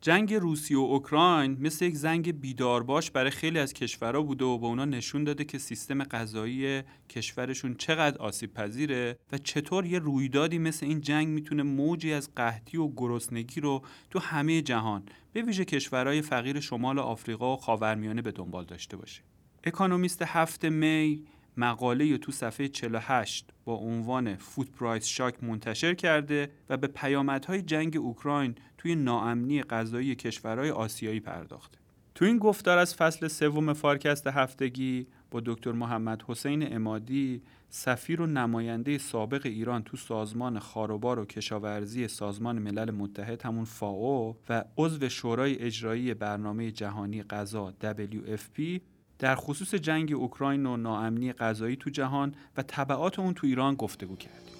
جنگ 0.00 0.34
روسیه 0.34 0.78
و 0.78 0.80
اوکراین 0.80 1.56
مثل 1.60 1.84
یک 1.84 1.96
زنگ 1.96 2.40
بیدارباش 2.40 3.10
برای 3.10 3.30
خیلی 3.30 3.58
از 3.58 3.72
کشورها 3.72 4.22
بوده 4.22 4.44
و 4.44 4.58
به 4.58 4.66
اونا 4.66 4.84
نشون 4.84 5.24
داده 5.24 5.44
که 5.44 5.58
سیستم 5.58 6.04
غذایی 6.04 6.82
کشورشون 7.08 7.74
چقدر 7.74 8.18
آسیب 8.18 8.54
پذیره 8.54 9.18
و 9.32 9.38
چطور 9.38 9.86
یه 9.86 9.98
رویدادی 9.98 10.58
مثل 10.58 10.86
این 10.86 11.00
جنگ 11.00 11.28
می‌تونه 11.28 11.62
موجی 11.62 12.12
از 12.12 12.34
قحطی 12.36 12.76
و 12.76 12.92
گرسنگی 12.96 13.60
رو 13.60 13.82
تو 14.10 14.18
همه 14.18 14.62
جهان 14.62 15.02
به 15.32 15.42
ویژه 15.42 15.64
کشورهای 15.64 16.22
فقیر 16.22 16.60
شمال 16.60 16.98
آفریقا 16.98 17.54
و 17.54 17.56
خاورمیانه 17.56 18.22
به 18.22 18.32
دنبال 18.32 18.64
داشته 18.64 18.96
باشه. 18.96 19.22
اکانومیست 19.64 20.22
هفته 20.22 20.70
می 20.70 21.24
مقاله 21.58 22.18
تو 22.18 22.32
صفحه 22.32 22.68
48 22.68 23.50
با 23.64 23.74
عنوان 23.74 24.36
فود 24.36 24.72
پرایس 24.72 25.06
شاک 25.06 25.44
منتشر 25.44 25.94
کرده 25.94 26.50
و 26.68 26.76
به 26.76 26.86
پیامدهای 26.86 27.62
جنگ 27.62 27.96
اوکراین 27.96 28.54
توی 28.78 28.94
ناامنی 28.94 29.62
غذایی 29.62 30.14
کشورهای 30.14 30.70
آسیایی 30.70 31.20
پرداخته. 31.20 31.78
تو 32.14 32.24
این 32.24 32.38
گفتار 32.38 32.78
از 32.78 32.94
فصل 32.94 33.28
سوم 33.28 33.72
فارکست 33.72 34.26
هفتگی 34.26 35.06
با 35.30 35.40
دکتر 35.46 35.72
محمد 35.72 36.22
حسین 36.26 36.74
امادی 36.74 37.42
سفیر 37.68 38.22
و 38.22 38.26
نماینده 38.26 38.98
سابق 38.98 39.46
ایران 39.46 39.82
تو 39.82 39.96
سازمان 39.96 40.58
خاروبار 40.58 41.18
و 41.18 41.24
کشاورزی 41.24 42.08
سازمان 42.08 42.58
ملل 42.58 42.90
متحد 42.90 43.42
همون 43.42 43.64
فاو 43.64 44.36
و 44.48 44.64
عضو 44.76 45.08
شورای 45.08 45.58
اجرایی 45.58 46.14
برنامه 46.14 46.70
جهانی 46.70 47.22
غذا 47.22 47.74
WFP 47.82 48.80
در 49.18 49.34
خصوص 49.34 49.74
جنگ 49.74 50.12
اوکراین 50.12 50.66
و 50.66 50.76
ناامنی 50.76 51.32
غذایی 51.32 51.76
تو 51.76 51.90
جهان 51.90 52.34
و 52.56 52.62
طبعات 52.62 53.18
اون 53.18 53.34
تو 53.34 53.46
ایران 53.46 53.74
گفتگو 53.74 54.16
کردیم. 54.16 54.57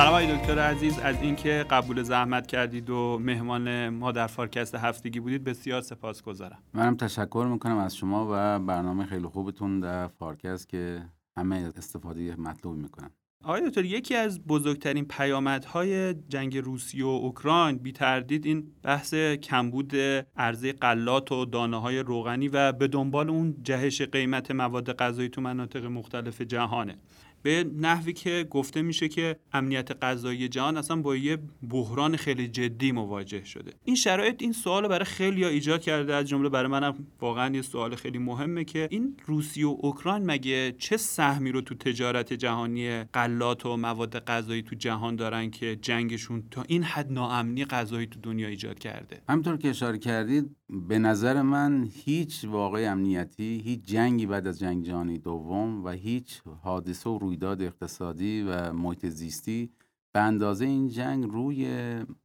سلام 0.00 0.12
آقای 0.12 0.36
دکتر 0.36 0.58
عزیز. 0.58 0.98
از 0.98 1.22
اینکه 1.22 1.66
قبول 1.70 2.02
زحمت 2.02 2.46
کردید 2.46 2.90
و 2.90 3.18
مهمان 3.18 3.88
ما 3.88 4.12
در 4.12 4.26
فارکست 4.26 4.74
هفتگی 4.74 5.20
بودید 5.20 5.44
بسیار 5.44 5.80
سپاسگزارم. 5.80 6.58
منم 6.74 6.96
تشکر 6.96 7.46
می‌کنم 7.52 7.78
از 7.78 7.96
شما 7.96 8.28
و 8.32 8.58
برنامه 8.58 9.06
خیلی 9.06 9.26
خوبتون 9.26 9.80
در 9.80 10.06
فارکست 10.06 10.68
که 10.68 11.02
همه 11.36 11.72
استفاده 11.76 12.36
مطلوب 12.40 12.76
می‌کنن. 12.76 13.10
آقای 13.44 13.68
دکتر 13.68 13.84
یکی 13.84 14.14
از 14.14 14.46
بزرگترین 14.46 15.04
پیامدهای 15.04 16.14
جنگ 16.14 16.58
روسیه 16.58 17.04
و 17.04 17.08
اوکراین 17.08 17.78
بی 17.78 17.92
تردید 17.92 18.46
این 18.46 18.72
بحث 18.82 19.14
کمبود 19.14 19.96
عرضه 20.36 20.72
غلات 20.72 21.32
و 21.32 21.44
دانه 21.44 21.80
های 21.80 21.98
روغنی 21.98 22.48
و 22.48 22.72
به 22.72 22.88
دنبال 22.88 23.30
اون 23.30 23.56
جهش 23.62 24.02
قیمت 24.02 24.50
مواد 24.50 24.92
غذایی 24.96 25.28
تو 25.28 25.40
مناطق 25.40 25.84
مختلف 25.84 26.40
جهانه. 26.40 26.96
به 27.42 27.70
نحوی 27.76 28.12
که 28.12 28.46
گفته 28.50 28.82
میشه 28.82 29.08
که 29.08 29.36
امنیت 29.52 30.04
غذایی 30.04 30.48
جهان 30.48 30.76
اصلا 30.76 30.96
با 30.96 31.16
یه 31.16 31.38
بحران 31.70 32.16
خیلی 32.16 32.48
جدی 32.48 32.92
مواجه 32.92 33.44
شده. 33.44 33.72
این 33.84 33.96
شرایط 33.96 34.42
این 34.42 34.52
سوال 34.52 34.88
برای 34.88 35.04
خیلی 35.04 35.44
ایجاد 35.44 35.80
کرده 35.80 36.14
از 36.14 36.28
جمله 36.28 36.48
برای 36.48 36.70
منم 36.70 37.06
واقعا 37.20 37.54
یه 37.54 37.62
سوال 37.62 37.94
خیلی 37.94 38.18
مهمه 38.18 38.64
که 38.64 38.88
این 38.90 39.16
روسیه 39.26 39.66
و 39.66 39.76
اوکراین 39.80 40.26
مگه 40.26 40.74
چه 40.78 40.96
سهمی 40.96 41.52
رو 41.52 41.60
تو 41.60 41.74
تجارت 41.74 42.32
جهانی 42.32 43.04
غلات 43.04 43.66
و 43.66 43.76
مواد 43.76 44.24
غذایی 44.24 44.62
تو 44.62 44.74
جهان 44.76 45.16
دارن 45.16 45.50
که 45.50 45.76
جنگشون 45.76 46.42
تا 46.50 46.64
این 46.68 46.82
حد 46.82 47.12
ناامنی 47.12 47.64
غذایی 47.64 48.06
تو 48.06 48.20
دنیا 48.20 48.48
ایجاد 48.48 48.78
کرده؟ 48.78 49.22
همطور 49.28 49.56
که 49.56 49.68
اشاره 49.68 49.98
کردید 49.98 50.56
به 50.72 50.98
نظر 50.98 51.42
من 51.42 51.88
هیچ 51.92 52.44
واقع 52.44 52.88
امنیتی 52.90 53.60
هیچ 53.64 53.84
جنگی 53.84 54.26
بعد 54.26 54.46
از 54.46 54.58
جنگ 54.58 54.84
جهانی 54.84 55.18
دوم 55.18 55.84
و 55.84 55.88
هیچ 55.88 56.42
حادثه 56.62 57.10
و 57.10 57.18
رویداد 57.18 57.62
اقتصادی 57.62 58.42
و 58.42 58.72
محیط 58.72 59.06
زیستی 59.06 59.70
به 60.12 60.20
اندازه 60.20 60.64
این 60.64 60.88
جنگ 60.88 61.24
روی 61.24 61.66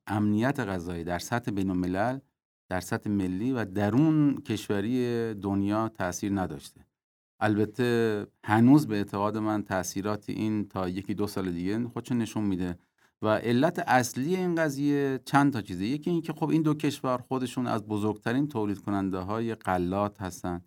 امنیت 0.08 0.60
غذایی 0.60 1.04
در 1.04 1.20
سطح 1.20 1.52
بین 1.52 1.70
الملل 1.70 2.20
در 2.70 2.80
سطح 2.80 3.10
ملی 3.10 3.52
و 3.52 3.66
درون 3.66 4.38
کشوری 4.38 5.34
دنیا 5.34 5.90
تاثیر 5.90 6.32
نداشته. 6.40 6.86
البته 7.40 8.28
هنوز 8.44 8.88
به 8.88 8.96
اعتقاد 8.96 9.38
من 9.38 9.64
تاثیرات 9.64 10.30
این 10.30 10.68
تا 10.68 10.90
یکی 10.90 11.14
دو 11.14 11.28
سال 11.28 11.52
دیگه 11.52 11.88
خودشون 11.88 12.18
نشون 12.18 12.44
میده. 12.44 12.80
و 13.26 13.28
علت 13.28 13.80
اصلی 13.88 14.36
این 14.36 14.56
قضیه 14.56 15.20
چند 15.26 15.54
تا 15.54 15.62
چیزه. 15.62 15.86
یکی 15.86 16.10
اینکه 16.10 16.34
خب 16.34 16.50
این 16.50 16.62
دو 16.62 16.74
کشور 16.74 17.18
خودشون 17.18 17.68
از 17.68 17.86
بزرگترین 17.86 18.48
تولید 18.48 18.80
کننده 18.80 19.18
های 19.18 19.56
قلات 19.56 20.22
هستن 20.22 20.62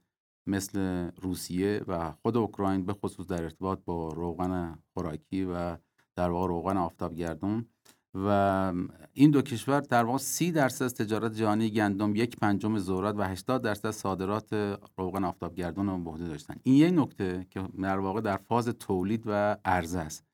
مثل 0.46 1.08
روسیه 1.22 1.82
و 1.88 2.12
خود 2.22 2.36
اوکراین 2.36 2.86
به 2.86 2.92
خصوص 2.92 3.26
در 3.26 3.42
ارتباط 3.42 3.78
با 3.84 4.08
روغن 4.08 4.78
خوراکی 4.94 5.44
و 5.44 5.76
در 6.16 6.30
واقع 6.30 6.48
روغن 6.48 6.76
آفتابگردون. 6.76 7.66
و 8.14 8.28
این 9.12 9.30
دو 9.30 9.42
کشور 9.42 9.80
در 9.80 10.04
واقع 10.04 10.18
سی 10.18 10.52
درصد 10.52 10.86
تجارت 10.88 11.34
جهانی 11.34 11.70
گندم 11.70 12.16
یک 12.16 12.36
پنجم 12.36 12.78
ذرت 12.78 13.14
و 13.18 13.22
80 13.22 13.62
درصد 13.62 13.90
صادرات 13.90 14.78
روغن 14.98 15.24
آفتابگردون 15.24 15.86
رو 15.86 16.12
به 16.12 16.24
داشتن. 16.24 16.54
این 16.62 16.74
یک 16.74 16.98
نکته 16.98 17.46
که 17.50 17.68
در 17.82 17.98
واقع 17.98 18.20
در 18.20 18.36
فاز 18.36 18.68
تولید 18.68 19.22
و 19.26 19.56
عرضه 19.64 19.98
است. 19.98 20.27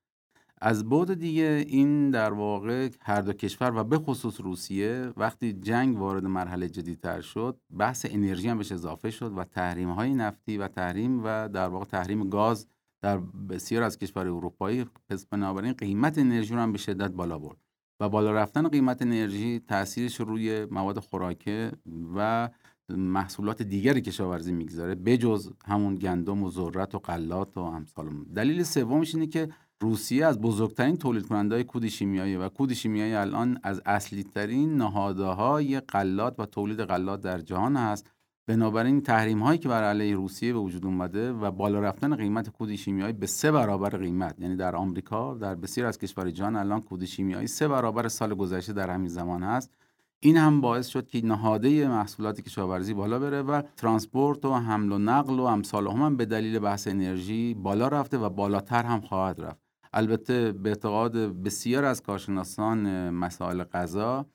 از 0.66 0.88
بعد 0.88 1.14
دیگه 1.14 1.64
این 1.68 2.10
در 2.10 2.32
واقع 2.32 2.88
هر 3.00 3.20
دو 3.20 3.32
کشور 3.32 3.72
و 3.76 3.84
به 3.84 3.98
خصوص 3.98 4.40
روسیه 4.40 5.12
وقتی 5.16 5.52
جنگ 5.52 5.98
وارد 5.98 6.24
مرحله 6.24 6.68
جدیدتر 6.68 7.20
شد 7.20 7.60
بحث 7.78 8.06
انرژی 8.10 8.48
هم 8.48 8.58
بهش 8.58 8.72
اضافه 8.72 9.10
شد 9.10 9.38
و 9.38 9.44
تحریم 9.44 9.90
های 9.90 10.14
نفتی 10.14 10.58
و 10.58 10.68
تحریم 10.68 11.20
و 11.24 11.48
در 11.48 11.68
واقع 11.68 11.84
تحریم 11.84 12.28
گاز 12.28 12.66
در 13.02 13.18
بسیار 13.48 13.82
از 13.82 13.98
کشور 13.98 14.26
اروپایی 14.26 14.86
پس 15.08 15.26
بنابراین 15.26 15.72
قیمت 15.72 16.18
انرژی 16.18 16.54
رو 16.54 16.60
هم 16.60 16.72
به 16.72 16.78
شدت 16.78 17.10
بالا 17.10 17.38
برد 17.38 17.58
و 18.00 18.08
بالا 18.08 18.32
رفتن 18.32 18.68
قیمت 18.68 19.02
انرژی 19.02 19.60
تاثیرش 19.68 20.20
روی 20.20 20.64
مواد 20.64 20.98
خوراکه 20.98 21.72
و 22.16 22.48
محصولات 22.88 23.62
دیگری 23.62 24.00
کشاورزی 24.00 24.52
می‌گذاره 24.52 24.94
بجز 24.94 25.52
همون 25.64 25.94
گندم 25.94 26.42
و 26.42 26.50
ذرت 26.50 26.94
و 26.94 26.98
غلات 26.98 27.56
و 27.56 27.60
امثال 27.60 28.08
دلیل 28.34 28.62
سومش 28.62 29.14
اینه 29.14 29.26
که 29.26 29.48
روسیه 29.84 30.26
از 30.26 30.40
بزرگترین 30.40 30.96
تولید 30.96 31.26
کننده 31.26 31.54
های 31.54 31.64
کود 31.64 31.88
شیمیایی 31.88 32.36
و 32.36 32.48
کود 32.48 32.72
شیمیایی 32.72 33.14
الان 33.14 33.60
از 33.62 33.82
اصلی 33.86 34.22
ترین 34.22 34.76
نهادهای 34.76 35.80
غلات 35.80 36.40
و 36.40 36.46
تولید 36.46 36.80
غلات 36.80 37.20
در 37.20 37.38
جهان 37.38 37.76
هست. 37.76 38.10
بنابراین 38.46 39.00
تحریم 39.00 39.42
هایی 39.42 39.58
که 39.58 39.68
بر 39.68 39.82
علیه 39.82 40.14
روسیه 40.14 40.52
به 40.52 40.58
وجود 40.58 40.86
اومده 40.86 41.32
و 41.32 41.50
بالا 41.50 41.80
رفتن 41.80 42.16
قیمت 42.16 42.48
کود 42.48 42.74
شیمیایی 42.74 43.12
به 43.12 43.26
سه 43.26 43.52
برابر 43.52 43.88
قیمت 43.88 44.40
یعنی 44.40 44.56
در 44.56 44.76
آمریکا 44.76 45.34
در 45.34 45.54
بسیار 45.54 45.86
از 45.86 45.98
کشور 45.98 46.30
جهان 46.30 46.56
الان 46.56 46.80
کود 46.80 47.04
شیمیایی 47.04 47.46
سه 47.46 47.68
برابر 47.68 48.08
سال 48.08 48.34
گذشته 48.34 48.72
در 48.72 48.90
همین 48.90 49.08
زمان 49.08 49.42
هست. 49.42 49.70
این 50.20 50.36
هم 50.36 50.60
باعث 50.60 50.86
شد 50.86 51.06
که 51.06 51.26
نهاده 51.26 51.88
محصولات 51.88 52.40
کشاورزی 52.40 52.94
بالا 52.94 53.18
بره 53.18 53.42
و 53.42 53.62
ترانسپورت 53.76 54.44
و 54.44 54.54
حمل 54.54 54.92
و 54.92 54.98
نقل 54.98 55.38
و 55.40 55.42
امثال 55.42 55.86
هم, 55.86 56.02
هم 56.02 56.16
به 56.16 56.24
دلیل 56.24 56.58
بحث 56.58 56.88
انرژی 56.88 57.54
بالا 57.54 57.88
رفته 57.88 58.18
و 58.18 58.28
بالاتر 58.28 58.82
هم 58.82 59.00
خواهد 59.00 59.40
رفت. 59.40 59.63
البته 59.94 60.52
به 60.52 60.68
اعتقاد 60.68 61.16
بسیار 61.42 61.84
از 61.84 62.02
کارشناسان 62.02 63.10
مسائل 63.10 63.64
غذا 63.64 64.26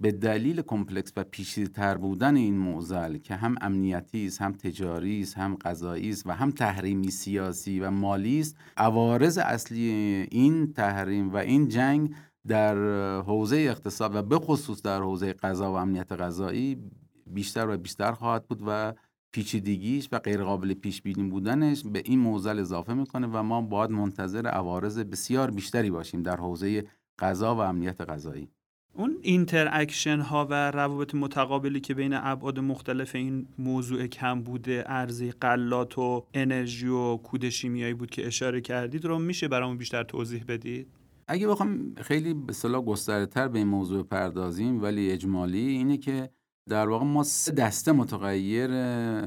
به 0.00 0.12
دلیل 0.12 0.62
کمپلکس 0.62 1.12
و 1.16 1.24
پیچیده‌تر 1.24 1.96
بودن 1.96 2.36
این 2.36 2.58
معضل 2.58 3.18
که 3.18 3.34
هم 3.34 3.54
امنیتی 3.60 4.26
است 4.26 4.42
هم 4.42 4.52
تجاری 4.52 5.20
است 5.20 5.38
هم 5.38 5.56
غذایی 5.56 6.10
است 6.10 6.26
و 6.26 6.30
هم 6.30 6.50
تحریمی 6.50 7.10
سیاسی 7.10 7.80
و 7.80 7.90
مالی 7.90 8.40
است 8.40 8.56
عوارض 8.76 9.38
اصلی 9.38 9.90
این 10.30 10.72
تحریم 10.72 11.32
و 11.32 11.36
این 11.36 11.68
جنگ 11.68 12.14
در 12.46 12.76
حوزه 13.20 13.56
اقتصاد 13.56 14.14
و 14.14 14.22
به 14.22 14.38
خصوص 14.38 14.82
در 14.82 15.00
حوزه 15.00 15.32
غذا 15.32 15.72
و 15.72 15.76
امنیت 15.76 16.12
غذایی 16.12 16.90
بیشتر 17.26 17.68
و 17.68 17.76
بیشتر 17.76 18.12
خواهد 18.12 18.46
بود 18.48 18.62
و 18.66 18.92
پیچیدگیش 19.36 20.08
و 20.12 20.18
غیرقابل 20.18 20.74
پیش 20.74 21.02
بینی 21.02 21.30
بودنش 21.30 21.82
به 21.84 22.02
این 22.04 22.18
موزل 22.18 22.58
اضافه 22.58 22.94
می‌کنه 22.94 23.26
و 23.26 23.42
ما 23.42 23.62
باید 23.62 23.90
منتظر 23.90 24.46
عوارض 24.46 24.98
بسیار 24.98 25.50
بیشتری 25.50 25.90
باشیم 25.90 26.22
در 26.22 26.36
حوزه 26.36 26.84
غذا 27.18 27.54
و 27.54 27.58
امنیت 27.58 28.00
غذایی. 28.00 28.48
اون 28.94 29.16
interaction 29.22 30.20
ها 30.20 30.46
و 30.50 30.70
روابط 30.70 31.14
متقابلی 31.14 31.80
که 31.80 31.94
بین 31.94 32.12
ابعاد 32.12 32.58
مختلف 32.58 33.14
این 33.14 33.46
موضوع 33.58 34.06
کمبود 34.06 34.84
عرضه 34.86 35.30
غلات 35.30 35.98
و 35.98 36.26
انرژی 36.34 36.88
و 36.88 37.16
کود 37.16 37.48
شیمیایی 37.48 37.94
بود 37.94 38.10
که 38.10 38.26
اشاره 38.26 38.60
کردید 38.60 39.04
رو 39.04 39.18
میشه 39.18 39.48
برامون 39.48 39.78
بیشتر 39.78 40.02
توضیح 40.02 40.44
بدید؟ 40.48 40.86
اگه 41.28 41.48
بخوام 41.48 41.94
خیلی 41.96 42.34
به 42.34 42.52
اصطلاح 42.52 42.84
گسترده 42.84 43.26
تر 43.26 43.48
به 43.48 43.58
این 43.58 43.68
موضوع 43.68 44.02
پردازیم 44.02 44.82
ولی 44.82 45.10
اجمالی 45.10 45.66
اینه 45.66 45.96
که 45.96 46.30
در 46.68 46.88
واقع 46.88 47.04
ما 47.04 47.22
سه 47.22 47.52
دسته 47.52 47.92
متغیر 47.92 48.68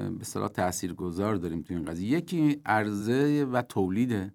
به 0.09 0.23
اصطلاح 0.23 0.47
تاثیرگذار 0.47 1.35
داریم 1.35 1.61
تو 1.61 1.73
این 1.73 1.85
قضیه. 1.85 2.17
یکی 2.17 2.61
عرضه 2.65 3.45
و 3.51 3.61
تولیده 3.61 4.33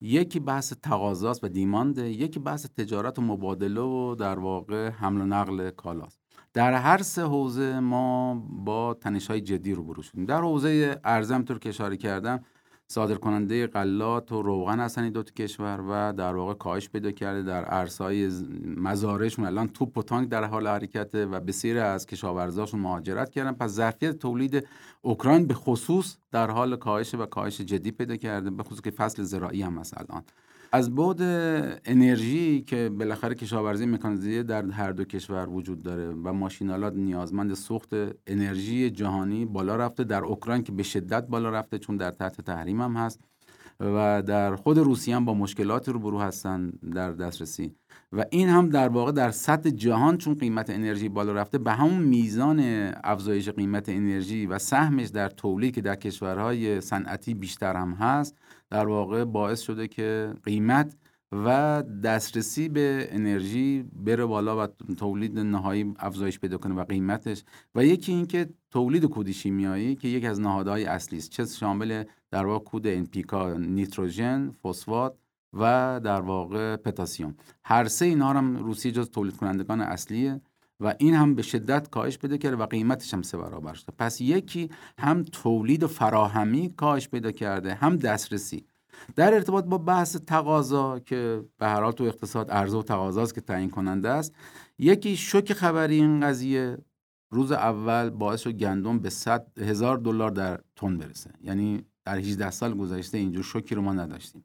یکی 0.00 0.40
بحث 0.40 0.72
تقاضاست 0.82 1.44
و 1.44 1.48
دیمانده 1.48 2.10
یکی 2.10 2.40
بحث 2.40 2.66
تجارت 2.66 3.18
و 3.18 3.22
مبادله 3.22 3.80
و 3.80 4.14
در 4.14 4.38
واقع 4.38 4.90
حمل 4.90 5.20
و 5.20 5.24
نقل 5.24 5.70
کالاست. 5.70 6.20
در 6.52 6.72
هر 6.72 7.02
سه 7.02 7.22
حوزه 7.22 7.80
ما 7.80 8.34
با 8.50 8.94
تنش 8.94 9.26
های 9.26 9.40
جدی 9.40 9.72
روبرو 9.72 10.02
شدیم. 10.02 10.24
در 10.24 10.40
حوزه 10.40 11.00
ارزم 11.04 11.42
طور 11.42 11.58
که 11.58 11.68
اشاره 11.68 11.96
کردم 11.96 12.44
صادر 12.88 13.14
کننده 13.14 13.66
غلات 13.66 14.32
و 14.32 14.42
روغن 14.42 14.80
هستن 14.80 15.10
دو 15.10 15.22
کشور 15.22 15.80
و 15.88 16.12
در 16.12 16.36
واقع 16.36 16.54
کاهش 16.54 16.88
پیدا 16.88 17.10
کرده 17.10 17.42
در 17.42 17.74
ارسای 17.74 18.30
مزارشون. 18.76 19.44
الان 19.44 19.68
توپ 19.68 19.98
و 19.98 20.02
تانک 20.02 20.28
در 20.28 20.44
حال 20.44 20.66
حرکت 20.66 21.14
و 21.14 21.40
بسیاری 21.40 21.78
از 21.78 22.06
کشاورزاشون 22.06 22.80
مهاجرت 22.80 23.30
کردن. 23.30 23.52
پس 23.52 23.70
ظرفیت 23.70 24.18
تولید 24.18 24.68
اوکراین 25.02 25.46
به 25.46 25.54
خصوص 25.54 26.16
در 26.32 26.50
حال 26.50 26.76
کاهش 26.76 27.14
و 27.14 27.26
کاهش 27.26 27.60
جدی 27.60 27.90
پیدا 27.90 28.16
کرده 28.16 28.50
به 28.50 28.62
خصوص 28.62 28.80
که 28.80 28.90
فصل 28.90 29.22
زراعی 29.22 29.62
هم 29.62 29.78
هست 29.78 29.98
الان. 29.98 30.22
از 30.74 30.94
بعد 30.94 31.22
انرژی 31.84 32.60
که 32.60 32.88
بالاخره 32.98 33.34
کشاورزی 33.34 33.86
مکانیزه 33.86 34.42
در 34.42 34.70
هر 34.70 34.92
دو 34.92 35.04
کشور 35.04 35.48
وجود 35.48 35.82
داره 35.82 36.10
و 36.10 36.32
ماشینالات 36.32 36.94
نیازمند 36.94 37.54
سوخت 37.54 37.88
انرژی 38.26 38.90
جهانی 38.90 39.44
بالا 39.44 39.76
رفته 39.76 40.04
در 40.04 40.24
اوکراین 40.24 40.62
که 40.62 40.72
به 40.72 40.82
شدت 40.82 41.26
بالا 41.26 41.50
رفته 41.50 41.78
چون 41.78 41.96
در 41.96 42.10
تحت 42.10 42.40
تحریم 42.40 42.80
هم 42.80 42.96
هست 42.96 43.20
و 43.80 44.22
در 44.26 44.56
خود 44.56 44.78
روسیه 44.78 45.16
هم 45.16 45.24
با 45.24 45.34
مشکلات 45.34 45.88
روبرو 45.88 46.20
هستن 46.20 46.70
در 46.94 47.12
دسترسی. 47.12 47.74
و 48.12 48.24
این 48.30 48.48
هم 48.48 48.68
در 48.68 48.88
واقع 48.88 49.12
در 49.12 49.30
سطح 49.30 49.70
جهان 49.70 50.18
چون 50.18 50.34
قیمت 50.34 50.70
انرژی 50.70 51.08
بالا 51.08 51.32
رفته 51.32 51.58
به 51.58 51.72
همون 51.72 52.02
میزان 52.02 52.60
افزایش 53.04 53.48
قیمت 53.48 53.88
انرژی 53.88 54.46
و 54.46 54.58
سهمش 54.58 55.08
در 55.08 55.28
تولید 55.28 55.74
که 55.74 55.80
در 55.80 55.96
کشورهای 55.96 56.80
صنعتی 56.80 57.34
بیشتر 57.34 57.76
هم 57.76 57.92
هست 57.92 58.38
در 58.74 58.88
واقع 58.88 59.24
باعث 59.24 59.60
شده 59.60 59.88
که 59.88 60.34
قیمت 60.44 60.96
و 61.32 61.82
دسترسی 62.04 62.68
به 62.68 63.08
انرژی 63.10 63.82
بره 63.92 64.24
بالا 64.24 64.64
و 64.64 64.66
تولید 64.98 65.38
نهایی 65.38 65.94
افزایش 65.98 66.38
پیدا 66.38 66.58
کنه 66.58 66.74
و 66.74 66.84
قیمتش. 66.84 67.44
و 67.74 67.84
یکی 67.84 68.12
اینکه 68.12 68.48
تولید 68.70 69.04
کود 69.04 69.30
شیمیایی 69.30 69.96
که 69.96 70.08
یکی 70.08 70.26
از 70.26 70.40
نهادهای 70.40 70.84
اصلی 70.84 71.18
است. 71.18 71.30
چه 71.30 71.44
شامل 71.44 72.04
در 72.30 72.46
واقع 72.46 72.64
کود 72.64 72.86
انپیکا 72.86 73.52
نیتروژن 73.52 74.50
فسفات 74.62 75.18
و 75.52 76.00
در 76.04 76.20
واقع 76.20 76.76
پتاسیم. 76.76 77.36
هر 77.64 77.84
سه 77.84 78.04
اینها 78.04 78.32
هم 78.32 78.56
روسیه 78.56 78.92
جز 78.92 79.10
تولید 79.10 79.36
کنندگان 79.36 79.80
اصلیه. 79.80 80.40
و 80.80 80.94
این 80.98 81.14
هم 81.14 81.34
به 81.34 81.42
شدت 81.42 81.90
کاهش 81.90 82.18
پیدا 82.18 82.36
کرده 82.36 82.56
و 82.56 82.66
قیمتش 82.66 83.14
هم 83.14 83.22
سه 83.22 83.38
برابر 83.38 83.74
شده 83.74 83.92
پس 83.98 84.20
یکی 84.20 84.70
هم 84.98 85.22
تولید 85.22 85.82
و 85.82 85.88
فراهمی 85.88 86.74
کاهش 86.76 87.08
پیدا 87.08 87.32
کرده 87.32 87.74
هم 87.74 87.96
دسترسی. 87.96 88.66
در 89.16 89.34
ارتباط 89.34 89.64
با 89.64 89.78
بحث 89.78 90.16
تقاضا 90.16 90.98
که 90.98 91.44
به 91.58 91.66
هر 91.66 91.82
حال 91.82 91.92
تو 91.92 92.04
اقتصاد 92.04 92.50
عرضه 92.50 92.78
و 92.78 92.82
تقاضاست 92.82 93.34
که 93.34 93.40
تعیین 93.40 93.70
کننده 93.70 94.08
است 94.08 94.34
یکی 94.78 95.16
شوک 95.16 95.52
خبری 95.52 95.94
این 95.94 96.20
قضیه 96.20 96.78
روز 97.30 97.52
اول 97.52 98.10
باعث 98.10 98.40
شد 98.40 98.52
گندم 98.52 98.98
به 98.98 99.10
100 99.10 99.58
هزار 99.58 99.96
دلار 99.98 100.30
در 100.30 100.60
تن 100.76 100.98
برسه. 100.98 101.30
یعنی 101.40 101.84
در 102.04 102.18
18 102.18 102.50
سال 102.50 102.74
گذشته 102.74 103.18
اینجور 103.18 103.44
شوکی 103.44 103.74
رو 103.74 103.82
ما 103.82 103.92
نداشتیم. 103.92 104.44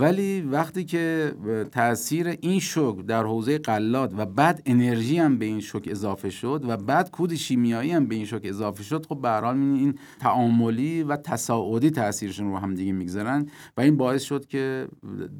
ولی 0.00 0.40
وقتی 0.40 0.84
که 0.84 1.34
تاثیر 1.72 2.28
این 2.28 2.60
شوک 2.60 3.06
در 3.06 3.24
حوزه 3.24 3.58
قلات 3.58 4.14
و 4.16 4.26
بعد 4.26 4.62
انرژی 4.66 5.18
هم 5.18 5.38
به 5.38 5.44
این 5.44 5.60
شوک 5.60 5.88
اضافه 5.90 6.30
شد 6.30 6.64
و 6.68 6.76
بعد 6.76 7.10
کود 7.10 7.34
شیمیایی 7.34 7.90
هم 7.90 8.06
به 8.06 8.14
این 8.14 8.24
شوک 8.24 8.42
اضافه 8.44 8.82
شد 8.82 9.06
خب 9.06 9.20
به 9.20 9.28
هر 9.28 9.44
این 9.44 9.98
تعاملی 10.20 11.02
و 11.02 11.16
تصاعدی 11.16 11.90
تاثیرشون 11.90 12.50
رو 12.50 12.56
هم 12.56 12.74
دیگه 12.74 12.92
می‌گذارن 12.92 13.48
و 13.76 13.80
این 13.80 13.96
باعث 13.96 14.22
شد 14.22 14.46
که 14.46 14.88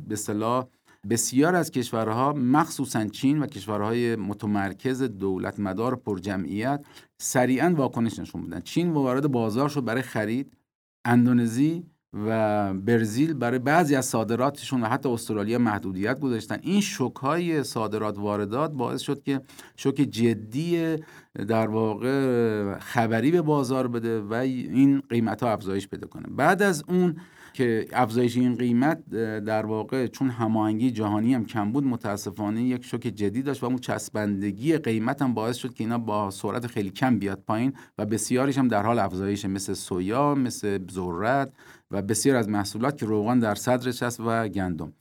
به 0.08 0.16
صلاح 0.16 0.66
بسیار 1.10 1.54
از 1.54 1.70
کشورها 1.70 2.32
مخصوصا 2.32 3.06
چین 3.06 3.38
و 3.38 3.46
کشورهای 3.46 4.16
متمرکز 4.16 5.02
دولت 5.02 5.60
مدار 5.60 5.96
پرجمعیت 5.96 6.84
سریعا 7.18 7.74
واکنش 7.76 8.18
نشون 8.18 8.46
بدن. 8.46 8.60
چین 8.60 8.90
وارد 8.90 9.28
بازار 9.28 9.68
شد 9.68 9.84
برای 9.84 10.02
خرید. 10.02 10.52
اندونزی 11.04 11.84
و 12.14 12.74
برزیل 12.74 13.34
برای 13.34 13.58
بعضی 13.58 13.96
از 13.96 14.06
صادراتشون 14.06 14.82
و 14.82 14.86
حتی 14.86 15.08
استرالیا 15.08 15.58
محدودیت 15.58 16.20
گذاشتن. 16.20 16.58
این 16.62 16.80
شوک 16.80 17.16
های 17.16 17.62
صادرات 17.64 18.18
واردات 18.18 18.72
باعث 18.72 19.00
شد 19.00 19.22
که 19.22 19.40
شوک 19.76 19.94
جدی 19.94 20.96
در 21.48 21.68
واقع 21.68 22.78
خبری 22.78 23.30
به 23.30 23.42
بازار 23.42 23.88
بده 23.88 24.20
و 24.20 24.34
این 24.34 25.02
قیمت 25.10 25.42
ها 25.42 25.52
افزایش 25.52 25.88
پیدا 25.88 26.08
کنه. 26.08 26.26
بعد 26.30 26.62
از 26.62 26.84
اون 26.88 27.16
که 27.52 27.86
افزایش 27.92 28.36
این 28.36 28.56
قیمت 28.56 29.08
در 29.44 29.66
واقع 29.66 30.06
چون 30.06 30.30
هماهنگی 30.30 30.90
جهانی 30.90 31.34
هم 31.34 31.44
کم 31.44 31.72
بود 31.72 31.84
متاسفانه 31.84 32.62
یک 32.62 32.84
شوک 32.84 33.00
جدی 33.00 33.42
داشت 33.42 33.62
و 33.62 33.66
اون 33.66 33.78
چسبندگی 33.78 34.78
قیمت 34.78 35.22
هم 35.22 35.34
باعث 35.34 35.56
شد 35.56 35.74
که 35.74 35.84
اینا 35.84 35.98
با 35.98 36.30
سرعت 36.30 36.66
خیلی 36.66 36.90
کم 36.90 37.18
بیاد 37.18 37.42
پایین 37.46 37.72
و 37.98 38.06
بسیاریش 38.06 38.58
هم 38.58 38.68
در 38.68 38.82
حال 38.82 38.98
افزایش 38.98 39.44
مثل 39.44 39.74
سویا 39.74 40.34
مثل 40.34 40.78
ذرت 40.92 41.52
و 41.90 42.02
بسیار 42.02 42.36
از 42.36 42.48
محصولات 42.48 42.96
که 42.96 43.06
روغن 43.06 43.38
در 43.38 43.54
صدرش 43.54 44.02
هست 44.02 44.20
و 44.20 44.48
گندم. 44.48 44.92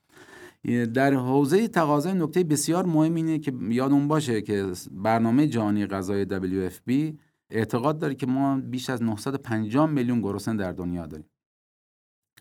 در 0.93 1.13
حوزه 1.13 1.67
تقاضای 1.67 2.13
نکته 2.13 2.43
بسیار 2.43 2.85
مهم 2.85 3.15
اینه 3.15 3.39
که 3.39 3.53
یادون 3.69 4.07
باشه 4.07 4.41
که 4.41 4.71
برنامه 4.91 5.47
جهانی 5.47 5.85
غذای 5.85 6.25
WFP 6.25 7.15
اعتقاد 7.49 7.99
داره 7.99 8.15
که 8.15 8.25
ما 8.25 8.57
بیش 8.57 8.89
از 8.89 9.03
950 9.03 9.89
میلیون 9.89 10.21
گرسنه 10.21 10.57
در 10.57 10.71
دنیا 10.71 11.05
داریم. 11.05 11.25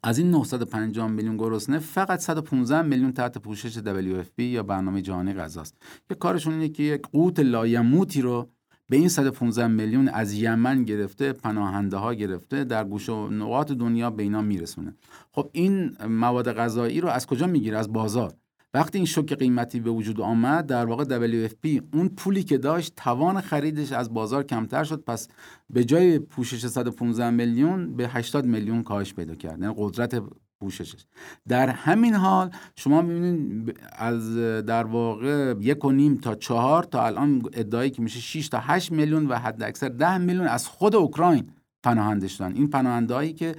از 0.03 0.19
این 0.19 0.31
950 0.31 1.09
میلیون 1.09 1.37
گرسنه 1.37 1.79
فقط 1.79 2.21
115 2.21 2.83
میلیون 2.83 3.13
تحت 3.13 3.39
پوشش 3.39 3.79
WFP 3.79 4.39
یا 4.39 4.63
برنامه 4.63 5.03
جهانی 5.03 5.33
غذاست. 5.33 5.77
که 6.09 6.15
کارشون 6.15 6.53
اینه 6.53 6.69
که 6.69 6.83
یک 6.83 7.03
قوت 7.13 7.41
لایموتی 7.41 8.23
رو 8.23 8.51
به 8.89 8.97
این 8.97 9.09
115 9.09 9.67
میلیون 9.67 10.09
از 10.09 10.33
یمن 10.33 10.85
گرفته 10.85 11.33
پناهنده 11.33 11.97
ها 11.97 12.15
گرفته 12.15 12.65
در 12.65 12.85
گوش 12.85 13.09
و 13.09 13.29
نقاط 13.29 13.73
دنیا 13.73 14.11
به 14.11 14.23
اینا 14.23 14.43
میرسونه. 14.43 14.95
خب 15.33 15.51
این 15.53 15.97
مواد 16.09 16.53
غذایی 16.53 17.01
رو 17.01 17.09
از 17.09 17.27
کجا 17.27 17.47
می‌گیره؟ 17.47 17.79
از 17.79 17.93
بازار. 17.93 18.35
وقتی 18.75 18.99
این 18.99 19.07
شوک 19.07 19.33
قیمتی 19.33 19.81
به 19.81 19.91
وجود 19.91 20.21
آمد 20.21 20.67
در 20.67 20.87
واقع 20.87 21.05
WFP 21.49 21.83
اون 21.93 22.09
پولی 22.09 22.43
که 22.43 22.59
داشت 22.59 22.93
توان 22.97 23.41
خریدش 23.41 23.93
از 23.93 24.15
بازار 24.15 24.43
کمتر 24.43 24.85
شد. 24.85 25.05
پس 25.05 25.29
به 25.71 25.85
جای 25.85 26.19
پوشش 26.19 26.67
115 26.67 27.31
میلیون 27.31 27.97
به 27.97 28.09
80 28.09 28.47
میلیون 28.47 28.83
کاهش 28.83 29.15
پیدا 29.15 29.35
کرد. 29.35 29.61
یعنی 29.61 29.75
قدرت 29.77 30.23
پوششش. 30.61 31.05
در 31.49 31.69
همین 31.69 32.15
حال 32.15 32.51
شما 32.77 33.03
می‌بینید 33.03 33.79
از 33.93 34.37
در 34.67 34.85
واقع 34.85 35.55
یک 35.61 35.85
و 35.85 35.91
نیم 35.93 36.17
تا 36.17 36.35
چهار 36.35 36.83
تا 36.83 37.07
الان 37.07 37.43
ادعایی 37.53 37.91
که 37.91 38.03
میشه 38.03 38.21
6 38.21 38.49
تا 38.49 38.59
8 38.59 38.93
میلیون 38.93 39.27
و 39.27 39.35
حد 39.35 39.63
اکثر 39.63 39.89
10 39.89 40.19
میلیون 40.19 40.47
از 40.47 40.67
خود 40.67 40.95
اوکراین 40.97 41.51
پناهنده 41.83 42.29
شدن 42.29 42.55
این 42.55 42.71
پناهندهایی 42.71 43.33
که 43.33 43.55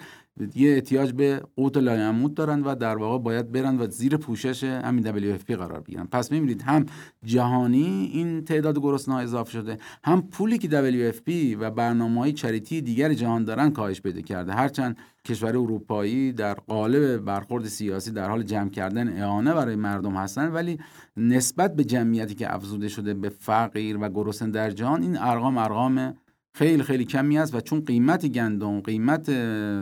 یه 0.55 0.73
احتیاج 0.73 1.13
به 1.13 1.41
قوت 1.55 1.77
لایمود 1.77 2.33
دارن 2.33 2.63
و 2.63 2.75
در 2.75 2.97
واقع 2.97 3.23
باید 3.23 3.51
برن 3.51 3.79
و 3.79 3.87
زیر 3.87 4.17
پوشش 4.17 4.63
همین 4.63 5.35
WFP 5.37 5.51
قرار 5.51 5.79
بگیرن. 5.79 6.05
پس 6.05 6.31
می‌بینید 6.31 6.61
هم 6.61 6.85
جهانی 7.23 8.09
این 8.13 8.45
تعداد 8.45 8.79
گرسنه 8.79 9.15
اضافه 9.15 9.51
شده 9.51 9.77
هم 10.03 10.21
پولی 10.21 10.57
که 10.57 10.67
WFP 10.67 11.57
و 11.59 11.71
برنامه 11.71 12.19
های 12.19 12.33
چریتی 12.33 12.81
دیگر 12.81 13.13
جهان 13.13 13.43
دارن 13.43 13.69
کاهش 13.69 14.01
پیدا 14.01 14.21
کرده. 14.21 14.53
هرچند 14.53 14.97
کشور 15.25 15.49
اروپایی 15.49 16.31
در 16.33 16.53
قالب 16.53 17.17
برخورد 17.17 17.65
سیاسی 17.65 18.11
در 18.11 18.29
حال 18.29 18.43
جمع 18.43 18.69
کردن 18.69 19.17
اعانه 19.17 19.53
برای 19.53 19.75
مردم 19.75 20.15
هستن 20.15 20.51
ولی 20.51 20.79
نسبت 21.17 21.75
به 21.75 21.83
جمعیتی 21.83 22.35
که 22.35 22.55
افزوده 22.55 22.87
شده 22.87 23.13
به 23.13 23.29
فقیر 23.29 23.97
و 24.01 24.09
گرسنه 24.09 24.51
در 24.51 24.71
جهان 24.71 25.01
این 25.01 25.17
ارقام 25.17 25.57
ارقام 25.57 26.13
خیلی 26.53 26.83
خیلی 26.83 27.05
کمی 27.05 27.37
است 27.37 27.55
و 27.55 27.61
چون 27.61 27.79
قیمت 27.79 28.25
گندم 28.27 28.79
قیمت 28.79 29.31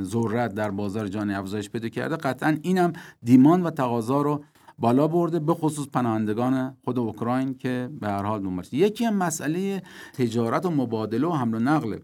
ذرت 0.03 0.53
در 0.53 0.71
بازار 0.71 1.07
جهانی 1.07 1.33
افزایش 1.33 1.69
پیدا 1.69 1.89
کرده 1.89 2.15
قطعا 2.15 2.57
اینم 2.61 2.93
دیمان 3.23 3.63
و 3.63 3.69
تقاضا 3.69 4.21
رو 4.21 4.43
بالا 4.79 5.07
برده 5.07 5.39
به 5.39 5.53
خصوص 5.53 5.87
پناهندگان 5.87 6.77
خود 6.83 6.99
اوکراین 6.99 7.53
که 7.53 7.89
به 8.01 8.07
هر 8.07 8.23
حال 8.23 8.43
دنبالش 8.43 8.73
یکی 8.73 9.05
هم 9.05 9.15
مسئله 9.15 9.81
تجارت 10.13 10.65
و 10.65 10.69
مبادله 10.69 11.27
و 11.27 11.31
حمل 11.31 11.55
و 11.55 11.59
نقل. 11.59 11.97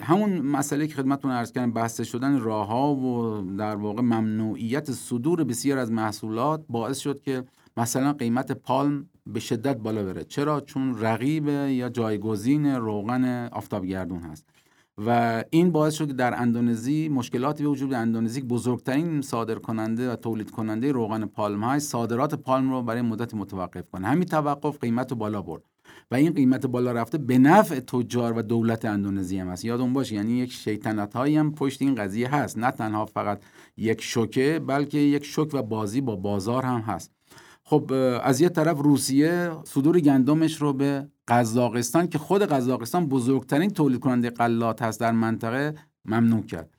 همون 0.00 0.40
مسئله 0.40 0.86
که 0.86 0.94
خدمتتون 0.94 1.30
عرض 1.30 1.52
کردم 1.52 1.72
بحث 1.72 2.00
شدن 2.00 2.40
راه 2.40 2.66
ها 2.66 2.94
و 2.94 3.40
در 3.58 3.76
واقع 3.76 4.02
ممنوعیت 4.02 4.92
صدور 4.92 5.44
بسیار 5.44 5.78
از 5.78 5.92
محصولات 5.92 6.64
باعث 6.68 6.98
شد 6.98 7.20
که 7.20 7.44
مثلا 7.76 8.12
قیمت 8.12 8.52
پالم 8.52 9.06
به 9.26 9.40
شدت 9.40 9.76
بالا 9.76 10.04
بره. 10.04 10.24
چرا؟ 10.24 10.60
چون 10.60 10.98
رقیب 10.98 11.48
یا 11.48 11.88
جایگزین 11.88 12.66
روغن 12.66 13.48
آفتابگردون 13.52 14.20
هست. 14.20 14.46
و 14.98 15.44
این 15.50 15.72
باعث 15.72 15.94
شد 15.94 16.06
که 16.06 16.12
در 16.12 16.40
اندونزی 16.40 17.08
مشکلاتی 17.08 17.62
به 17.62 17.68
وجود 17.68 17.94
اندونزی 17.94 18.40
بزرگترین 18.40 19.22
صادر 19.22 19.54
کننده 19.54 20.12
و 20.12 20.16
تولید 20.16 20.50
کننده 20.50 20.92
روغن 20.92 21.26
پالم 21.26 21.64
های 21.64 21.80
صادرات 21.80 22.34
پالم 22.34 22.70
رو 22.70 22.82
برای 22.82 23.02
مدت 23.02 23.34
متوقف 23.34 23.90
کنه. 23.90 24.06
همین 24.06 24.24
توقف 24.24 24.78
قیمت 24.78 25.10
رو 25.10 25.16
بالا 25.16 25.42
برد. 25.42 25.62
و 26.10 26.14
این 26.14 26.32
قیمت 26.32 26.66
بالا 26.66 26.92
رفته 26.92 27.18
به 27.18 27.38
نفع 27.38 27.80
تجار 27.80 28.38
و 28.38 28.42
دولت 28.42 28.84
اندونزی 28.84 29.38
هم 29.38 29.48
هست. 29.48 29.64
یادون 29.64 29.92
باشه 29.92 30.14
یعنی 30.14 30.32
یک 30.32 30.52
شیطنت 30.52 31.16
هایی 31.16 31.36
هم 31.36 31.54
پشت 31.54 31.82
این 31.82 31.94
قضیه 31.94 32.34
هست. 32.34 32.58
نه 32.58 32.70
تنها 32.70 33.04
فقط 33.04 33.42
یک 33.76 34.02
شوکه 34.02 34.60
بلکه 34.66 34.98
یک 34.98 35.24
شوک 35.24 35.54
و 35.54 35.62
بازی 35.62 36.00
با 36.00 36.16
بازار 36.16 36.64
هم 36.64 36.80
هست. 36.80 37.14
خب 37.66 37.92
از 38.22 38.40
یه 38.40 38.48
طرف 38.48 38.78
روسیه 38.78 39.50
صدور 39.64 40.00
گندمش 40.00 40.62
رو 40.62 40.72
به 40.72 41.08
قزاقستان 41.28 42.06
که 42.06 42.18
خود 42.18 42.42
قزاقستان 42.42 43.08
بزرگترین 43.08 43.70
تولید 43.70 44.00
کننده 44.00 44.30
غلات 44.30 44.82
هست 44.82 45.00
در 45.00 45.12
منطقه 45.12 45.74
ممنوع 46.04 46.42
کرد. 46.42 46.70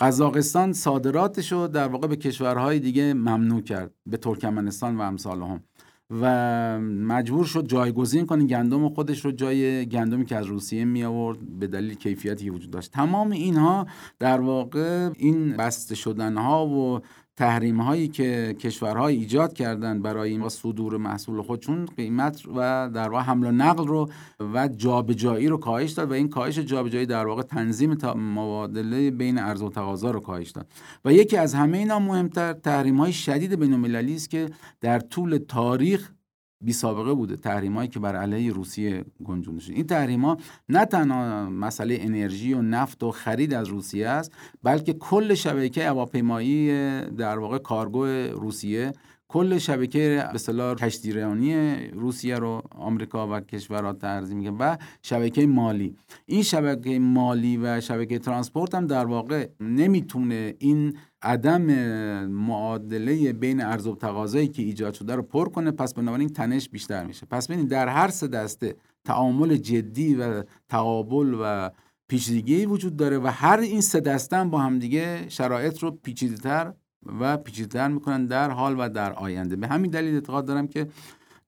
قزاقستان 0.00 0.72
صادراتش 0.72 1.52
رو 1.52 1.68
در 1.68 1.88
واقع 1.88 2.06
به 2.06 2.16
کشورهای 2.16 2.78
دیگه 2.78 3.14
ممنوع 3.14 3.60
کرد 3.60 3.94
به 4.06 4.16
ترکمنستان 4.16 4.96
و 4.96 5.00
امثال 5.00 5.42
هم 5.42 5.62
و 6.10 6.80
مجبور 6.80 7.44
شد 7.44 7.66
جایگزین 7.66 8.26
کنه 8.26 8.44
گندم 8.44 8.88
خودش 8.88 9.24
رو 9.24 9.32
جای 9.32 9.86
گندمی 9.86 10.24
که 10.24 10.36
از 10.36 10.46
روسیه 10.46 10.84
می 10.84 11.04
آورد 11.04 11.58
به 11.58 11.66
دلیل 11.66 11.94
کیفیتی 11.94 12.50
وجود 12.50 12.70
داشت. 12.70 12.92
تمام 12.92 13.30
اینها 13.30 13.86
در 14.18 14.40
واقع 14.40 15.10
این 15.16 15.56
بسته 15.56 15.94
شدن 15.94 16.36
ها 16.36 16.66
و 16.66 17.00
تحریم 17.38 17.80
هایی 17.80 18.08
که 18.08 18.56
کشورها 18.60 19.08
ایجاد 19.08 19.52
کردن 19.52 20.02
برای 20.02 20.30
این 20.30 20.48
صدور 20.48 20.96
محصول 20.96 21.42
خودشون 21.42 21.86
قیمت 21.96 22.42
و 22.56 22.90
در 22.94 23.08
واقع 23.08 23.22
حمل 23.22 23.46
و 23.46 23.50
نقل 23.50 23.86
رو 23.86 24.10
و 24.40 24.68
جابجایی 24.68 25.48
رو 25.48 25.56
کاهش 25.56 25.92
داد 25.92 26.10
و 26.10 26.14
این 26.14 26.28
کاهش 26.28 26.58
جابجایی 26.58 27.06
در 27.06 27.26
واقع 27.26 27.42
تنظیم 27.42 27.96
مبادله 28.16 29.10
بین 29.10 29.38
ارز 29.38 29.62
و 29.62 29.70
تقاضا 29.70 30.10
رو 30.10 30.20
کاهش 30.20 30.50
داد. 30.50 30.66
و 31.04 31.12
یکی 31.12 31.36
از 31.36 31.54
همه 31.54 31.78
اینا 31.78 31.98
مهمتر 31.98 32.52
تحریم 32.52 32.96
های 32.96 33.12
شدید 33.12 33.60
بین 33.60 33.72
المللی 33.72 34.14
است 34.14 34.30
که 34.30 34.50
در 34.80 34.98
طول 34.98 35.38
تاریخ 35.48 36.12
بی 36.60 36.72
سابقه 36.72 37.14
بوده. 37.14 37.36
تحریم 37.36 37.74
هایی 37.74 37.88
که 37.88 38.00
بر 38.00 38.16
علیه 38.16 38.52
روسیه 38.52 39.04
گنجونده 39.24 39.60
شده 39.60 39.74
این 39.74 39.86
تحریم 39.86 40.24
ها 40.24 40.36
نه 40.68 40.84
تنها 40.84 41.50
مسئله 41.50 41.98
انرژی 42.00 42.54
و 42.54 42.62
نفت 42.62 43.02
و 43.02 43.10
خرید 43.10 43.54
از 43.54 43.68
روسیه 43.68 44.08
است 44.08 44.32
بلکه 44.62 44.92
کل 44.92 45.34
شبکه 45.34 45.86
هواپیمایی 45.86 46.68
در 47.04 47.38
واقع 47.38 47.58
کارگو 47.58 48.06
روسیه 48.06 48.92
کل 49.28 49.58
شبکه 49.58 49.98
به 49.98 50.34
اصطلاح 50.34 50.74
کشتیرانی 50.74 51.76
روسیه 51.90 52.36
رو 52.36 52.62
آمریکا 52.70 53.28
و 53.28 53.40
کشورها 53.40 53.92
تحریم 53.92 54.34
میکنه 54.34 54.50
و 54.50 54.76
شبکه 55.02 55.46
مالی. 55.46 55.96
این 56.26 56.42
شبکه 56.42 56.98
مالی 56.98 57.56
و 57.56 57.80
شبکه 57.80 58.18
transport 58.18 58.74
هم 58.74 58.86
در 58.86 59.04
واقع 59.04 59.48
نمی‌تونه 59.60 60.54
این 60.58 60.96
عدم 61.22 61.62
معادله 62.26 63.32
بین 63.32 63.60
عرض 63.60 63.86
و 63.86 63.96
تقاضایی 63.96 64.48
که 64.48 64.62
ایجاد 64.62 64.94
شده 64.94 65.14
رو 65.14 65.22
پر 65.22 65.48
کنه 65.48 65.70
پس 65.70 65.94
بنابراین 65.94 66.28
تنش 66.28 66.68
بیشتر 66.68 67.04
میشه. 67.04 67.26
پس 67.26 67.46
ببینید 67.46 67.68
در 67.68 67.88
هر 67.88 68.08
سه 68.08 68.28
دسته 68.28 68.76
تعامل 69.04 69.56
جدی 69.56 70.14
و 70.14 70.42
تقابل 70.68 71.36
و 71.40 71.70
پیچیدگی 72.08 72.66
وجود 72.66 72.96
داره 72.96 73.18
و 73.18 73.26
هر 73.26 73.58
این 73.58 73.80
سه 73.80 74.00
دسته 74.00 74.44
با 74.44 74.58
همدیگه 74.58 75.28
شرایط 75.28 75.78
رو 75.78 75.90
پیچیده‌تر 75.90 76.72
و 77.20 77.36
پیچیده‌تر 77.36 77.88
می‌کنن 77.88 78.26
در 78.26 78.50
حال 78.50 78.74
و 78.78 78.88
در 78.88 79.12
آینده. 79.12 79.56
به 79.56 79.66
همین 79.66 79.90
دلیل 79.90 80.14
اعتقاد 80.14 80.46
دارم 80.46 80.68
که 80.68 80.88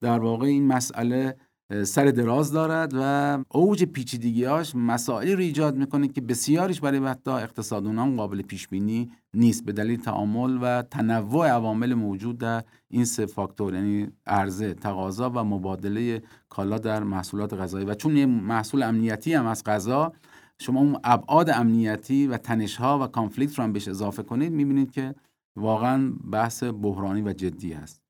در 0.01 0.19
واقع 0.19 0.47
این 0.47 0.67
مسئله 0.67 1.35
سر 1.83 2.05
دراز 2.05 2.51
دارد 2.51 2.91
و 2.95 3.37
اوج 3.49 3.83
پیچیدگیاش 3.83 4.75
مسائلی 4.75 5.33
رو 5.33 5.39
ایجاد 5.39 5.75
می‌کنه 5.77 6.07
که 6.07 6.21
بسیاریش 6.21 6.81
برای 6.81 6.99
حتی 6.99 7.31
اقتصادونان 7.31 8.15
قابل 8.15 8.41
پیش 8.41 8.67
بینی 8.67 9.11
نیست. 9.33 9.65
به 9.65 9.71
دلیل 9.71 9.99
تعامل 9.99 10.59
و 10.61 10.81
تنوع 10.81 11.47
عوامل 11.47 11.93
موجود 11.93 12.37
در 12.37 12.63
این 12.89 13.05
سه 13.05 13.25
فاکتور 13.25 13.73
یعنی 13.73 14.07
عرضه 14.27 14.73
تقاضا 14.73 15.29
و 15.29 15.43
مبادله 15.43 16.21
کالا 16.49 16.77
در 16.77 17.03
محصولات 17.03 17.53
غذایی. 17.53 17.85
و 17.85 17.93
چون 17.93 18.17
یه 18.17 18.25
محصول 18.25 18.83
امنیتی 18.83 19.33
هم 19.33 19.45
از 19.45 19.63
غذا 19.63 20.13
شما 20.59 20.79
اون 20.79 20.97
ابعاد 21.03 21.49
امنیتی 21.49 22.27
و 22.27 22.37
تنش 22.37 22.75
ها 22.75 22.99
و 22.99 23.07
کانفلیکت 23.07 23.55
رو 23.55 23.63
هم 23.63 23.73
بهش 23.73 23.87
اضافه 23.87 24.23
کنید 24.23 24.51
می‌بینید 24.51 24.91
که 24.91 25.15
واقعا 25.55 26.13
بحث 26.31 26.63
بحرانی 26.63 27.21
و 27.21 27.33
جدی 27.33 27.73
هست 27.73 28.01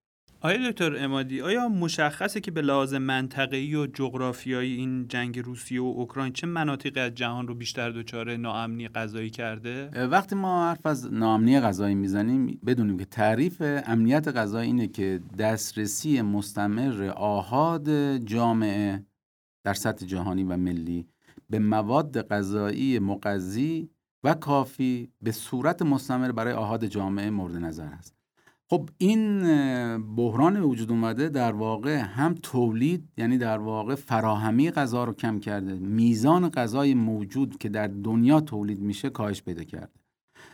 آیا 0.43 0.71
دکتر 0.71 1.03
امادی 1.03 1.41
آیا 1.41 1.69
مشخصه 1.69 2.39
که 2.39 2.51
به 2.51 2.62
لحاظ 2.62 2.93
منطقه‌ای 2.93 3.75
و 3.75 3.88
جغرافیایی 3.88 4.75
این 4.75 5.07
جنگ 5.07 5.39
روسیه 5.39 5.81
و 5.81 5.86
اوکراین 5.86 6.33
چه 6.33 6.48
مناطقی 6.48 7.00
از 7.00 7.15
جهان 7.15 7.48
رو 7.48 7.55
بیشتر 7.55 7.89
دچار 7.89 8.38
ناامنی 8.38 8.88
غذایی 8.88 9.29
کرده؟ 9.29 10.07
وقتی 10.07 10.36
ما 10.36 10.69
حرف 10.69 10.86
از 10.86 11.13
ناامنی 11.13 11.60
غذایی 11.60 11.95
می‌زنیم 11.95 12.60
بدونیم 12.65 12.98
که 12.98 13.05
تعریف 13.05 13.62
امنیت 13.86 14.27
غذایی 14.27 14.67
اینه 14.67 14.88
که 14.88 15.19
دسترسی 15.39 16.21
مستمر 16.21 17.13
آهاد 17.15 18.17
جامعه 18.17 19.05
در 19.63 19.74
سطح 19.74 20.05
جهانی 20.05 20.43
و 20.43 20.57
ملی 20.57 21.07
به 21.50 21.60
مواد 21.60 22.27
غذایی 22.27 23.00
مقضی 23.00 23.89
و 24.24 24.34
کافی 24.34 25.10
به 25.22 25.32
صورت 25.32 25.82
مستمر 25.82 26.32
برای 26.32 26.54
آهاد 26.54 26.86
جامعه 26.86 27.30
مورد 27.30 27.56
نظر 27.56 27.86
است 27.86 28.16
خب 28.72 28.90
این 28.98 29.42
بحران 30.16 30.54
به 30.54 30.62
وجود 30.62 30.92
اومده 30.92 31.30
در 31.30 31.51
واقع 31.51 31.98
هم 31.98 32.34
تولید 32.34 33.10
یعنی 33.18 33.38
در 33.38 33.58
واقع 33.58 33.96
فراهمی 33.96 34.72
غذا 34.72 35.04
رو 35.04 35.13
کم 35.13 35.40
کرده. 35.40 35.74
میزان 35.74 36.50
غذای 36.50 36.94
موجود 36.94 37.58
که 37.58 37.70
در 37.70 37.88
دنیا 37.88 38.42
تولید 38.42 38.80
میشه 38.80 39.10
کاهش 39.10 39.42
پیدا 39.42 39.63
کرده. 39.63 40.01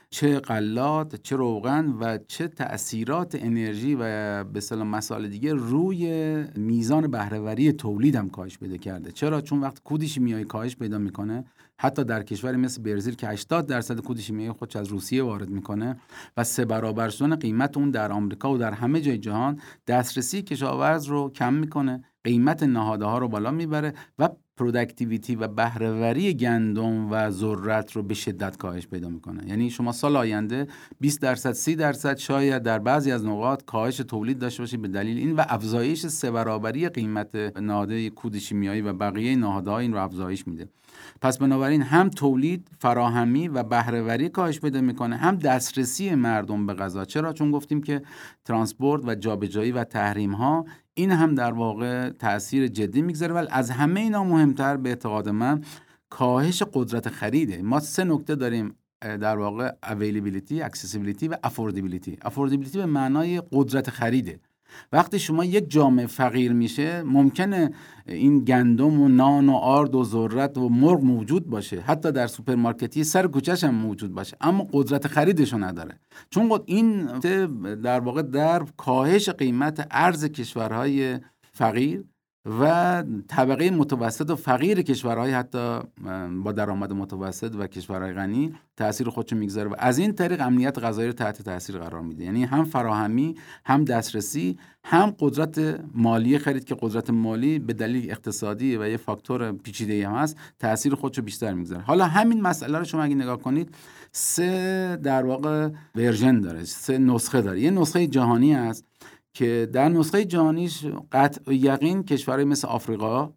چه 0.10 0.40
غلات 0.40 1.16
چه 1.16 1.36
روغن 1.36 1.86
و 2.00 2.18
چه 2.28 2.48
تاثیرات 2.48 3.38
انرژی 3.40 3.96
و 3.96 4.00
به 4.44 4.58
اصطلاح 4.58 4.88
مسائل 4.88 5.28
دیگه 5.28 5.54
روی 5.54 6.44
میزان 6.56 7.08
بهرهوری 7.08 7.72
تولید 7.72 8.16
هم 8.16 8.30
کاهش 8.30 8.58
پیدا 8.58 8.78
کرده. 8.78 9.12
چرا؟ 9.12 9.42
چون 9.42 9.60
وقت 9.60 9.84
کود 9.84 10.06
شیمیایی 10.06 10.46
کاهش 10.46 10.76
پیدا 10.76 10.98
می‌کنه. 10.98 11.46
حتی 11.80 12.04
در 12.04 12.24
کشوری 12.24 12.58
مثل 12.58 12.82
برزیل 12.82 13.16
که 13.16 13.28
80 13.28 13.68
درصد 13.68 14.00
کود 14.00 14.20
شیمیایی 14.20 14.52
خودش 14.52 14.76
از 14.76 14.88
روسیه 14.88 15.24
وارد 15.24 15.50
می‌کنه 15.50 15.98
و 16.38 16.44
سه 16.44 16.66
برابر 16.66 17.10
شدن 17.10 17.36
قیمت 17.36 17.78
اون 17.78 17.92
در 17.92 18.12
آمریکا 18.12 18.54
و 18.54 18.58
در 18.58 18.72
همه 18.72 19.02
جای 19.02 19.18
جهان 19.18 19.60
دسترسی 19.88 20.42
کشاورز 20.42 21.06
رو 21.06 21.30
کم 21.30 21.54
می‌کنه 21.54 22.04
قیمت 22.24 22.64
نهاده 22.64 23.06
ها 23.06 23.18
رو 23.18 23.28
بالا 23.28 23.52
می‌بره 23.52 23.94
و 24.20 24.30
productivity 24.58 25.36
و 25.36 25.48
بهرهوری 25.48 26.34
گندم 26.34 27.12
و 27.12 27.30
ذرت 27.30 27.92
رو 27.92 28.04
به 28.04 28.14
شدت 28.14 28.58
کاهش 28.58 28.88
پیدا 28.88 29.10
می‌کنه. 29.10 29.48
یعنی 29.48 29.70
شما 29.70 29.92
سال 29.92 30.16
آینده 30.16 30.68
20 31.00 31.22
درصد 31.22 31.52
30 31.52 31.76
درصد 31.76 32.18
شاید 32.18 32.64
در 32.64 32.80
بعضی 32.80 33.12
از 33.12 33.26
نقاط 33.26 33.64
کاهش 33.66 33.98
تولید 33.98 34.40
داشته 34.40 34.64
باشید 34.64 34.82
به 34.82 34.88
دلیل 34.88 35.18
این 35.18 35.36
و 35.36 35.44
افزایش 35.48 36.08
سه 36.08 36.32
برابری 36.32 36.90
قیمت 36.90 37.36
نهاده 37.62 38.10
کود 38.10 38.38
شیمیایی 38.38 38.82
و 38.82 38.94
بقیه 38.94 39.36
نهاده 39.36 39.72
ها 39.72 39.80
این 39.80 39.94
رو 39.94 40.04
افزایش 40.04 40.48
میده. 40.48 40.70
پس 41.22 41.38
بنابراین 41.38 41.82
هم 41.82 42.10
تولید 42.10 42.68
فراهمی 42.80 43.48
و 43.48 43.64
بهرهوری 43.64 44.30
کاهش 44.30 44.60
پیدا 44.60 44.82
می‌کنه 44.82 45.16
هم 45.16 45.36
دسترسی 45.36 46.16
مردم 46.16 46.66
به 46.66 46.74
غذا. 46.74 47.06
چرا؟ 47.06 47.34
چون 47.34 47.52
گفتیم 47.52 47.82
که 47.82 48.02
ترانسپورت 48.46 49.02
و 49.06 49.16
جابجایی 49.16 49.72
و 49.72 49.84
تحریم 49.84 50.32
ها 50.32 50.66
این 50.94 51.12
هم 51.12 51.36
در 51.36 51.54
واقع 51.54 52.10
تاثیر 52.10 52.68
جدی 52.68 53.02
می‌گذاره. 53.02 53.34
ولی 53.34 53.48
از 53.52 53.72
همه 53.72 54.00
اینا 54.00 54.24
مهمتر 54.24 54.78
به 54.78 54.90
اعتقاد 54.90 55.30
من 55.30 55.64
کاهش 56.10 56.64
قدرت 56.74 57.10
خرید. 57.10 57.62
ما 57.62 57.80
سه 57.80 58.04
نکته 58.04 58.36
داریم 58.36 58.76
در 59.02 59.38
واقع 59.38 59.72
availability, 59.84 60.62
accessibility 60.70 61.30
و 61.30 61.36
affordability. 61.44 62.30
affordability 62.30 62.78
به 62.78 62.86
معنای 62.86 63.42
قدرت 63.52 63.90
خریده. 63.90 64.40
وقتی 64.92 65.20
شما 65.20 65.46
یک 65.46 65.70
جامعه 65.70 66.06
فقیر 66.06 66.54
میشه 66.54 67.04
ممکنه 67.04 67.72
این 68.06 68.40
گندم 68.40 69.02
و 69.02 69.08
نان 69.08 69.50
و 69.50 69.54
آرد 69.54 69.96
و 69.96 70.04
ذرت 70.04 70.58
و 70.58 70.70
مرغ 70.70 71.02
موجود 71.02 71.50
باشه. 71.50 71.82
حتی 71.82 72.12
در 72.12 72.28
سوپرمارکتی 72.28 73.04
سر 73.04 73.28
کوچش 73.28 73.64
هم 73.64 73.76
موجود 73.76 74.14
باشه. 74.14 74.38
اما 74.42 74.68
قدرت 74.74 75.08
خریدشو 75.08 75.58
نداره. 75.58 76.00
چون 76.30 76.52
این 76.66 77.06
در 77.84 78.00
واقع 78.00 78.22
در 78.22 78.64
کاهش 78.78 79.30
قیمت 79.30 79.88
ارز 79.92 80.26
کشورهای 80.26 81.20
فقیر 81.54 82.06
و 82.48 83.04
طبقه 83.27 83.72
متوسط 83.72 84.30
و 84.30 84.36
فقیر 84.36 84.82
کشورهای 84.82 85.32
حتی 85.32 85.80
با 86.44 86.51
درآمد 86.51 86.94
متوسط 86.94 87.56
و 87.56 87.68
کشورهای 87.68 88.13
غنی 88.13 88.54
تاثیر 88.77 89.10
خودشو 89.10 89.36
می‌گذاره 89.36 89.70
و 89.70 89.75
از 89.77 89.98
این 89.98 90.13
طریق 90.13 90.42
امنیت 90.42 90.80
غذایی 90.80 91.08
رو 91.08 91.13
تحت 91.13 91.42
تاثیر 91.42 91.77
قرار 91.77 92.01
میده. 92.01 92.24
یعنی 92.24 92.44
هم 92.44 92.63
فراهمی 92.63 93.36
هم 93.66 93.84
دسترسی 93.84 94.58
هم 94.84 95.16
قدرت 95.20 95.80
مالی 95.94 96.38
خرید 96.38 96.66
که 96.66 96.75
قدرت 96.80 97.10
مالی 97.10 97.60
به 97.60 97.74
دلیل 97.74 98.12
اقتصادی 98.12 98.77
و 98.77 98.88
یه 98.88 98.98
فاکتور 98.98 99.51
پیچیده 99.51 100.08
هم 100.08 100.16
هست 100.16 100.38
تاثیر 100.60 100.96
خودشو 100.96 101.22
بیشتر 101.22 101.54
می‌گذاره. 101.54 101.82
حالا 101.82 102.06
همین 102.06 102.42
مسئله 102.42 102.77
رو 102.77 102.84
شما 102.84 103.04
اگه 103.04 103.16
نگاه 103.16 103.38
کنید 103.38 103.75
سه 104.12 105.00
در 105.04 105.25
واقع 105.25 105.70
ورژن 105.96 106.42
داره 106.42 106.63
سه 106.63 106.98
نسخه 106.98 107.42
داره. 107.42 107.62
یه 107.62 107.72
نسخه 107.72 108.08
جهانی 108.08 108.54
هست 108.54 108.87
که 109.38 109.70
در 109.74 109.89
نسخه 109.89 110.25
جهانیش 110.25 110.86
قطع 111.12 111.53
یقین 111.53 112.03
کشورهای 112.03 112.46
مثل 112.46 112.67
آفریقا 112.67 113.34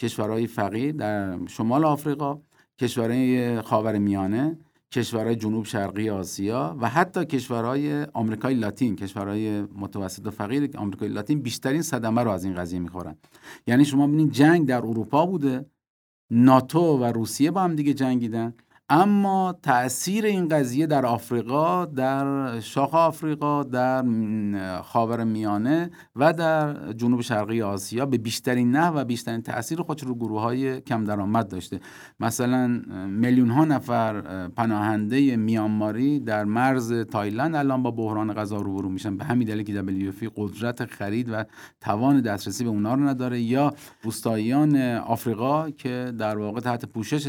کشورهای 0.00 0.46
فقیر 0.46 0.92
در 0.92 1.46
شمال 1.46 1.84
آفریقا 1.84 2.40
کشورهای 2.80 3.60
خاور 3.60 3.98
میانه 3.98 4.58
کشورهای 4.92 5.36
جنوب 5.36 5.64
شرقی 5.64 6.10
آسیا 6.10 6.76
و 6.80 6.88
حتی 6.88 7.24
کشورهای 7.24 8.04
آمریکای 8.04 8.54
لاتین 8.54 8.96
کشورهای 8.96 9.62
متوسط 9.62 10.26
و 10.26 10.30
فقیر 10.30 10.70
آمریکای 10.76 11.08
لاتین 11.08 11.42
بیشترین 11.42 11.82
صدمه 11.82 12.22
رو 12.22 12.30
از 12.30 12.44
این 12.44 12.54
قضیه 12.54 12.78
می‌خورن. 12.78 13.16
یعنی 13.66 13.84
شما 13.84 14.06
ببینید 14.06 14.32
جنگ 14.32 14.68
در 14.68 14.78
اروپا 14.78 15.26
بوده 15.26 15.66
ناتو 16.30 16.98
و 16.98 17.04
روسیه 17.04 17.50
با 17.50 17.60
هم 17.60 17.76
دیگه 17.76 17.94
جنگیدن. 17.94 18.54
اما 18.92 19.58
تاثیر 19.62 20.24
این 20.24 20.48
قضیه 20.48 20.86
در 20.86 21.06
آفریقا 21.06 21.84
در 21.84 22.60
شاخ 22.60 22.94
آفریقا 22.94 23.62
در 23.62 24.04
خاور 24.82 25.24
میانه 25.24 25.90
و 26.16 26.32
در 26.32 26.92
جنوب 26.92 27.20
شرقی 27.20 27.62
آسیا 27.62 28.06
به 28.06 28.18
بیشترین 28.18 28.70
نه 28.70 28.86
و 28.86 29.04
بیشترین 29.04 29.42
تاثیر 29.42 29.82
خودش 29.82 30.02
رو 30.02 30.14
گروه 30.14 30.40
های 30.40 30.80
کم 30.80 31.04
درآمد 31.04 31.48
داشته. 31.48 31.80
مثلا 32.20 32.66
میلیون 33.08 33.50
ها 33.50 33.64
نفر 33.64 34.48
پناهنده 34.48 35.36
میانماری 35.36 36.20
در 36.20 36.44
مرز 36.44 36.92
تایلند 36.92 37.54
الان 37.54 37.82
با 37.82 37.90
بحران 37.90 38.32
غذا 38.32 38.56
روبرو 38.56 38.88
میشن. 38.88 39.16
به 39.16 39.24
همین 39.24 39.48
دلیل 39.48 39.62
که 39.62 40.12
WFP 40.12 40.30
قدرت 40.36 40.84
خرید 40.84 41.28
و 41.32 41.44
توان 41.80 42.20
دسترسی 42.20 42.64
به 42.64 42.70
اونا 42.70 42.94
رو 42.94 43.00
نداره. 43.08 43.40
یا 43.40 43.74
روستاییان 44.02 44.76
آفریقا 44.96 45.70
که 45.70 46.12
در 46.18 46.38
واقع 46.38 46.60
تحت 46.60 46.84
پوشش 46.84 47.26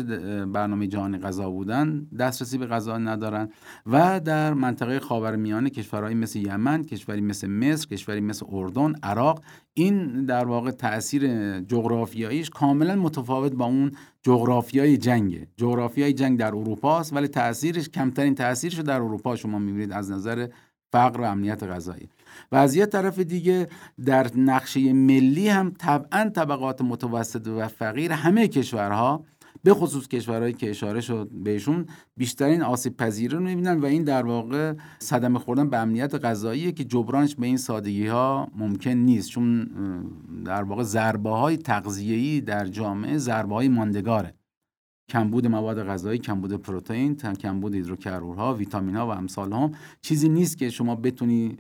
برنامه 0.54 0.88
جهانی 0.88 1.18
غذا 1.18 1.51
بودن 1.52 2.08
دسترسی 2.20 2.58
به 2.58 2.66
غذا 2.66 2.98
ندارن 2.98 3.50
و 3.86 4.20
در 4.20 4.54
منطقه 4.54 5.00
خاورمیانه 5.00 5.70
کشورهایی 5.70 6.16
مثل 6.16 6.40
یمن 6.40 6.84
کشوری 6.84 7.22
مثل 7.22 7.48
مصر 7.48 7.88
کشوری 7.88 8.22
مثل 8.22 8.46
اردن 8.52 8.94
عراق 9.04 9.44
این 9.74 10.26
در 10.26 10.46
واقع 10.46 10.72
تاثیر 10.72 11.60
جغرافیاییش 11.60 12.50
کاملا 12.50 12.96
متفاوت 12.96 13.52
با 13.52 13.66
اون 13.66 13.92
جغرافیای 14.24 14.98
جنگه. 14.98 15.48
جغرافیای 15.58 16.14
جنگ 16.14 16.40
در 16.40 16.48
اروپا 16.48 17.00
است 17.00 17.14
ولی 17.14 17.28
تاثیرش 17.28 17.90
کمترین 17.90 18.36
تاثیرش 18.36 18.80
در 18.80 19.02
اروپا 19.02 19.36
شما 19.36 19.60
می‌بینید 19.60 19.92
از 19.92 20.12
نظر 20.12 20.48
فقر 20.92 21.22
و 21.22 21.24
امنیت 21.24 21.64
غذایی. 21.64 22.10
و 22.52 22.56
از 22.56 22.76
یه 22.76 22.86
طرف 22.86 23.20
دیگه 23.20 23.68
در 24.06 24.28
نقشه 24.36 24.94
ملی 24.94 25.50
هم 25.50 25.74
طبعا 25.80 26.30
طبقات 26.30 26.82
متوسط 26.82 27.48
و 27.48 27.68
فقیر 27.68 28.12
همه 28.12 28.48
کشورها 28.48 29.26
به 29.64 29.74
خصوص 29.74 30.08
کشورهایی 30.08 30.54
که 30.54 30.70
اشاره 30.70 31.02
شد 31.02 31.30
بهشون 31.44 31.86
بیشترین 32.18 32.62
آسیب 32.62 32.98
پذیری 32.98 33.36
رو 33.36 33.40
می‌بینن 33.40 33.80
و 33.80 33.86
این 33.86 34.04
در 34.04 34.26
واقع 34.26 34.74
صدمه 35.00 35.40
خوردن 35.40 35.70
به 35.70 35.78
امنیت 35.78 36.26
غذایی 36.26 36.72
که 36.72 36.84
جبرانش 36.84 37.36
به 37.36 37.46
این 37.46 37.58
سادگی 37.58 38.08
ها 38.08 38.48
ممکن 38.56 38.90
نیست. 38.90 39.30
چون 39.30 39.70
در 40.46 40.64
واقع 40.64 40.84
ضربه 40.84 41.30
های 41.30 41.58
تغذیه‌ای 41.58 42.42
در 42.42 42.66
جامعه 42.66 43.18
ضربه 43.18 43.56
های 43.56 43.68
ماندگاره. 43.68 44.34
کمبود 45.10 45.48
مواد 45.48 45.84
غذایی 45.84 46.20
کمبود 46.20 46.54
پروتئین 46.54 47.16
کمبود 47.16 47.76
هیدروکربن‌ها 47.76 48.54
ویتامین 48.54 48.96
ها 48.96 49.08
و 49.08 49.10
امثال 49.10 49.54
هم 49.54 49.72
چیزی 50.02 50.30
نیست 50.30 50.58
که 50.58 50.70
شما 50.70 50.96
بتونی 50.96 51.58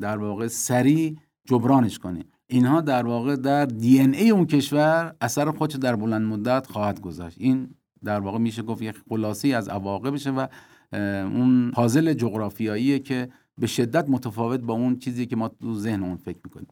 در 0.00 0.18
واقع 0.18 0.46
سریع 0.46 1.16
جبرانش 1.44 1.98
کنی. 1.98 2.24
اینها 2.50 2.80
در 2.80 3.06
واقع 3.06 3.36
در 3.36 3.66
دی 3.66 4.00
ای 4.00 4.30
اون 4.30 4.46
کشور 4.46 5.14
اثر 5.20 5.50
خودش 5.50 5.74
در 5.76 5.96
بلند 5.96 6.26
مدت 6.26 6.66
خواهد 6.66 7.00
گذاشت. 7.00 7.36
این 7.40 7.74
در 8.04 8.20
واقع 8.20 8.38
میشه 8.38 8.62
گفت 8.62 8.82
یک 8.82 8.96
خلاصی 9.08 9.54
از 9.54 9.68
عواقبشه 9.68 10.30
و 10.30 10.46
اون 10.92 11.70
پازل 11.70 12.12
جغرافیاییه 12.12 12.98
که 12.98 13.28
به 13.58 13.66
شدت 13.66 14.08
متفاوت 14.08 14.60
با 14.60 14.74
اون 14.74 14.98
چیزی 14.98 15.26
که 15.26 15.36
ما 15.36 15.48
تو 15.48 15.74
ذهن 15.74 16.02
اون 16.02 16.16
فکر 16.16 16.38
می‌کنیم. 16.44 16.68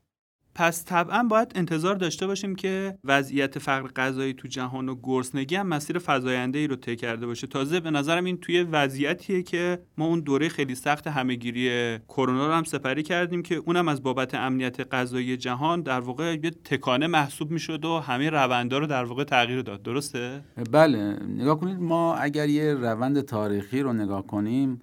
پس 0.59 0.85
طبعا 0.85 1.23
باید 1.23 1.53
انتظار 1.55 1.95
داشته 1.95 2.27
باشیم 2.27 2.55
که 2.55 2.99
وضعیت 3.05 3.59
فقر 3.59 3.89
غذایی 3.89 4.35
تو 4.35 4.49
جهان 4.49 4.89
و 4.89 4.95
گرسنگی 5.03 5.57
هم 5.57 5.67
مسیر 5.67 6.01
فزاینده 6.07 6.59
ای 6.59 6.67
رو 6.67 6.77
طی 6.77 6.97
کرده 6.97 7.27
باشه. 7.27 7.47
تازه 7.47 7.81
به 7.81 7.91
نظرم 7.91 8.25
این 8.25 8.37
توی 8.37 8.63
وضعیتیه 8.63 9.43
که 9.43 9.79
ما 9.99 10.07
اون 10.07 10.21
دوره 10.21 10.49
خیلی 10.49 10.75
سخت 10.75 11.07
همهگیری 11.07 11.99
کرونا 11.99 12.47
رو 12.47 12.53
هم 12.53 12.65
سپری 12.65 13.03
کردیم 13.03 13.43
که 13.43 13.55
اونم 13.55 13.89
از 13.89 14.03
بابت 14.03 14.35
امنیت 14.35 14.95
غذایی 14.95 15.37
جهان 15.37 15.83
در 15.83 16.01
واقع 16.01 16.37
یه 16.45 16.51
تکانه 16.51 17.07
محسوب 17.07 17.51
می‌شد 17.51 17.85
و 17.85 17.99
همه 17.99 18.31
روندها 18.31 18.79
رو 18.79 18.87
در 18.87 19.05
واقع 19.05 19.25
تغییر 19.25 19.63
داد. 19.63 19.83
درسته؟ 19.83 20.41
بله. 20.73 21.19
نگاه 21.29 21.61
کنید 21.61 21.81
ما 21.81 22.15
اگر 22.15 22.49
یه 22.49 22.75
روند 22.75 23.21
تاریخی 23.21 23.81
رو 23.81 23.93
نگاه 23.93 24.27
کنیم 24.27 24.83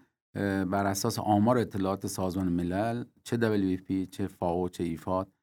بر 0.72 0.86
اساس 0.86 1.20
آمار 1.20 1.58
اطلاعات 1.58 2.08
سازمان 2.08 2.50
ملل 2.50 3.04
چه 3.24 3.38
WFP 3.38 4.10
چه 4.12 4.28
فاو 4.28 4.70
چه 4.70 4.84
ایفاد 4.84 5.35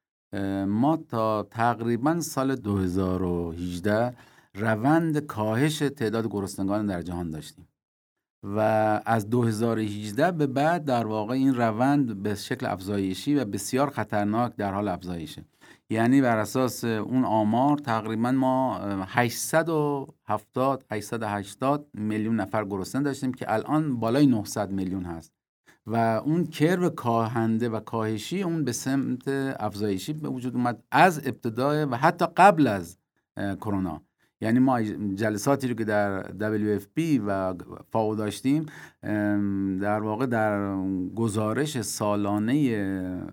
ما 0.67 0.97
تا 0.97 1.43
تقریبا 1.43 2.19
سال 2.19 2.55
2018 2.55 4.13
روند 4.55 5.17
کاهش 5.17 5.79
تعداد 5.79 6.27
گرسنگان 6.27 6.85
در 6.85 7.01
جهان 7.01 7.29
داشتیم. 7.29 7.67
و 8.43 8.59
از 9.05 9.29
2018 9.29 10.31
به 10.31 10.47
بعد 10.47 10.85
در 10.85 11.07
واقع 11.07 11.33
این 11.33 11.55
روند 11.55 12.23
به 12.23 12.35
شکل 12.35 12.65
افزایشی 12.65 13.35
و 13.35 13.45
بسیار 13.45 13.89
خطرناک 13.89 14.55
در 14.55 14.73
حال 14.73 14.87
افزایشه. 14.87 15.45
یعنی 15.89 16.21
بر 16.21 16.37
اساس 16.37 16.83
اون 16.83 17.25
آمار 17.25 17.77
تقریبا 17.77 18.31
ما 18.31 18.77
870 19.07 20.85
880 20.91 21.87
میلیون 21.93 22.35
نفر 22.35 22.65
گرسنه 22.65 23.01
داشتیم 23.03 23.33
که 23.33 23.53
الان 23.53 23.99
بالای 23.99 24.25
900 24.25 24.71
میلیون 24.71 25.05
هست. 25.05 25.33
و 25.87 25.95
اون 26.25 26.45
کرو 26.45 26.89
کاهنده 26.89 27.69
و 27.69 27.79
کاهشی 27.79 28.43
اون 28.43 28.63
به 28.63 28.71
سمت 28.71 29.27
افزایشی 29.59 30.13
به 30.13 30.29
وجود 30.29 30.55
اومد 30.55 30.83
از 30.91 31.27
ابتدای 31.27 31.85
و 31.85 31.95
حتی 31.95 32.25
قبل 32.37 32.67
از 32.67 32.97
کرونا. 33.37 34.01
یعنی 34.41 34.59
ما 34.59 34.81
جلساتی 35.15 35.67
رو 35.67 35.73
که 35.73 35.83
در 35.83 36.23
WFP 36.23 37.21
و 37.27 37.53
فاو 37.91 38.15
داشتیم 38.15 38.65
در 39.81 39.99
واقع 39.99 40.25
در 40.25 40.75
گزارش 41.15 41.81
سالانه 41.81 42.53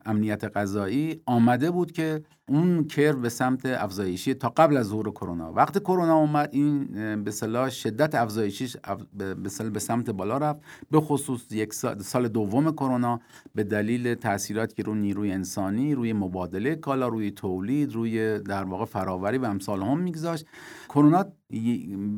امنیت 0.06 0.44
غذایی 0.56 1.22
آمده 1.26 1.70
بود 1.70 1.92
که 1.92 2.22
اون 2.50 2.84
کرو 2.84 3.20
به 3.20 3.28
سمت 3.28 3.66
افزایشی 3.66 4.34
تا 4.34 4.48
قبل 4.48 4.76
از 4.76 4.86
ظهور 4.86 5.10
کرونا. 5.10 5.52
وقتی 5.52 5.80
کرونا 5.80 6.16
اومد 6.16 6.48
این 6.52 6.84
به 7.24 7.30
صلاح 7.30 7.70
شدت 7.70 8.14
افزایشیش 8.14 8.76
به 9.72 9.80
سمت 9.80 10.10
بالا 10.10 10.38
رفت. 10.38 10.60
به 10.90 11.00
خصوص 11.00 11.52
یک 11.52 11.74
سال, 11.74 12.28
دوم 12.28 12.72
کرونا 12.72 13.20
به 13.54 13.64
دلیل 13.64 14.14
تاثیراتی 14.14 14.74
که 14.74 14.82
روی 14.82 14.98
نیروی 14.98 15.32
انسانی 15.32 15.94
روی 15.94 16.12
مبادله 16.12 16.74
کالا 16.74 17.08
روی 17.08 17.30
تولید 17.30 17.92
روی 17.92 18.38
در 18.38 18.64
واقع 18.64 18.84
فراوری 18.84 19.38
و 19.38 19.44
امثال 19.44 19.82
هم 19.82 19.98
میگذاشت. 19.98 20.46
کرونا 20.88 21.24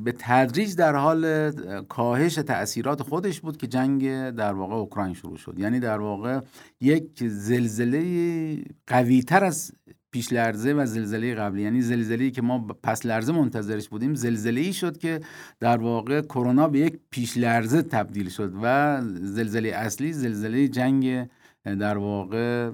به 0.04 0.14
تدریج 0.18 0.76
در 0.76 0.96
حال 0.96 1.50
کاهش 1.80 2.34
تاثیرات 2.34 3.02
خودش 3.02 3.40
بود 3.40 3.56
که 3.56 3.66
جنگ 3.66 4.30
در 4.30 4.52
واقع 4.52 4.74
اوکراین 4.74 5.14
شروع 5.14 5.36
شد. 5.36 5.58
یعنی 5.58 5.80
در 5.80 6.00
واقع 6.00 6.40
یک 6.80 7.28
زلزله 7.28 8.64
قوی 8.86 9.22
تر 9.22 9.44
از 9.44 9.72
پیش 10.12 10.32
لرزه 10.32 10.72
و 10.72 10.86
زلزله 10.86 11.34
قبلی. 11.34 11.62
یعنی 11.62 11.80
زلزله 11.80 12.30
که 12.30 12.42
ما 12.42 12.58
پس 12.82 13.06
لرزه 13.06 13.32
منتظرش 13.32 13.88
بودیم 13.88 14.14
زلزله 14.14 14.60
ای 14.60 14.72
شد 14.72 14.98
که 14.98 15.20
در 15.60 15.76
واقع 15.76 16.20
کرونا 16.20 16.68
به 16.68 16.78
یک 16.78 16.98
پیش 17.10 17.36
لرزه 17.36 17.82
تبدیل 17.82 18.28
شد 18.28 18.52
و 18.62 19.00
زلزله 19.22 19.68
اصلی 19.68 20.12
زلزله 20.12 20.68
جنگ 20.68 21.28
در 21.64 21.98
واقع 21.98 22.70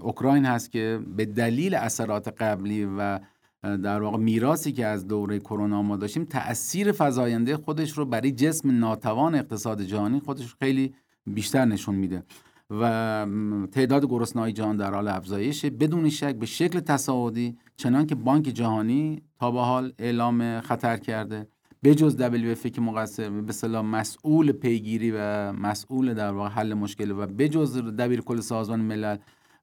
اوکراین 0.00 0.44
هست 0.44 0.72
که 0.72 1.00
به 1.16 1.24
دلیل 1.24 1.74
اثرات 1.74 2.42
قبلی 2.42 2.84
و 2.98 3.18
در 3.62 4.02
واقع 4.02 4.18
میراثی 4.18 4.72
که 4.72 4.86
از 4.86 5.06
دوره 5.06 5.38
کرونا 5.38 5.82
ما 5.82 5.96
داشتیم 5.96 6.24
تاثیر 6.24 6.92
فزاینده 6.98 7.56
خودش 7.56 7.98
رو 7.98 8.06
برای 8.06 8.32
جسم 8.32 8.78
ناتوان 8.78 9.34
اقتصاد 9.34 9.82
جهانی 9.82 10.20
خودش 10.20 10.54
خیلی 10.58 10.94
بیشتر 11.26 11.64
نشون 11.64 11.94
میده. 11.94 12.22
و 12.70 13.26
تعداد 13.72 14.06
گرسنه‌های 14.06 14.52
جهان 14.52 14.76
در 14.76 14.94
حال 14.94 15.08
افزایش 15.08 15.64
بدون 15.64 16.08
شک 16.08 16.34
به 16.34 16.46
شکل 16.46 16.80
تصاعدی 16.80 17.56
چنانکه 17.76 18.14
بانک 18.14 18.44
جهانی 18.44 19.22
تا 19.40 19.50
به 19.50 19.60
حال 19.60 19.92
اعلام 19.98 20.60
خطر 20.60 20.96
کرده. 20.96 21.48
بجز 21.84 22.16
WFP 22.16 22.70
که 22.70 22.80
مقصر 22.80 23.30
به 23.30 23.52
صلاح 23.52 23.84
مسئول 23.84 24.52
پیگیری 24.52 25.12
و 25.16 25.52
مسئول 25.52 26.14
در 26.14 26.32
واقع 26.32 26.48
حل 26.48 26.74
مشکل 26.74 27.10
و 27.10 27.26
بجز 27.26 27.78
دبیر 27.78 28.20
کل 28.20 28.40
سازمان 28.40 28.80
ملل 28.80 29.16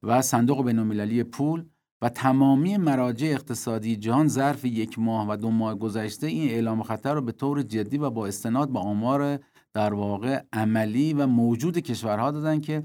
و 0.04 0.22
صندوق 0.22 0.66
بین‌المللی 0.66 1.24
پول 1.24 1.66
و 2.02 2.10
تمامی 2.10 2.78
مراجع 2.78 3.28
اقتصادی 3.28 3.96
جهان 3.96 4.28
ظرف 4.28 4.66
یک 4.66 5.00
ماه 5.00 5.28
و 5.30 5.38
دو 5.38 5.50
ماه 5.50 5.76
گذشته 5.76 6.28
این 6.28 6.50
اعلام 6.50 6.84
خطر 6.84 7.14
رو 7.14 7.22
به 7.22 7.32
طور 7.32 7.62
جدی 7.62 7.98
و 7.98 8.10
با 8.10 8.28
استناد 8.28 8.70
به 8.70 8.80
آمار 8.80 9.40
در 9.74 9.94
واقع 9.94 10.42
عملی 10.54 11.14
و 11.14 11.28
موجود 11.28 11.78
کشورها 11.78 12.32
دادن 12.32 12.62
که 12.62 12.84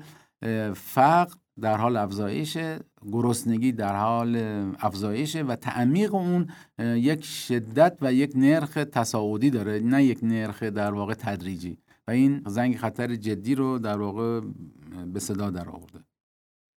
فقر 0.75 1.35
در 1.61 1.77
حال 1.77 1.97
افزایش 1.97 2.59
گرسنگی 3.13 3.73
در 3.73 3.97
حال 3.97 4.37
افزایش 4.81 5.37
و 5.37 5.57
تعمیق 5.57 6.15
اون 6.15 6.47
یک 6.79 7.25
شدت 7.25 7.99
و 8.01 8.13
یک 8.13 8.33
نرخ 8.35 8.75
تصاعدی 8.75 9.51
داره 9.51 9.81
نه 9.81 10.05
یک 10.05 10.19
نرخ 10.23 10.63
در 10.63 10.95
واقع 10.95 11.15
تدریجی. 11.15 11.79
و 12.09 12.11
این 12.11 12.43
زنگ 12.47 12.77
خطر 12.77 13.17
جدی 13.17 13.55
رو 13.55 13.79
در 13.79 14.01
واقع 14.01 14.41
به 15.13 15.21
صدا 15.21 15.51
در 15.51 15.69
آورده 15.69 16.05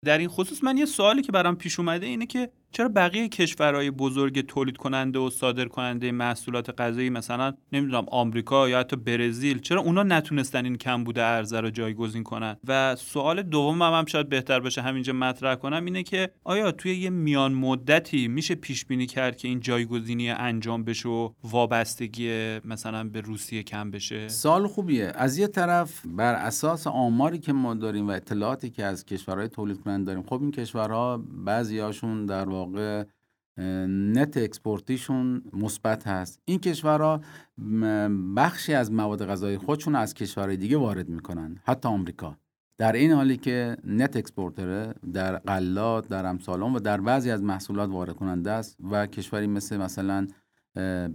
در 0.05 0.19
این 0.19 0.29
خصوص 0.29 0.65
من 0.65 0.77
یه 0.77 0.87
سوالی 0.87 1.23
که 1.23 1.33
برام 1.33 1.57
پیش 1.57 1.79
اومده 1.79 2.07
اینه 2.07 2.27
که 2.27 2.51
چرا 2.73 2.89
بقیه 2.89 3.29
کشورهای 3.29 3.91
بزرگ 3.91 4.47
تولید 4.47 4.77
کننده 4.77 5.19
و 5.19 5.31
صادر 5.31 5.65
کننده 5.65 6.13
محصولات 6.13 6.81
غذایی 6.81 7.11
مثلا 7.11 7.53
نمی‌دونم 7.73 8.07
آمریکا 8.11 8.69
یا 8.69 8.79
حتی 8.79 8.97
برزیل 8.97 9.59
چرا 9.59 9.81
اونا 9.81 10.03
نتونستن 10.03 10.65
این 10.65 10.77
کم 10.77 11.05
بوده 11.05 11.23
ارزه 11.23 11.61
رو 11.61 11.71
جایگزین 11.71 12.23
کنن؟ 12.23 12.57
و 12.69 12.97
سوال 12.97 13.43
دوم 13.43 13.83
هم, 13.83 13.93
هم 13.93 14.05
شاید 14.07 14.29
بهتر 14.29 14.61
باشه 14.61 14.83
همینجا 14.83 15.13
مطرح 15.13 15.55
کنم 15.55 15.85
اینه 15.85 16.03
که 16.03 16.31
آیا 16.45 16.73
توی 16.73 16.97
یه 16.97 17.11
میان 17.11 17.53
مدتی 17.53 18.29
میشه 18.29 18.55
پیش 18.55 18.85
بینی 18.85 19.07
کرد 19.07 19.37
که 19.37 19.49
این 19.49 19.61
جایگزینی 19.61 20.31
انجام 20.31 20.85
بشه 20.85 21.09
و 21.09 21.29
وابستگی 21.45 22.59
مثلا 22.65 23.05
به 23.05 23.21
روسیه 23.21 23.63
کم 23.63 23.91
بشه؟ 23.91 24.29
سال 24.29 24.67
خوبیه. 24.67 25.13
از 25.15 25.39
یه 25.39 25.47
طرف 25.47 26.03
بر 26.07 26.35
اساس 26.35 26.87
آماری 26.87 27.39
که 27.39 27.53
ما 27.53 27.75
داریم 27.75 28.09
و 28.09 28.11
اطلاعاتی 28.11 28.71
که 28.71 28.85
از 28.85 29.05
کشورهای 29.05 29.49
تولید 29.49 29.81
کننده 29.81 30.05
داریم 30.05 30.23
خب 30.23 30.43
این 30.43 30.51
کشورها 30.51 31.25
بعضیاشون 31.45 32.27
در 32.27 32.45
واقع 32.61 33.05
net 33.59 34.37
export 34.37 34.94
یشون 34.94 35.43
مثبت 35.53 36.07
هست. 36.07 36.41
این 36.45 36.59
کشورها 36.59 37.21
بخشی 38.37 38.75
از 38.75 38.93
مواد 38.93 39.27
غذایی 39.27 39.59
خودشون 39.59 39.95
از 39.95 40.15
کشورهای 40.15 40.57
دیگه 40.57 40.77
وارد 40.77 41.09
می‌کنن 41.09 41.59
حتی 41.65 41.89
آمریکا. 41.89 42.37
در 42.79 42.93
این 42.93 43.13
حالی 43.13 43.37
که 43.37 43.77
net 43.85 44.17
exporter 44.17 44.86
ه 44.86 44.95
در 45.13 45.37
غلات 45.37 46.09
در 46.09 46.27
امثالون 46.27 46.75
و 46.75 46.79
در 46.79 47.01
بعضی 47.01 47.31
از 47.31 47.43
محصولات 47.43 47.91
وارد 47.91 48.17
کننده 48.17 48.51
است 48.51 48.77
و 48.91 49.07
کشوری 49.07 49.47
مثل 49.47 49.77
مثلا 49.77 50.27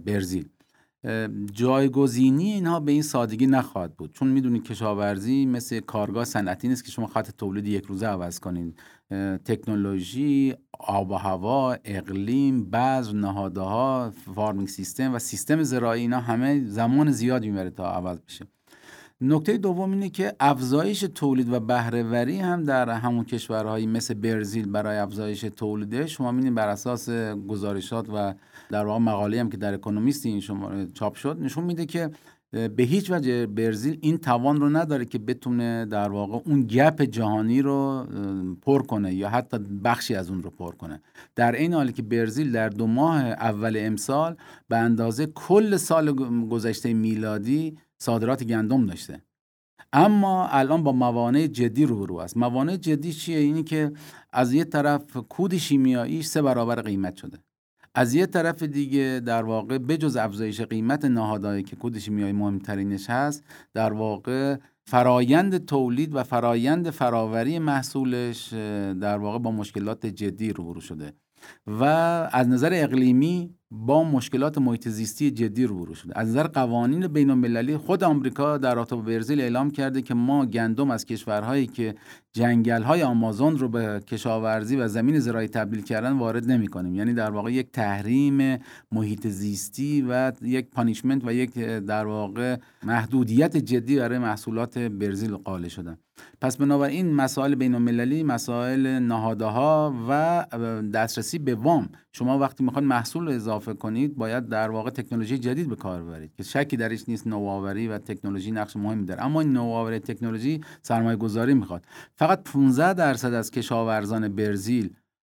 برزیل. 0.06 0.48
جایگزینی 1.52 2.52
اینها 2.52 2.80
به 2.80 2.92
این 2.92 3.02
سادگی 3.02 3.46
نخواهد 3.46 3.96
بود. 3.96 4.12
چون 4.12 4.28
می‌دونید 4.28 4.64
کشاورزی 4.64 5.46
مثل 5.46 5.80
کارگاه 5.80 6.24
صنعتی 6.24 6.68
نیست 6.68 6.84
که 6.84 6.90
شما 6.90 7.06
خط 7.06 7.30
تولید 7.30 7.66
یک 7.66 7.84
روزه 7.84 8.06
عوض 8.06 8.40
کنید 8.40 8.78
تکنولوژی 9.44 10.54
آب 10.78 11.10
و 11.10 11.14
هوا 11.14 11.76
اقلیم 11.84 12.70
بذر 12.70 13.12
نهادها 13.12 14.12
فارمینگ 14.34 14.68
سیستم 14.68 15.14
و 15.14 15.18
سیستم 15.18 15.62
زراعی 15.62 16.00
اینا 16.00 16.20
همه 16.20 16.64
زمان 16.64 17.10
زیادی 17.10 17.50
می‌بره 17.50 17.70
تا 17.70 17.92
عوض 17.92 18.18
بشه. 18.18 18.46
نکته 19.20 19.58
دوم 19.58 19.90
اینه 19.90 20.08
که 20.08 20.32
افزایش 20.40 21.00
تولید 21.00 21.52
و 21.52 21.60
بهرهوری 21.60 22.38
هم 22.38 22.64
در 22.64 22.90
همون 22.90 23.24
کشورهایی 23.24 23.86
مثل 23.86 24.14
برزیل 24.14 24.68
برای 24.68 24.98
افزایش 24.98 25.40
تولیده. 25.40 26.06
شما 26.06 26.32
می‌بینید 26.32 26.54
بر 26.54 26.68
اساس 26.68 27.10
گزارشات 27.48 28.08
و 28.14 28.34
در 28.70 28.86
واقع 28.86 28.98
مقاله 28.98 29.40
هم 29.40 29.50
که 29.50 29.56
در 29.56 29.74
اکونومیست 29.74 30.26
این 30.26 30.40
شما 30.40 30.86
چاپ 30.86 31.14
شد 31.14 31.38
نشون 31.40 31.64
میده 31.64 31.86
که 31.86 32.10
به 32.50 32.82
هیچ 32.82 33.10
وجه 33.10 33.46
برزیل 33.46 33.98
این 34.00 34.18
توان 34.18 34.60
رو 34.60 34.68
نداره 34.68 35.04
که 35.04 35.18
بتونه 35.18 35.86
در 35.86 36.08
واقع 36.08 36.38
اون 36.44 36.62
گپ 36.62 37.02
جهانی 37.02 37.62
رو 37.62 38.06
پر 38.62 38.82
کنه 38.82 39.14
یا 39.14 39.28
حتی 39.28 39.58
بخشی 39.58 40.14
از 40.14 40.30
اون 40.30 40.42
رو 40.42 40.50
پر 40.50 40.74
کنه. 40.74 41.02
در 41.36 41.52
این 41.52 41.74
حالی 41.74 41.92
که 41.92 42.02
برزیل 42.02 42.52
در 42.52 42.68
دو 42.68 42.86
ماه 42.86 43.22
اول 43.22 43.76
امسال 43.78 44.36
به 44.68 44.76
اندازه 44.76 45.26
کل 45.26 45.76
سال 45.76 46.12
گذشته 46.48 46.94
میلادی 46.94 47.78
صادرات 47.98 48.44
گندم 48.44 48.86
داشته. 48.86 49.22
اما 49.92 50.48
الان 50.48 50.82
با 50.82 50.92
موانع 50.92 51.46
جدی 51.46 51.86
روبرو 51.86 52.16
است. 52.16 52.36
موانع 52.36 52.76
جدی 52.76 53.12
چیه؟ 53.12 53.38
اینی 53.38 53.62
که 53.62 53.92
از 54.32 54.52
یه 54.52 54.64
طرف 54.64 55.16
کود 55.16 55.56
شیمیایی 55.56 56.22
سه 56.22 56.42
برابر 56.42 56.82
قیمت 56.82 57.16
شده. 57.16 57.38
از 57.98 58.14
یه 58.14 58.26
طرف 58.26 58.62
دیگه 58.62 59.22
در 59.26 59.42
واقع 59.42 59.78
بجز 59.78 60.16
افزایش 60.16 60.60
قیمت 60.60 61.04
نهادهایی 61.04 61.62
که 61.62 61.76
کود 61.76 61.98
شیمیایی 61.98 62.32
مهمترینش 62.32 63.10
هست 63.10 63.44
در 63.74 63.92
واقع 63.92 64.56
فرایند 64.84 65.64
تولید 65.64 66.14
و 66.14 66.22
فرایند 66.22 66.90
فراوری 66.90 67.58
محصولش 67.58 68.52
در 69.00 69.18
واقع 69.18 69.38
با 69.38 69.50
مشکلات 69.50 70.06
جدی 70.06 70.52
روبرو 70.52 70.80
شده. 70.80 71.12
و 71.66 71.84
از 72.32 72.48
نظر 72.48 72.70
اقلیمی 72.72 73.54
با 73.70 74.04
مشکلات 74.04 74.58
محیط 74.58 74.88
زیستی 74.88 75.30
جدی 75.30 75.64
روبرو 75.64 75.94
شده. 75.94 76.12
از 76.18 76.28
نظر 76.28 76.46
قوانین 76.46 77.08
بین 77.08 77.30
المللی 77.30 77.76
خود 77.76 78.04
آمریکا 78.04 78.58
در 78.58 78.74
رابطه 78.74 78.96
با 78.96 79.02
برزیل 79.02 79.40
اعلام 79.40 79.70
کرده 79.70 80.02
که 80.02 80.14
ما 80.14 80.46
گندم 80.46 80.90
از 80.90 81.04
کشورهایی 81.04 81.66
که 81.66 81.94
جنگل 82.32 82.82
های 82.82 83.02
آمازون 83.02 83.58
رو 83.58 83.68
به 83.68 84.00
کشاورزی 84.06 84.76
و 84.76 84.88
زمین 84.88 85.18
زراعی 85.18 85.48
تبدیل 85.48 85.82
کردن 85.82 86.12
وارد 86.12 86.50
نمی 86.50 86.68
کنیم 86.68 86.94
یعنی 86.94 87.14
در 87.14 87.30
واقع 87.30 87.52
یک 87.52 87.72
تحریم 87.72 88.58
محیط 88.92 89.26
زیستی 89.26 90.06
و 90.08 90.32
یک 90.42 90.70
پانیشمنت 90.70 91.22
و 91.24 91.32
یک 91.32 91.54
در 91.58 92.06
واقع 92.06 92.56
محدودیت 92.82 93.56
جدی 93.56 93.96
برای 93.96 94.18
محصولات 94.18 94.78
برزیل 94.78 95.36
قائل 95.36 95.68
شدن. 95.68 95.98
پس 96.40 96.56
بنابراین 96.56 97.14
مسائل 97.14 97.54
بین 97.54 97.74
المللی 97.74 98.22
مسائل 98.22 98.86
نهادها 98.86 99.94
و 100.08 100.46
دسترسی 100.94 101.38
به 101.38 101.54
وام 101.54 101.88
شما 102.18 102.38
وقتی 102.38 102.64
می‌خواد 102.64 102.84
محصول 102.84 103.28
اضافه 103.28 103.74
کنید 103.74 104.16
باید 104.16 104.48
در 104.48 104.70
واقع 104.70 104.90
تکنولوژی 104.90 105.38
جدید 105.38 105.68
به 105.68 105.76
کار 105.76 106.02
ببرید 106.02 106.34
که 106.34 106.42
شکی 106.42 106.76
درش 106.76 107.08
نیست 107.08 107.26
نوآوری 107.26 107.88
و 107.88 107.98
تکنولوژی 107.98 108.50
نقش 108.50 108.76
مهمی 108.76 109.04
داره. 109.04 109.24
اما 109.24 109.40
این 109.40 109.52
نوآوری 109.52 109.98
تکنولوژی 109.98 110.60
سرمایه 110.82 111.16
گذاری 111.16 111.54
می‌خواد. 111.54 111.84
فقط 112.14 112.42
15 112.42 112.94
درصد 112.94 113.34
از 113.34 113.50
کشاورزان 113.50 114.28
برزیل 114.28 114.90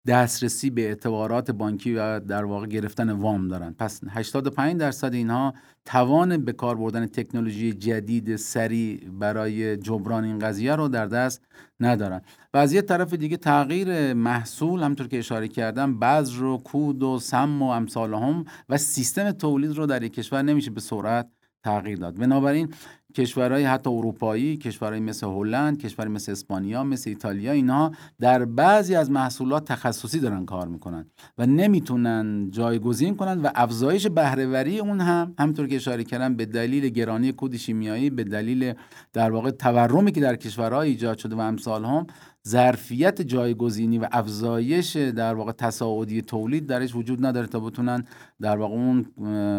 دسترسی 0.07 0.69
به 0.69 0.81
اعتبارات 0.81 1.51
بانکی 1.51 1.93
و 1.93 2.19
در 2.19 2.45
واقع 2.45 2.67
گرفتن 2.67 3.11
وام 3.11 3.47
دارن. 3.47 3.75
پس 3.79 4.01
85 4.09 4.79
درصد 4.79 5.13
اینها 5.13 5.53
توان 5.85 6.45
به 6.45 6.53
کار 6.53 6.75
بردن 6.75 7.05
تکنولوژی 7.05 7.73
جدید 7.73 8.35
سریع 8.35 9.09
برای 9.09 9.77
جبران 9.77 10.23
این 10.23 10.39
قضیه 10.39 10.75
رو 10.75 10.87
در 10.87 11.05
دست 11.05 11.41
ندارن. 11.79 12.21
و 12.53 12.57
از 12.57 12.73
یه 12.73 12.81
طرف 12.81 13.13
دیگه 13.13 13.37
تغییر 13.37 14.13
محصول 14.13 14.83
همطور 14.83 15.07
که 15.07 15.19
اشاره 15.19 15.47
کردم 15.47 15.99
بذر 15.99 16.35
رو 16.37 16.57
کود 16.57 17.03
و 17.03 17.19
سم 17.19 17.61
و 17.61 17.65
امثال 17.65 18.13
هم 18.13 18.45
و 18.69 18.77
سیستم 18.77 19.31
تولید 19.31 19.77
رو 19.77 19.85
در 19.85 20.03
یک 20.03 20.13
کشور 20.13 20.41
نمیشه 20.41 20.71
به 20.71 20.81
سرعت 20.81 21.27
تغییر 21.63 21.97
داد. 21.97 22.15
بنابراین 22.15 22.73
کشورهای 23.15 23.63
حتی 23.63 23.89
اروپایی 23.89 24.57
کشورهای 24.57 24.99
مثل 24.99 25.27
هلند 25.27 25.77
کشوری 25.77 26.09
مثل 26.09 26.31
اسپانیا 26.31 26.83
مثل 26.83 27.09
ایتالیا 27.09 27.51
اینها 27.51 27.91
در 28.19 28.45
بعضی 28.45 28.95
از 28.95 29.11
محصولات 29.11 29.65
تخصصی 29.65 30.19
دارن 30.19 30.45
کار 30.45 30.67
می‌کنن 30.67 31.05
و 31.37 31.45
نمی‌تونن 31.45 32.51
جایگزین 32.51 33.15
کنن 33.15 33.41
و 33.41 33.49
افزایش 33.55 34.07
بهرهوری 34.07 34.79
اون 34.79 35.01
هم. 35.01 35.33
همطور 35.39 35.67
که 35.67 35.75
اشاره 35.75 36.03
کردم 36.03 36.35
به 36.35 36.45
دلیل 36.45 36.89
گرانی 36.89 37.31
کود 37.31 37.55
شیمیایی 37.57 38.09
به 38.09 38.23
دلیل 38.23 38.73
در 39.13 39.31
واقع 39.31 39.51
تورمی 39.51 40.11
که 40.11 40.21
در 40.21 40.35
کشورها 40.35 40.81
ایجاد 40.81 41.17
شده 41.17 41.35
و 41.35 41.39
امثال 41.39 41.85
هم 41.85 42.07
ظرفیت 42.47 43.21
جایگزینی 43.21 43.97
و 43.97 44.07
افزایش 44.11 44.95
در 44.97 45.33
واقع 45.33 45.51
تصاعدی 45.51 46.21
تولید 46.21 46.67
درش 46.67 46.95
وجود 46.95 47.25
نداره 47.25 47.47
تا 47.47 47.59
بتونن 47.59 48.03
در 48.41 48.57
واقع 48.57 48.73
اون 48.73 49.05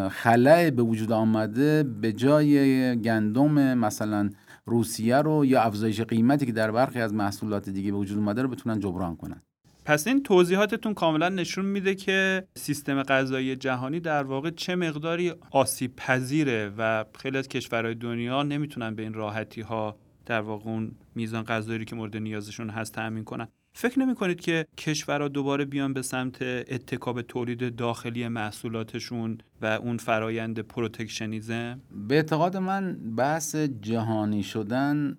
خلأ 0.08 0.70
به 0.70 0.82
وجود 0.82 1.12
آمده 1.12 1.82
به 1.82 2.12
جای 2.12 2.96
گندم 3.00 3.43
مثلا 3.52 4.30
روسیه 4.66 5.16
رو 5.16 5.44
یا 5.44 5.62
افزایش 5.62 6.00
قیمتی 6.00 6.46
که 6.46 6.52
در 6.52 6.70
برخی 6.70 7.00
از 7.00 7.14
محصولات 7.14 7.68
دیگه 7.68 7.92
به 7.92 7.98
وجود 7.98 8.18
اومده 8.18 8.42
رو 8.42 8.48
بتونن 8.48 8.80
جبران 8.80 9.16
کنن. 9.16 9.42
پس 9.84 10.06
این 10.06 10.22
توضیحاتتون 10.22 10.94
کاملا 10.94 11.28
نشون 11.28 11.64
میده 11.64 11.94
که 11.94 12.46
سیستم 12.56 13.02
غذایی 13.02 13.56
جهانی 13.56 14.00
در 14.00 14.22
واقع 14.22 14.50
چه 14.50 14.76
مقداری 14.76 15.32
آسیب 15.50 15.96
پذیره 15.96 16.72
و 16.78 17.04
خیلی 17.18 17.38
از 17.38 17.48
کشورهای 17.48 17.94
دنیا 17.94 18.42
نمی‌تونن 18.42 18.94
به 18.94 19.02
این 19.02 19.14
راحتی 19.14 19.60
ها 19.60 19.96
در 20.26 20.40
واقع 20.40 20.70
اون 20.70 20.92
میزان 21.14 21.44
غذایی 21.44 21.84
که 21.84 21.96
مورد 21.96 22.16
نیازشون 22.16 22.70
هست 22.70 22.92
تأمین 22.94 23.24
کنن. 23.24 23.48
فکر 23.76 23.98
نمی 23.98 24.14
کنید 24.14 24.40
که 24.40 24.66
کشورها 24.78 25.28
دوباره 25.28 25.64
بیان 25.64 25.92
به 25.92 26.02
سمت 26.02 26.42
اتکا 26.42 26.90
به 26.90 27.22
تولید 27.22 27.76
داخلی 27.76 28.28
محصولاتشون 28.28 29.38
و 29.62 29.66
اون 29.66 29.96
فرایند 29.96 30.58
protectionism؟ 30.58 31.80
به 32.08 32.14
اعتقاد 32.14 32.56
من 32.56 33.14
بحث 33.16 33.56
جهانی 33.56 34.42
شدن 34.42 35.18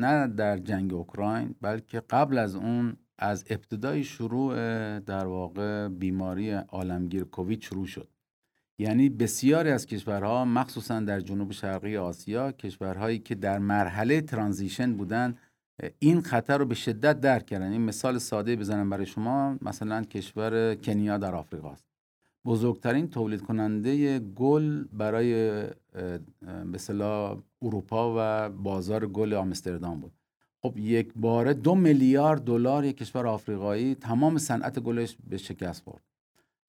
نه 0.00 0.28
در 0.28 0.58
جنگ 0.58 0.94
اوکراین 0.94 1.54
بلکه 1.60 2.00
قبل 2.00 2.38
از 2.38 2.54
اون 2.54 2.96
از 3.18 3.44
ابتدای 3.50 4.04
شروع 4.04 4.54
در 5.00 5.26
واقع 5.26 5.88
بیماری 5.88 6.50
عالمگیر 6.50 7.24
کووید 7.24 7.62
شروع 7.62 7.86
شد. 7.86 8.08
یعنی 8.78 9.08
بسیاری 9.08 9.70
از 9.70 9.86
کشورها 9.86 10.44
مخصوصا 10.44 11.00
در 11.00 11.20
جنوب 11.20 11.52
شرقی 11.52 11.96
آسیا 11.96 12.52
کشورهایی 12.52 13.18
که 13.18 13.34
در 13.34 13.58
مرحله 13.58 14.20
ترانزیشن 14.20 14.96
بودن 14.96 15.34
این 15.98 16.20
خطر 16.20 16.58
رو 16.58 16.64
به 16.66 16.74
شدت 16.74 17.20
درک 17.20 17.46
کردن. 17.46 17.72
این 17.72 17.82
مثال 17.82 18.18
ساده 18.18 18.56
بزنم 18.56 18.90
برای 18.90 19.06
شما. 19.06 19.58
مثلا 19.62 20.02
کشور 20.02 20.74
کنیا 20.74 21.18
در 21.18 21.34
آفریقا 21.34 21.70
است. 21.70 21.86
بزرگترین 22.44 23.10
تولید 23.10 23.42
کننده 23.42 24.18
گل 24.18 24.84
برای 24.84 25.62
به 26.72 26.78
اروپا 27.62 28.14
و 28.18 28.50
بازار 28.50 29.06
گل 29.06 29.34
آمستردام 29.34 30.00
بود. 30.00 30.12
خب 30.62 30.78
یک 30.78 31.12
باره 31.16 31.54
دو 31.54 31.74
میلیارد 31.74 32.44
دلار 32.44 32.84
یک 32.84 32.96
کشور 32.96 33.26
آفریقایی 33.26 33.94
تمام 33.94 34.38
صنعت 34.38 34.78
گلش 34.78 35.16
به 35.28 35.36
شکست 35.36 35.84
برد. 35.84 36.02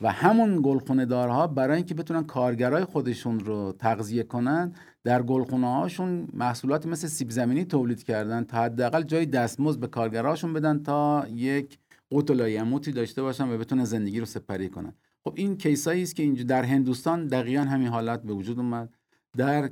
و 0.02 0.12
همون 0.12 0.62
گلخونه 0.62 1.06
دارها 1.06 1.48
برای 1.48 1.76
اینکه 1.76 1.94
بتونن 1.94 2.24
کارگرای 2.24 2.86
خودشون 2.86 3.40
رو 3.40 3.76
تغذیه 3.80 4.24
کنن 4.24 4.74
در 5.04 5.24
گلخونه 5.24 5.68
هاشون 5.68 6.28
محصولات 6.34 6.86
مثل 6.86 7.08
سیب 7.08 7.30
زمینی 7.30 7.66
تولید 7.66 8.04
کردن 8.04 8.44
تا 8.44 8.58
حداقل 8.58 9.04
جای 9.04 9.26
دستمزد 9.26 9.80
به 9.80 9.88
کارگراشون 9.88 10.54
بدن 10.54 10.84
تا 10.84 11.28
یک 11.34 11.78
قوت 12.10 12.32
رو 12.32 12.80
داشته 12.80 13.22
باشن 13.22 13.50
و 13.50 13.58
بتونن 13.58 13.84
زندگی 13.84 14.20
رو 14.20 14.26
سپری 14.26 14.70
کنن. 14.70 14.94
خب 15.24 15.34
این 15.36 15.58
case 15.58 15.88
ایی 15.88 16.04
است 16.04 16.16
که 16.16 16.24
اینجا 16.24 16.44
در 16.44 16.64
هندوستان 16.64 17.28
دقیقا 17.28 17.62
همین 17.62 17.88
حالت 17.88 18.24
به 18.24 18.34
وجود 18.34 18.60
اومد. 18.60 18.90
در 19.38 19.70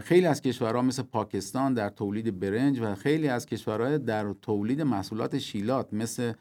خیلی 0.00 0.26
از 0.26 0.42
کشورها 0.42 0.82
مثل 0.82 1.02
پاکستان 1.02 1.74
در 1.74 1.88
تولید 1.88 2.40
برنج 2.40 2.80
و 2.80 2.94
خیلی 2.94 3.28
از 3.28 3.46
کشورها 3.46 3.98
در 3.98 4.32
تولید 4.32 4.82
محصولات 4.82 5.38
شیلات 5.38 5.92
مثل 5.92 6.32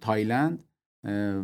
تایلند 0.00 0.64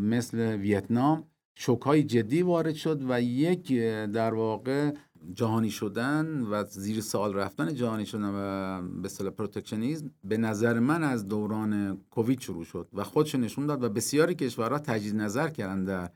مثل 0.00 0.38
ویتنام. 0.38 1.24
شوکهای 1.54 2.02
جدی 2.02 2.42
وارد 2.42 2.74
شد 2.74 3.00
و 3.08 3.22
یک 3.22 3.72
در 4.12 4.34
واقع 4.34 4.92
جهانی 5.32 5.70
شدن 5.70 6.42
و 6.42 6.64
زیر 6.64 7.00
سوال 7.00 7.34
رفتن 7.34 7.74
جهانی 7.74 8.06
شدن 8.06 8.30
و 8.34 8.82
به 9.00 9.06
اصطلاح 9.06 9.32
protectionism 9.32 10.10
به 10.24 10.36
نظر 10.36 10.78
من 10.78 11.02
از 11.02 11.28
دوران 11.28 12.00
کووید 12.10 12.40
شروع 12.40 12.64
شد 12.64 12.88
و 12.92 13.04
خودش 13.04 13.34
نشون 13.34 13.66
داد 13.66 13.82
و 13.82 13.88
بسیاری 13.88 14.34
کشورها 14.34 14.78
تجدید 14.78 15.16
نظر 15.16 15.48
کردن 15.48 15.84
در 15.84 16.10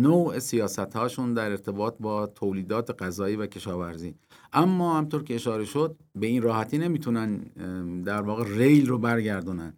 نوع 0.00 0.38
سیاست 0.38 0.78
هاشون 0.78 1.34
در 1.34 1.50
ارتباط 1.50 1.94
با 2.00 2.26
تولیدات 2.26 3.02
غذایی 3.02 3.36
و 3.36 3.46
کشاورزی. 3.46 4.14
اما 4.52 4.98
همطور 4.98 5.22
که 5.22 5.34
اشاره 5.34 5.64
شد 5.64 5.96
به 6.14 6.26
این 6.26 6.42
راحتی 6.42 6.78
نمی‌تونن 6.78 7.38
در 8.02 8.22
واقع 8.22 8.44
ریل 8.56 8.86
رو 8.86 8.98
برگردونن. 8.98 9.74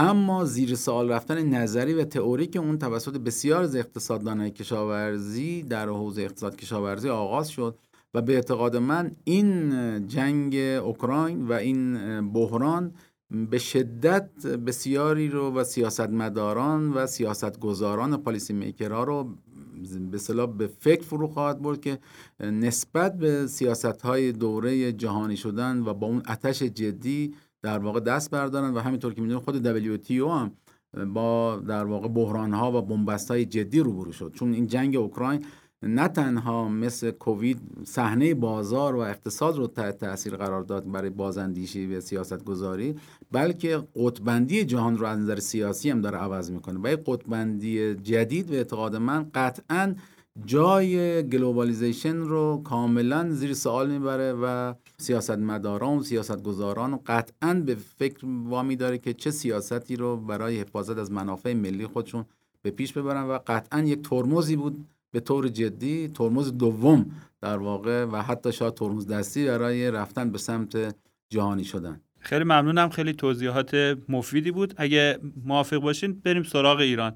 اما 0.00 0.44
زیر 0.44 0.74
سوال 0.74 1.10
رفتن 1.10 1.42
نظری 1.42 1.94
و 1.94 2.04
تئوری 2.04 2.46
که 2.46 2.58
اون 2.58 2.78
توسط 2.78 3.16
بسیار 3.16 3.62
از 3.62 3.76
اقتصاددانای 3.76 4.50
کشاورزی 4.50 5.62
در 5.62 5.88
حوزه 5.88 6.22
اقتصاد 6.22 6.56
کشاورزی 6.56 7.08
آغاز 7.08 7.48
شد 7.48 7.78
و 8.14 8.22
به 8.22 8.34
اعتقاد 8.34 8.76
من 8.76 9.16
این 9.24 10.08
جنگ 10.08 10.54
اوکراین 10.56 11.48
و 11.48 11.52
این 11.52 12.32
بحران 12.32 12.94
به 13.30 13.58
شدت 13.58 14.46
بسیاری 14.46 15.28
رو 15.28 15.50
و 15.50 15.64
سیاستمداران 15.64 16.92
و 16.92 17.06
سیاستگزاران 17.06 18.16
پالیسی 18.16 18.52
میکرها 18.52 19.04
رو 19.04 19.34
به 20.10 20.18
صلاح 20.18 20.56
به 20.56 20.66
فکر 20.66 21.02
فرو 21.02 21.28
خواهد 21.28 21.62
برد 21.62 21.80
که 21.80 21.98
نسبت 22.40 23.18
به 23.18 23.46
سیاست 23.46 24.02
های 24.02 24.32
دوره 24.32 24.92
جهانی 24.92 25.36
شدن 25.36 25.78
و 25.78 25.94
با 25.94 26.06
اون 26.06 26.22
اتش 26.28 26.62
جدی 26.62 27.34
در 27.62 27.78
واقع 27.78 28.00
دست 28.00 28.30
بردارن 28.30 28.74
و 28.74 28.78
همینطور 28.78 29.14
که 29.14 29.20
می‌دونید 29.20 29.44
خود 29.44 29.86
WTO 30.00 30.28
هم 30.28 30.52
با 31.14 31.56
در 31.56 31.84
واقع 31.84 32.08
بحران 32.08 32.52
ها 32.54 32.72
و 32.72 32.82
بنبست 32.82 33.30
های 33.30 33.44
جدی 33.44 33.80
روبرو 33.80 34.12
شد. 34.12 34.32
چون 34.34 34.52
این 34.52 34.66
جنگ 34.66 34.96
اوکراین 34.96 35.44
نه 35.82 36.08
تنها 36.08 36.68
مثل 36.68 37.10
کووید 37.10 37.60
صحنه 37.84 38.34
بازار 38.34 38.94
و 38.94 38.98
اقتصاد 38.98 39.56
رو 39.56 39.66
تحت 39.66 39.98
تاثیر 39.98 40.36
قرار 40.36 40.62
داد 40.62 40.92
برای 40.92 41.10
بازاندیشی 41.10 41.96
و 41.96 42.00
سیاست 42.00 42.44
گذاری 42.44 42.94
بلکه 43.32 43.82
قطبندی 43.96 44.64
جهان 44.64 44.98
رو 44.98 45.06
از 45.06 45.18
نظر 45.18 45.38
سیاسی 45.38 45.90
هم 45.90 46.00
داره 46.00 46.18
عوض 46.18 46.50
می‌کنه 46.50 46.78
و 46.78 46.96
قطبندی 47.06 47.94
جدید 47.94 48.46
به 48.46 48.56
اعتقاد 48.56 48.96
من 48.96 49.30
قطعا 49.34 49.94
جای 50.44 51.22
globalization 51.28 52.16
رو 52.16 52.62
کاملا 52.64 53.30
زیر 53.30 53.54
سوال 53.54 53.90
می‌بره 53.90 54.32
و 54.32 54.74
سیاستمداران 55.00 55.98
و 55.98 56.02
سیاستگزاران 56.02 57.00
قطعا 57.06 57.54
به 57.54 57.74
فکر 57.74 58.26
وامی 58.44 58.76
داره 58.76 58.98
که 58.98 59.12
چه 59.12 59.30
سیاستی 59.30 59.96
رو 59.96 60.16
برای 60.16 60.60
حفاظت 60.60 60.98
از 60.98 61.12
منافع 61.12 61.52
ملی 61.52 61.86
خودشون 61.86 62.24
به 62.62 62.70
پیش 62.70 62.92
ببرن 62.92 63.22
و 63.22 63.38
قطعا 63.46 63.80
یک 63.80 64.02
ترمزی 64.02 64.56
بود 64.56 64.86
به 65.12 65.20
طور 65.20 65.48
جدی 65.48 66.08
ترمز 66.08 66.52
دوم 66.52 67.10
در 67.40 67.56
واقع 67.56 68.04
و 68.04 68.16
حتی 68.16 68.52
شاید 68.52 68.74
ترمز 68.74 69.06
دستی 69.06 69.46
برای 69.46 69.90
رفتن 69.90 70.30
به 70.30 70.38
سمت 70.38 70.94
جهانی 71.28 71.64
شدن. 71.64 72.00
خیلی 72.18 72.44
ممنونم. 72.44 72.88
خیلی 72.88 73.12
توضیحات 73.12 73.98
مفیدی 74.08 74.50
بود. 74.50 74.74
اگه 74.76 75.18
موافق 75.44 75.76
باشین 75.76 76.20
بریم 76.24 76.42
سراغ 76.42 76.78
ایران. 76.78 77.14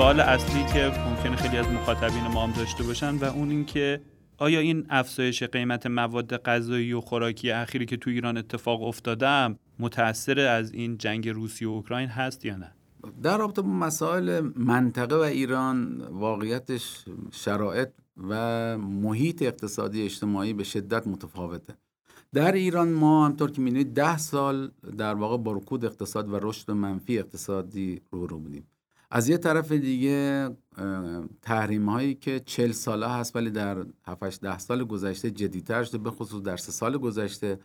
سوال 0.00 0.20
اصلی 0.20 0.64
که 0.72 0.92
ممکنه 1.08 1.36
خیلی 1.36 1.56
از 1.56 1.66
مخاطبین 1.66 2.26
ما 2.26 2.46
هم 2.46 2.52
داشته 2.52 2.82
باشن 2.82 3.16
و 3.16 3.24
اون 3.24 3.50
اینکه 3.50 4.00
آیا 4.38 4.60
این 4.60 4.86
افزایش 4.90 5.42
قیمت 5.42 5.86
مواد 5.86 6.36
غذایی 6.36 6.92
و 6.92 7.00
خوراکی 7.00 7.50
اخیری 7.50 7.86
که 7.86 7.96
تو 7.96 8.10
ایران 8.10 8.36
اتفاق 8.36 8.82
افتاده 8.82 9.56
متأثر 9.78 10.40
از 10.40 10.72
این 10.72 10.98
جنگ 10.98 11.28
روسیه 11.28 11.68
و 11.68 11.70
اوکراین 11.70 12.08
هست 12.08 12.44
یا 12.44 12.56
نه؟ 12.56 12.72
در 13.22 13.38
رابطه 13.38 13.62
با 13.62 13.68
مسائل 13.68 14.50
منطقه 14.56 15.16
و 15.16 15.18
ایران 15.18 16.02
واقعیتش 16.10 17.04
شرایط 17.32 17.88
و 18.28 18.78
محیط 18.78 19.42
اقتصادی 19.42 20.02
اجتماعی 20.02 20.52
به 20.52 20.64
شدت 20.64 21.06
متفاوته. 21.06 21.74
در 22.34 22.52
ایران 22.52 22.92
ما 22.92 23.26
همطور 23.26 23.50
که 23.50 23.60
می‌دونید 23.60 23.94
ده 23.94 24.18
سال 24.18 24.70
در 24.98 25.14
واقع 25.14 25.36
با 25.36 25.52
رکود 25.52 25.84
اقتصاد 25.84 26.28
و 26.28 26.38
رشد 26.42 26.70
منفی 26.70 27.18
اقتصادی 27.18 28.00
رو 28.10 28.26
رو 28.26 28.38
بودیم. 28.38 28.66
از 29.10 29.28
یه 29.28 29.38
طرف 29.38 29.72
دیگه 29.72 30.50
تحریم 31.42 31.88
هایی 31.88 32.14
که 32.14 32.40
چل 32.40 32.72
ساله 32.72 33.08
هست 33.08 33.36
ولی 33.36 33.50
در 33.50 33.84
7 34.06 34.40
ده 34.40 34.58
سال 34.58 34.84
گذشته 34.84 35.30
جدیتر 35.30 35.84
شده 35.84 35.98
به 35.98 36.10
خصوص 36.10 36.42
در 36.42 36.56
سه 36.56 36.72
سال 36.72 36.98
گذشته. 36.98 37.58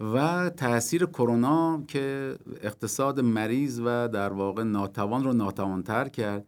و 0.00 0.50
تاثیر 0.50 1.06
کرونا 1.06 1.84
که 1.88 2.36
اقتصاد 2.62 3.20
مریض 3.20 3.80
و 3.84 4.08
در 4.08 4.32
واقع 4.32 4.62
ناتوان 4.62 5.24
رو 5.24 5.32
ناتوانتر 5.32 6.08
کرد. 6.08 6.46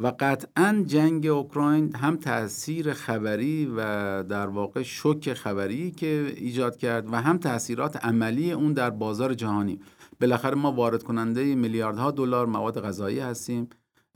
و 0.00 0.12
قطعا 0.20 0.84
جنگ 0.86 1.26
اوکراین 1.26 1.96
هم 1.96 2.16
تاثیر 2.16 2.92
خبری 2.92 3.72
و 3.76 3.78
در 4.22 4.46
واقع 4.46 4.82
شوک 4.82 5.32
خبری 5.32 5.90
که 5.90 6.34
ایجاد 6.36 6.76
کرد 6.76 7.12
و 7.12 7.16
هم 7.16 7.38
تاثیرات 7.38 8.04
عملی 8.04 8.52
اون 8.52 8.72
در 8.72 8.90
بازار 8.90 9.34
جهانی. 9.34 9.80
بالاخره 10.20 10.54
ما 10.54 10.72
وارد 10.72 11.02
کننده 11.02 11.54
میلیاردها 11.54 12.10
دلار 12.10 12.46
مواد 12.46 12.80
غذایی 12.80 13.18
هستیم. 13.18 13.68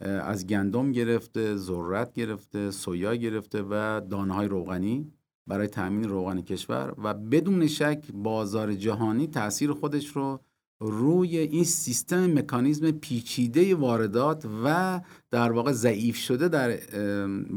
از 0.07 0.47
گندم 0.47 0.91
گرفته 0.91 1.55
ذرت 1.55 2.13
گرفته 2.13 2.71
سویا 2.71 3.15
گرفته 3.15 3.63
و 3.69 4.01
دانه 4.09 4.33
های 4.33 4.47
روغنی 4.47 5.11
برای 5.47 5.67
تأمین 5.67 6.09
روغن 6.09 6.41
کشور 6.41 6.93
و 7.03 7.13
بدون 7.13 7.67
شک 7.67 8.11
بازار 8.13 8.73
جهانی 8.73 9.27
تاثیر 9.27 9.71
خودش 9.71 10.07
رو 10.07 10.39
روی 10.79 11.37
این 11.37 11.63
سیستم 11.63 12.39
مکانیزم 12.39 12.91
پیچیده 12.91 13.75
واردات 13.75 14.45
و 14.63 15.01
در 15.31 15.51
واقع 15.51 15.71
ضعیف 15.71 16.15
شده 16.15 16.47
در 16.47 16.77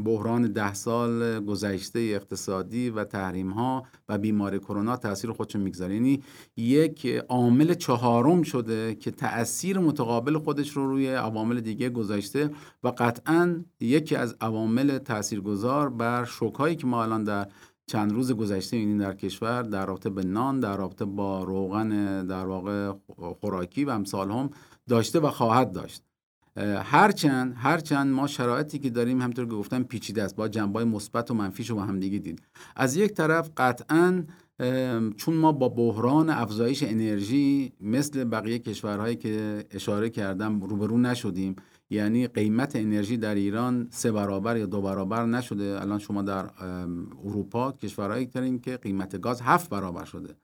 بحران 0.05 0.51
ده 0.51 0.73
سال 0.73 1.45
گذشته 1.45 1.99
اقتصادی 1.99 2.89
و 2.89 3.03
تحریم 3.03 3.49
ها 3.49 3.85
و 4.09 4.17
بیماری 4.17 4.59
کرونا 4.59 4.97
تاثیر 4.97 5.31
خودشون 5.31 5.61
می‌گذاره. 5.61 5.93
یعنی 5.93 6.23
یک 6.57 7.05
عامل 7.29 7.73
چهارم 7.73 8.43
شده 8.43 8.95
که 8.95 9.11
تاثیر 9.11 9.79
متقابل 9.79 10.37
خودش 10.37 10.69
رو 10.69 10.87
روی 10.87 11.07
عوامل 11.07 11.59
دیگه 11.59 11.89
گذاشته 11.89 12.49
و 12.83 12.87
قطعا 12.87 13.63
یکی 13.79 14.15
از 14.15 14.35
عوامل 14.41 14.97
تاثیرگذار 14.97 15.89
بر 15.89 16.25
شوکهایی 16.25 16.75
که 16.75 16.87
ما 16.87 17.03
الان 17.03 17.23
در 17.23 17.47
چند 17.89 18.11
روز 18.11 18.31
گذشته 18.31 18.77
این 18.77 18.97
در 18.97 19.13
کشور 19.13 19.63
در 19.63 19.85
رابطه 19.85 20.09
به 20.09 20.23
نان 20.23 20.59
در 20.59 20.77
رابطه 20.77 21.05
با 21.05 21.43
روغن 21.43 22.25
در 22.27 22.45
واقع 22.45 22.93
خوراکی 23.41 23.85
و 23.85 23.89
امثال 23.89 24.31
هم 24.31 24.49
داشته 24.89 25.19
و 25.19 25.29
خواهد 25.29 25.71
داشت. 25.71 26.03
هرچند 26.83 27.53
هرچند 27.57 28.13
ما 28.13 28.27
شرایطی 28.27 28.79
که 28.79 28.89
داریم 28.89 29.21
همطور 29.21 29.45
که 29.45 29.51
گفتم 29.51 29.83
پیچیده 29.83 30.23
است. 30.23 30.35
با 30.35 30.47
جنبای 30.47 30.85
مثبت 30.85 31.31
و 31.31 31.33
منفیش 31.33 31.69
رو 31.69 31.75
با 31.75 31.81
هم 31.81 31.99
دیگه 31.99 32.19
دید. 32.19 32.41
از 32.75 32.95
یک 32.95 33.13
طرف 33.13 33.49
قطعا 33.57 34.23
چون 35.17 35.33
ما 35.33 35.51
با 35.51 35.69
بحران 35.69 36.29
افزایش 36.29 36.83
انرژی 36.83 37.73
مثل 37.81 38.23
بقیه 38.23 38.59
کشورهایی 38.59 39.15
که 39.15 39.65
اشاره 39.71 40.09
کردم 40.09 40.61
روبرو 40.61 40.97
نشدیم. 40.97 41.55
یعنی 41.89 42.27
قیمت 42.27 42.75
انرژی 42.75 43.17
در 43.17 43.35
ایران 43.35 43.87
سه 43.91 44.11
برابر 44.11 44.57
یا 44.57 44.65
دو 44.65 44.81
برابر 44.81 45.25
نشده. 45.25 45.81
الان 45.81 45.99
شما 45.99 46.21
در 46.21 46.49
اروپا 47.25 47.71
کشورهایی 47.71 48.25
دارین 48.25 48.59
که 48.59 48.77
قیمت 48.77 49.21
گاز 49.21 49.41
هفت 49.41 49.69
برابر 49.69 50.05
شده. 50.05 50.35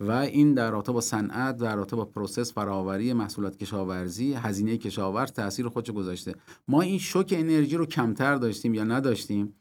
و 0.00 0.12
این 0.12 0.54
در 0.54 0.70
رابطه 0.70 0.92
با 0.92 1.00
صنعت 1.00 1.56
در 1.56 1.76
رابطه 1.76 1.96
با 1.96 2.04
process 2.04 2.52
فراوری 2.52 3.12
محصولات 3.12 3.56
کشاورزی 3.56 4.32
هزینه 4.32 4.76
کشاورز 4.76 5.32
تاثیر 5.32 5.68
خودش 5.68 5.90
گذاشته. 5.90 6.34
ما 6.68 6.82
این 6.82 6.98
شوک 6.98 7.34
انرژی 7.36 7.76
رو 7.76 7.86
کمتر 7.86 8.34
داشتیم 8.34 8.74
یا 8.74 8.84
نداشتیم؟ 8.84 9.54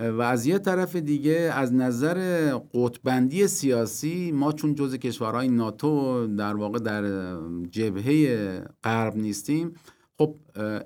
و 0.00 0.22
از 0.22 0.46
یه 0.46 0.58
طرف 0.58 0.96
دیگه 0.96 1.52
از 1.54 1.74
نظر 1.74 2.50
قطبندی 2.74 3.46
سیاسی 3.46 4.32
ما 4.32 4.52
چون 4.52 4.74
جز 4.74 4.94
کشورهای 4.94 5.48
ناتو 5.48 6.26
در 6.26 6.56
واقع 6.56 6.78
در 6.78 7.36
جبهه 7.70 8.64
غرب 8.84 9.16
نیستیم 9.16 9.72
خب 10.18 10.36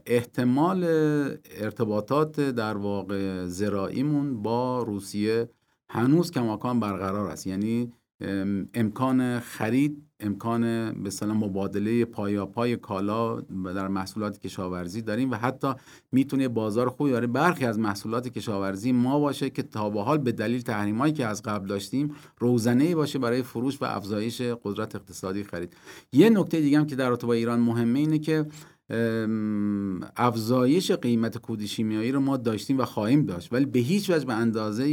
احتمال 0.06 0.84
ارتباطات 1.50 2.40
در 2.40 2.76
واقع 2.76 3.46
زراییمون 3.46 4.42
با 4.42 4.82
روسیه 4.82 5.50
هنوز 5.90 6.30
کماکان 6.30 6.80
برقرار 6.80 7.30
است. 7.30 7.46
یعنی 7.46 7.92
امکان 8.74 9.40
خرید 9.40 10.02
امکان 10.20 10.62
به 11.02 11.26
مبادله 11.26 12.04
پای 12.04 12.76
کالا 12.76 13.40
در 13.74 13.88
محصولات 13.88 14.38
کشاورزی 14.38 15.02
داریم 15.02 15.30
و 15.30 15.34
حتی 15.34 15.72
می‌تونه 16.12 16.48
بازار 16.48 16.88
خوبی 16.88 17.12
برای 17.12 17.26
برخی 17.26 17.64
از 17.64 17.78
محصولات 17.78 18.28
کشاورزی 18.28 18.92
ما 18.92 19.18
باشه 19.18 19.50
که 19.50 19.62
تا 19.62 19.90
به 19.90 20.02
حال 20.02 20.18
به 20.18 20.32
دلیل 20.32 20.60
تحریمایی 20.60 21.12
که 21.12 21.26
از 21.26 21.42
قبل 21.42 21.66
داشتیم 21.66 22.14
روزنه 22.38 22.94
باشه 22.94 23.18
برای 23.18 23.42
فروش 23.42 23.82
و 23.82 23.84
افزایش 23.84 24.42
قدرت 24.42 24.96
اقتصادی 24.96 25.44
خرید. 25.44 25.76
یه 26.12 26.30
نکته 26.30 26.60
دیگه 26.60 26.78
هم 26.78 26.86
که 26.86 26.96
در 26.96 27.08
رابطه 27.08 27.26
با 27.26 27.32
ایران 27.32 27.60
مهمه 27.60 27.98
اینه 27.98 28.18
که 28.18 28.46
افزایش 30.16 30.90
قیمت 30.90 31.38
کود 31.38 31.64
شیمیایی 31.64 32.12
رو 32.12 32.20
ما 32.20 32.36
داشتیم 32.36 32.78
و 32.78 32.84
خواهیم 32.84 33.24
داشت 33.24 33.52
ولی 33.52 33.66
به 33.66 33.78
هیچ 33.78 34.10
وجه 34.10 34.26
به 34.26 34.34
اندازه 34.34 34.84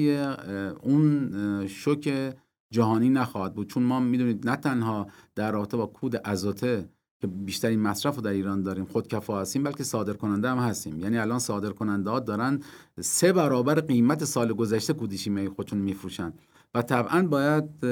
اون 0.81 1.31
شوک 1.67 2.33
جهانی 2.71 3.09
نخواهد 3.09 3.53
بود. 3.53 3.69
چون 3.69 3.83
ما 3.83 3.99
می‌دونید 3.99 4.49
نه 4.49 4.55
تنها 4.55 5.07
در 5.35 5.51
رابطه 5.51 5.77
با 5.77 5.85
کود 5.85 6.21
ازوته 6.23 6.89
که 7.21 7.27
بیشترین 7.27 7.79
مصرف 7.79 8.15
رو 8.15 8.21
در 8.21 8.31
ایران 8.31 8.63
داریم 8.63 8.85
خودکفا 8.85 9.41
هستیم 9.41 9.63
بلکه 9.63 9.83
صادر 9.83 10.13
کننده 10.13 10.49
هم 10.49 10.57
هستیم. 10.57 10.99
یعنی 10.99 11.17
الان 11.17 11.39
صادر 11.39 11.69
کننده 11.69 12.09
ها 12.09 12.19
دارن 12.19 12.59
سه 12.99 13.33
برابر 13.33 13.79
قیمت 13.79 14.25
سال 14.25 14.53
گذشته 14.53 14.93
کودی 14.93 15.17
شیمیایی 15.17 15.49
خودشون 15.49 15.79
میفروشن. 15.79 16.33
و 16.75 16.81
طبعا 16.81 17.27
باید 17.27 17.85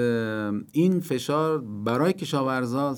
این 0.72 1.00
فشار 1.00 1.62
برای 1.62 2.14
کشاورزا 2.14 2.96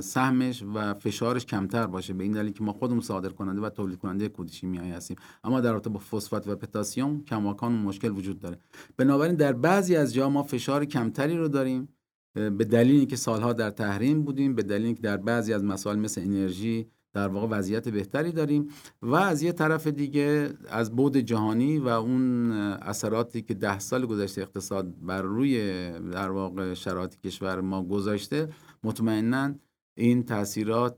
سهمش 0.00 0.64
و 0.74 0.94
فشارش 0.94 1.46
کمتر 1.46 1.86
باشه 1.86 2.12
به 2.12 2.24
این 2.24 2.32
دلیل 2.32 2.52
که 2.52 2.64
ما 2.64 2.72
خودمون 2.72 3.00
صادر 3.00 3.28
کننده 3.28 3.60
و 3.60 3.70
تولید 3.70 3.98
کننده 3.98 4.28
کود 4.28 4.48
شیمیایی 4.50 4.90
هستیم. 4.90 5.16
اما 5.44 5.60
در 5.60 5.72
رابطه 5.72 5.90
با 5.90 5.98
فسفات 5.98 6.48
و 6.48 6.56
پتاسیم 6.56 7.24
کماکان 7.24 7.72
مشکل 7.72 8.10
وجود 8.10 8.38
داره. 8.38 8.58
بنابراین 8.96 9.34
در 9.34 9.52
بعضی 9.52 9.96
از 9.96 10.14
جا 10.14 10.30
ما 10.30 10.42
فشار 10.42 10.84
کمتری 10.84 11.36
رو 11.36 11.48
داریم 11.48 11.88
به 12.34 12.64
دلیل 12.64 12.96
اینکه 12.96 13.16
سالها 13.16 13.52
در 13.52 13.70
تحریم 13.70 14.22
بودیم 14.22 14.54
به 14.54 14.62
دلیل 14.62 14.86
اینکه 14.86 15.02
در 15.02 15.16
بعضی 15.16 15.52
از 15.52 15.64
مسائل 15.64 15.98
مثل 15.98 16.20
انرژی 16.20 16.86
در 17.12 17.28
واقع 17.28 17.58
وضعیت 17.58 17.88
بهتری 17.88 18.32
داریم 18.32 18.68
و 19.02 19.14
از 19.14 19.42
یه 19.42 19.52
طرف 19.52 19.86
دیگه 19.86 20.50
از 20.68 20.96
بود 20.96 21.16
جهانی 21.16 21.78
و 21.78 21.88
اون 21.88 22.52
اثراتی 22.52 23.42
که 23.42 23.54
ده 23.54 23.78
سال 23.78 24.06
گذشته 24.06 24.40
اقتصاد 24.42 25.00
بر 25.00 25.22
روی 25.22 25.90
در 26.12 26.30
واقع 26.30 26.74
شرایط 26.74 27.16
کشور 27.16 27.60
ما 27.60 27.82
گذاشته 27.82 28.48
مطمئنا 28.84 29.54
این 29.98 30.22
تاثیرات 30.22 30.96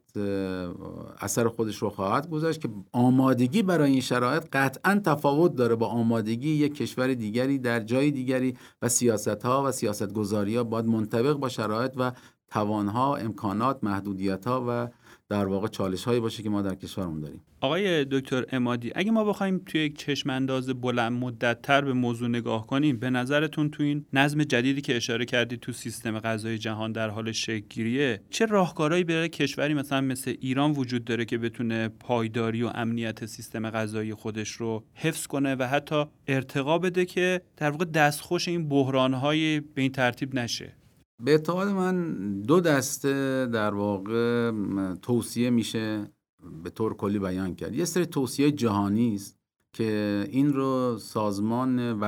اثر 1.20 1.48
خودش 1.48 1.76
رو 1.76 1.90
خواهد 1.90 2.30
گذاشت 2.30 2.60
که 2.60 2.68
آمادگی 2.92 3.62
برای 3.62 3.90
این 3.90 4.00
شرایط 4.00 4.42
قطعا 4.52 5.00
تفاوت 5.04 5.54
داره 5.54 5.74
با 5.74 5.86
آمادگی 5.86 6.50
یک 6.50 6.74
کشور 6.74 7.14
دیگری 7.14 7.58
در 7.58 7.80
جای 7.80 8.10
دیگری 8.10 8.56
و 8.82 8.88
سیاست 8.88 9.44
ها 9.44 9.64
و 9.66 9.72
سیاست 9.72 10.12
گذاری 10.12 10.56
ها 10.56 10.64
باید 10.64 10.86
منطبق 10.86 11.32
با 11.32 11.48
شرایط 11.48 11.92
و 11.96 12.12
توانها 12.48 13.16
امکانات 13.16 13.78
محدودیت 13.84 14.46
ها 14.46 14.64
و 14.68 14.88
در 15.30 15.46
واقع 15.46 15.68
چالش 15.68 16.04
هایی 16.04 16.20
باشه 16.20 16.42
که 16.42 16.50
ما 16.50 16.62
در 16.62 16.74
کشورمون 16.74 17.20
داریم. 17.20 17.40
آقای 17.60 18.04
دکتر 18.04 18.44
امادی 18.52 18.92
اگه 18.94 19.10
ما 19.10 19.24
بخوایم 19.24 19.62
توی 19.66 19.80
یک 19.80 19.98
چشم 19.98 20.30
انداز 20.30 20.68
بلند 20.68 21.12
مدت 21.12 21.62
تر 21.62 21.80
به 21.80 21.92
موضوع 21.92 22.28
نگاه 22.28 22.66
کنیم 22.66 22.96
به 22.96 23.10
نظرتون 23.10 23.70
تو 23.70 23.82
این 23.82 24.06
نظم 24.12 24.44
جدیدی 24.44 24.80
که 24.80 24.96
اشاره 24.96 25.24
کردید 25.24 25.60
تو 25.60 25.72
سیستم 25.72 26.18
غذای 26.18 26.58
جهان 26.58 26.92
در 26.92 27.08
حال 27.08 27.32
گیریه 27.68 28.20
چه 28.30 28.46
راهکارهایی 28.46 29.04
برای 29.04 29.28
کشوری 29.28 29.74
مثلا 29.74 30.00
مثل 30.00 30.34
ایران 30.40 30.70
وجود 30.70 31.04
داره 31.04 31.24
که 31.24 31.38
بتونه 31.38 31.88
پایداری 31.88 32.62
و 32.62 32.70
امنیت 32.74 33.26
سیستم 33.26 33.70
غذایی 33.70 34.14
خودش 34.14 34.50
رو 34.50 34.84
حفظ 34.94 35.26
کنه 35.26 35.54
و 35.54 35.62
حتی 35.62 36.04
ارتقا 36.28 36.78
بده 36.78 37.04
که 37.04 37.40
در 37.56 37.70
واقع 37.70 37.84
دستخوش 37.84 38.48
این 38.48 38.68
بحرانهای 38.68 39.60
به 39.60 39.82
این 39.82 39.92
ترتیب 39.92 40.34
نشه؟ 40.34 40.79
به 41.24 41.30
اعتقاد 41.30 41.68
من 41.68 42.22
دو 42.40 42.60
دسته 42.60 43.46
در 43.52 43.74
واقع 43.74 44.52
توصیه 45.02 45.50
میشه 45.50 46.10
به 46.64 46.70
طور 46.70 46.94
کلی 46.94 47.18
بیان 47.18 47.54
کرد. 47.54 47.74
یه 47.74 47.84
سری 47.84 48.06
توصیه 48.06 48.52
جهانی 48.52 49.14
است 49.14 49.38
که 49.72 50.26
این 50.30 50.52
رو 50.52 50.98
سازمان 50.98 52.00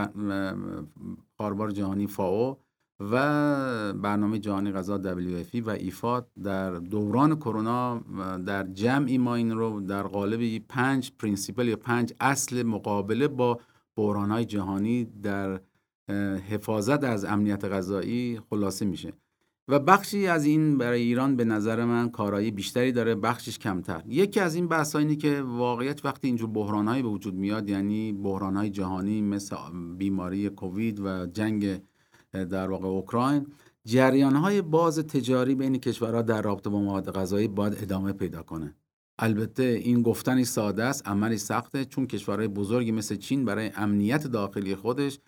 خواربار 1.38 1.70
جهانی 1.70 2.06
فاو 2.06 2.58
و 3.00 3.92
برنامه 3.92 4.38
جهانی 4.38 4.72
غذا 4.72 4.98
WFP 4.98 5.62
و 5.66 5.70
ایفاد 5.70 6.28
در 6.42 6.70
دوران 6.70 7.36
کرونا 7.36 7.98
در 8.46 8.66
جمعی 8.66 9.18
ما 9.18 9.34
این 9.34 9.50
رو 9.50 9.80
در 9.80 10.02
قالب 10.02 10.58
پنج 10.58 11.12
principle 11.18 11.68
یا 11.68 11.76
پنج 11.76 12.12
اصل 12.20 12.62
مقابله 12.62 13.28
با 13.28 13.60
بحرانهای 13.96 14.44
جهانی 14.44 15.04
در 15.04 15.60
حفاظت 16.48 17.04
از 17.04 17.24
امنیت 17.24 17.64
غذایی 17.64 18.40
خلاصه 18.50 18.84
میشه. 18.84 19.12
و 19.68 19.78
بخشی 19.78 20.26
از 20.26 20.44
این 20.44 20.78
برای 20.78 21.02
ایران 21.02 21.36
به 21.36 21.44
نظر 21.44 21.84
من 21.84 22.10
کارایی 22.10 22.50
بیشتری 22.50 22.92
داره 22.92 23.14
بخشش 23.14 23.58
کمتر. 23.58 24.02
یکی 24.06 24.40
از 24.40 24.54
این 24.54 24.68
بحث 24.68 24.96
اینه 24.96 25.16
که 25.16 25.42
واقعیت 25.42 26.04
وقتی 26.04 26.26
اینجور 26.26 26.50
بحرانهایی 26.50 27.02
به 27.02 27.08
وجود 27.08 27.34
میاد 27.34 27.68
یعنی 27.68 28.12
بحرانهای 28.12 28.70
جهانی 28.70 29.22
مثل 29.22 29.56
بیماری 29.98 30.48
کووید 30.48 31.00
و 31.00 31.26
جنگ 31.26 31.80
در 32.32 32.70
واقع 32.70 32.88
اوکراین 32.88 33.46
جریانهای 33.84 34.62
باز 34.62 34.98
تجاری 34.98 35.54
بین 35.54 35.78
کشورها 35.78 36.22
در 36.22 36.42
رابطه 36.42 36.70
با 36.70 36.80
مواد 36.80 37.10
غذایی 37.10 37.48
باید 37.48 37.74
ادامه 37.82 38.12
پیدا 38.12 38.42
کنه. 38.42 38.74
البته 39.18 39.62
این 39.62 40.02
گفتنی 40.02 40.44
ساده 40.44 40.84
است 40.84 41.08
عملی 41.08 41.38
سخته 41.38 41.84
چون 41.84 42.06
کشورهای 42.06 42.48
بزرگی 42.48 42.92
مثل 42.92 43.16
چین 43.16 43.44
برای 43.44 43.70
امنیت 43.76 44.26
داخلی 44.26 44.74
خودش 44.74 45.18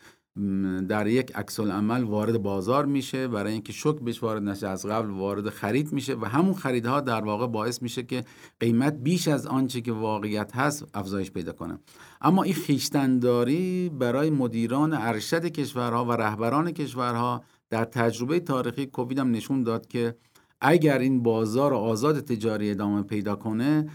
در 0.89 1.07
یک 1.07 1.37
عکس 1.37 1.61
عمل 1.61 2.03
وارد 2.03 2.43
بازار 2.43 2.87
میشه 2.87 3.29
برای 3.29 3.53
اینکه 3.53 3.73
شک 3.73 4.01
بهش 4.01 4.23
وارد 4.23 4.43
نشه 4.43 4.69
از 4.69 4.87
قبل 4.87 5.11
وارد 5.11 5.49
خرید 5.49 5.93
میشه 5.93 6.15
و 6.15 6.25
همون 6.25 6.55
خریدها 6.55 7.01
در 7.01 7.25
واقع 7.25 7.47
باعث 7.47 7.83
میشه 7.83 8.03
که 8.03 8.25
قیمت 8.61 8.95
بیش 8.95 9.29
از 9.29 9.47
آنچه 9.47 9.81
که 9.81 9.93
واقعیت 9.93 10.57
هست 10.57 10.85
افزایش 10.95 11.31
پیدا 11.31 11.53
کنه. 11.53 11.79
اما 12.21 12.43
این 12.43 12.55
خیشتنداری 12.55 13.89
برای 13.89 14.31
مدیران 14.31 14.93
ارشد 14.93 15.47
کشورها 15.47 16.05
و 16.05 16.13
رهبران 16.13 16.71
کشورها 16.71 17.45
در 17.71 17.85
تجربه 17.85 18.41
تاریخی 18.41 18.87
کووید 18.87 19.19
هم 19.19 19.31
نشون 19.31 19.63
داد 19.63 19.87
که 19.87 20.15
اگر 20.61 20.99
این 20.99 21.23
بازار 21.23 21.75
آزاد 21.75 22.21
تجاری 22.21 22.71
ادامه 22.71 23.03
پیدا 23.03 23.37
کنه 23.37 23.91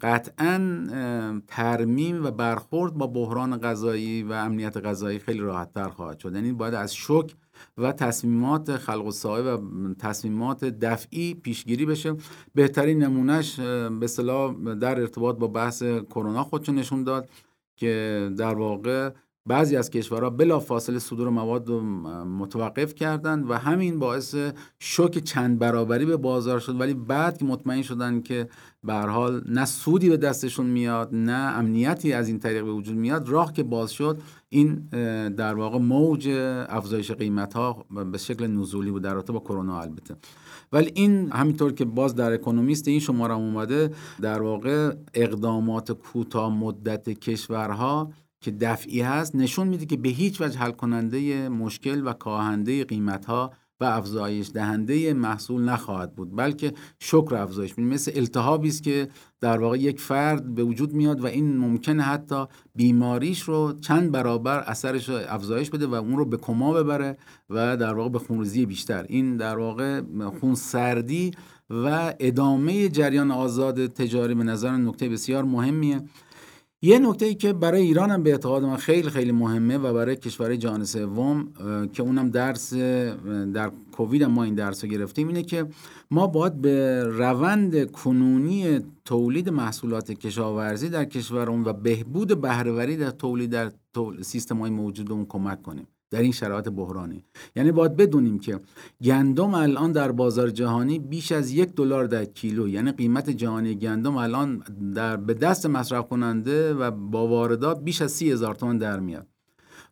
قطعا 0.00 0.86
ترمیم 1.46 2.24
و 2.24 2.30
برخورد 2.30 2.94
با 2.94 3.06
بحران 3.06 3.56
غذایی 3.56 4.22
و 4.22 4.32
امنیت 4.32 4.76
غذایی 4.76 5.18
خیلی 5.18 5.38
راحت 5.38 5.72
تر 5.72 5.88
خواهد 5.88 6.18
شد. 6.18 6.34
یعنی 6.34 6.52
باید 6.52 6.74
از 6.74 6.96
شک 6.96 7.34
و 7.78 7.92
تصمیمات 7.92 8.76
خلق 8.76 9.06
و 9.06 9.28
و 9.28 9.58
تصمیمات 9.94 10.64
دفعی 10.64 11.34
پیشگیری 11.34 11.86
بشه. 11.86 12.16
بهترین 12.54 13.02
نمونهش 13.02 13.60
به 14.00 14.06
صلاح 14.06 14.54
در 14.74 15.00
ارتباط 15.00 15.36
با 15.36 15.46
بحث 15.46 15.82
کرونا 15.82 16.44
خودشون 16.44 16.74
نشون 16.74 17.04
داد 17.04 17.28
که 17.76 18.30
در 18.38 18.54
واقع 18.54 19.10
بعضی 19.46 19.76
از 19.76 19.90
کشورها 19.90 20.30
بلا 20.30 20.60
فاصله 20.60 20.98
صدور 20.98 21.28
مواد 21.28 21.68
رو 21.68 21.80
متوقف 22.24 22.94
کردند 22.94 23.50
و 23.50 23.54
همین 23.54 23.98
باعث 23.98 24.34
شوک 24.78 25.18
چند 25.18 25.58
برابری 25.58 26.04
به 26.04 26.16
بازار 26.16 26.60
شد. 26.60 26.80
ولی 26.80 26.94
بعد 26.94 27.38
که 27.38 27.44
مطمئن 27.44 27.82
شدن 27.82 28.20
که 28.20 28.48
به 28.84 28.94
حال 28.94 29.42
نه 29.48 29.64
سودی 29.64 30.08
به 30.08 30.16
دستشون 30.16 30.66
میاد 30.66 31.08
نه 31.12 31.58
امنیتی 31.58 32.12
از 32.12 32.28
این 32.28 32.38
طریق 32.38 32.64
به 32.64 32.72
وجود 32.72 32.96
میاد 32.96 33.28
راه 33.28 33.52
که 33.52 33.62
باز 33.62 33.90
شد 33.90 34.20
این 34.48 34.74
در 35.28 35.54
واقع 35.54 35.78
موج 35.78 36.28
افزایش 36.68 37.10
قیمت 37.10 37.54
ها 37.54 37.86
به 38.12 38.18
شکل 38.18 38.46
نزولی 38.46 38.90
بود 38.90 39.02
در 39.02 39.14
رابطه 39.14 39.32
با 39.32 39.40
کرونا 39.40 39.80
البته. 39.80 40.16
ولی 40.72 40.90
این 40.94 41.32
همینطور 41.32 41.72
که 41.72 41.84
باز 41.84 42.14
در 42.14 42.32
اکونومیست 42.32 42.88
این 42.88 43.00
شماره 43.00 43.34
اومده 43.34 43.90
در 44.20 44.42
واقع 44.42 44.94
اقدامات 45.14 45.92
کوتاه 45.92 46.54
مدت 46.54 47.08
کشورها 47.08 48.10
که 48.46 48.52
دفعی 48.52 49.00
هست 49.00 49.36
نشون 49.36 49.68
میده 49.68 49.86
که 49.86 49.96
به 49.96 50.08
هیچ 50.08 50.40
وجه 50.40 50.58
حل 50.58 50.70
کننده 50.70 51.48
مشکل 51.48 52.06
و 52.06 52.12
کاهنده 52.12 52.84
قیمت 52.84 53.26
ها 53.26 53.52
و 53.80 53.84
افزایش 53.84 54.50
دهنده 54.54 55.14
محصول 55.14 55.62
نخواهد 55.62 56.14
بود 56.14 56.36
بلکه 56.36 56.72
شکر 56.98 57.34
افزایش. 57.34 57.78
میده 57.78 57.94
مثل 57.94 58.12
التهابی 58.14 58.68
است 58.68 58.82
که 58.82 59.08
در 59.40 59.60
واقع 59.60 59.78
یک 59.78 60.00
فرد 60.00 60.54
به 60.54 60.64
وجود 60.64 60.92
میاد 60.92 61.20
و 61.20 61.26
این 61.26 61.56
ممکنه 61.56 62.02
حتی 62.02 62.44
بیماریش 62.74 63.42
رو 63.42 63.72
چند 63.80 64.12
برابر 64.12 64.58
اثرش 64.58 65.08
رو 65.08 65.14
افزایش 65.28 65.70
بده 65.70 65.86
و 65.86 65.94
اون 65.94 66.16
رو 66.16 66.24
به 66.24 66.36
کما 66.36 66.72
ببره 66.72 67.18
و 67.50 67.76
در 67.76 67.94
واقع 67.94 68.08
به 68.08 68.18
خونریزی 68.18 68.66
بیشتر. 68.66 69.06
این 69.08 69.36
در 69.36 69.58
واقع 69.58 70.00
خونسردی 70.40 71.30
و 71.70 72.14
ادامه 72.20 72.88
جریان 72.88 73.30
آزاد 73.30 73.86
تجاری 73.86 74.34
به 74.34 74.44
نظر 74.44 74.76
نکته 74.76 75.08
بسیار 75.08 75.44
مهمیه. 75.44 76.02
یه 76.86 76.98
نکته 76.98 77.26
ای 77.26 77.34
که 77.34 77.52
برای 77.52 77.82
ایران 77.82 78.10
هم 78.10 78.22
به 78.22 78.30
اعتقاد 78.30 78.64
من 78.64 78.76
خیلی 78.76 79.10
خیلی 79.10 79.32
مهمه 79.32 79.78
و 79.78 79.92
برای 79.92 80.16
کشور 80.16 80.56
جهان 80.56 80.84
سوم 80.84 81.52
که 81.92 82.02
اونم 82.02 82.30
درس 82.30 82.74
در 83.54 83.70
کووید 83.92 84.24
ما 84.24 84.44
این 84.44 84.54
درس 84.54 84.84
رو 84.84 84.90
گرفتیم 84.90 85.28
اینه 85.28 85.42
که 85.42 85.66
ما 86.10 86.26
باید 86.26 86.60
به 86.60 87.04
روند 87.04 87.90
کنونی 87.90 88.80
تولید 89.04 89.48
محصولات 89.48 90.12
کشاورزی 90.12 90.88
در 90.88 91.04
کشورمون 91.04 91.64
و 91.64 91.72
بهبود 91.72 92.40
بهرهوری 92.40 92.96
در 92.96 93.10
تولید 93.10 93.50
در 93.50 93.72
سیستم 94.22 94.58
های 94.58 94.70
موجود 94.70 95.12
اون 95.12 95.26
کمک 95.26 95.62
کنیم. 95.62 95.86
در 96.10 96.22
این 96.22 96.32
شرایط 96.32 96.68
بحرانی. 96.68 97.24
یعنی 97.56 97.72
باید 97.72 97.96
بدونیم 97.96 98.38
که 98.38 98.60
گندم 99.02 99.54
الان 99.54 99.92
در 99.92 100.12
بازار 100.12 100.50
جهانی 100.50 100.98
بیش 100.98 101.32
از 101.32 101.50
یک 101.50 101.68
دلار 101.68 102.04
در 102.04 102.24
کیلو. 102.24 102.68
یعنی 102.68 102.92
قیمت 102.92 103.30
جهانی 103.30 103.74
گندم 103.74 104.16
الان 104.16 104.62
در 104.94 105.16
به 105.16 105.34
دست 105.34 105.66
مصرف 105.66 106.08
کننده 106.08 106.74
و 106.74 106.90
با 106.90 107.26
واردات 107.26 107.80
بیش 107.80 108.02
از 108.02 108.12
سی 108.12 108.30
هزار 108.30 108.54
تومان 108.54 108.78
در 108.78 109.00
میاد. 109.00 109.26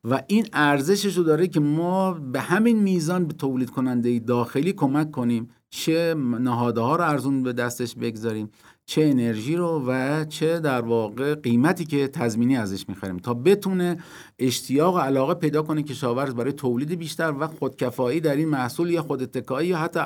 و 0.05 0.23
این 0.27 0.47
ارزشش 0.53 1.17
رو 1.17 1.23
داره 1.23 1.47
که 1.47 1.61
ما 1.61 2.13
به 2.13 2.41
همین 2.41 2.83
میزان 2.83 3.27
به 3.27 3.35
تولید 3.35 3.71
کننده 3.71 4.19
داخلی 4.19 4.73
کمک 4.73 5.11
کنیم. 5.11 5.51
چه 5.71 6.15
نهاده 6.41 6.81
ها 6.81 6.97
رو 6.97 7.05
ارزون 7.05 7.43
به 7.43 7.53
دستش 7.53 7.95
بگذاریم. 7.95 8.51
چه 8.87 9.03
انرژی 9.05 9.57
رو 9.57 9.85
و 9.87 10.25
چه 10.25 10.61
در 10.61 10.81
واقع 10.81 11.35
قیمتی 11.35 11.85
که 11.85 12.09
تضمینی 12.09 12.57
ازش 12.57 12.89
می‌خریم 12.89 13.17
تا 13.17 13.35
بتونه 13.35 13.97
اشتیاق 14.39 14.95
و 14.95 14.99
علاقه 14.99 15.35
پیدا 15.35 15.63
کنه 15.63 15.83
کشاورز 15.83 16.35
برای 16.35 16.53
تولید 16.53 16.99
بیشتر 16.99 17.35
و 17.41 17.47
خودکفایی 17.47 18.21
در 18.21 18.37
این 18.37 18.49
محصول 18.49 18.91
یا 18.91 19.03
خود 19.03 19.23
اتکایی 19.23 19.69
یا 19.69 19.79
حتی 19.79 20.01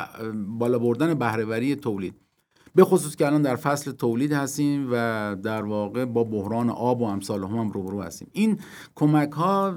بالا 0.58 0.78
بردن 0.78 1.14
بهرهوری 1.14 1.76
تولید. 1.76 2.14
به 2.74 2.84
خصوص 2.84 3.16
که 3.16 3.26
الان 3.26 3.42
در 3.42 3.56
فصل 3.56 3.92
تولید 3.92 4.32
هستیم 4.32 4.88
و 4.92 5.36
در 5.42 5.62
واقع 5.62 6.04
با 6.04 6.24
بحران 6.24 6.70
آب 6.70 7.00
و 7.00 7.04
امثال 7.04 7.44
هم, 7.44 7.56
هم 7.56 7.70
روبرو 7.70 8.02
هستیم. 8.02 8.28
این 8.32 8.58
کمک 8.94 9.32
ها 9.32 9.74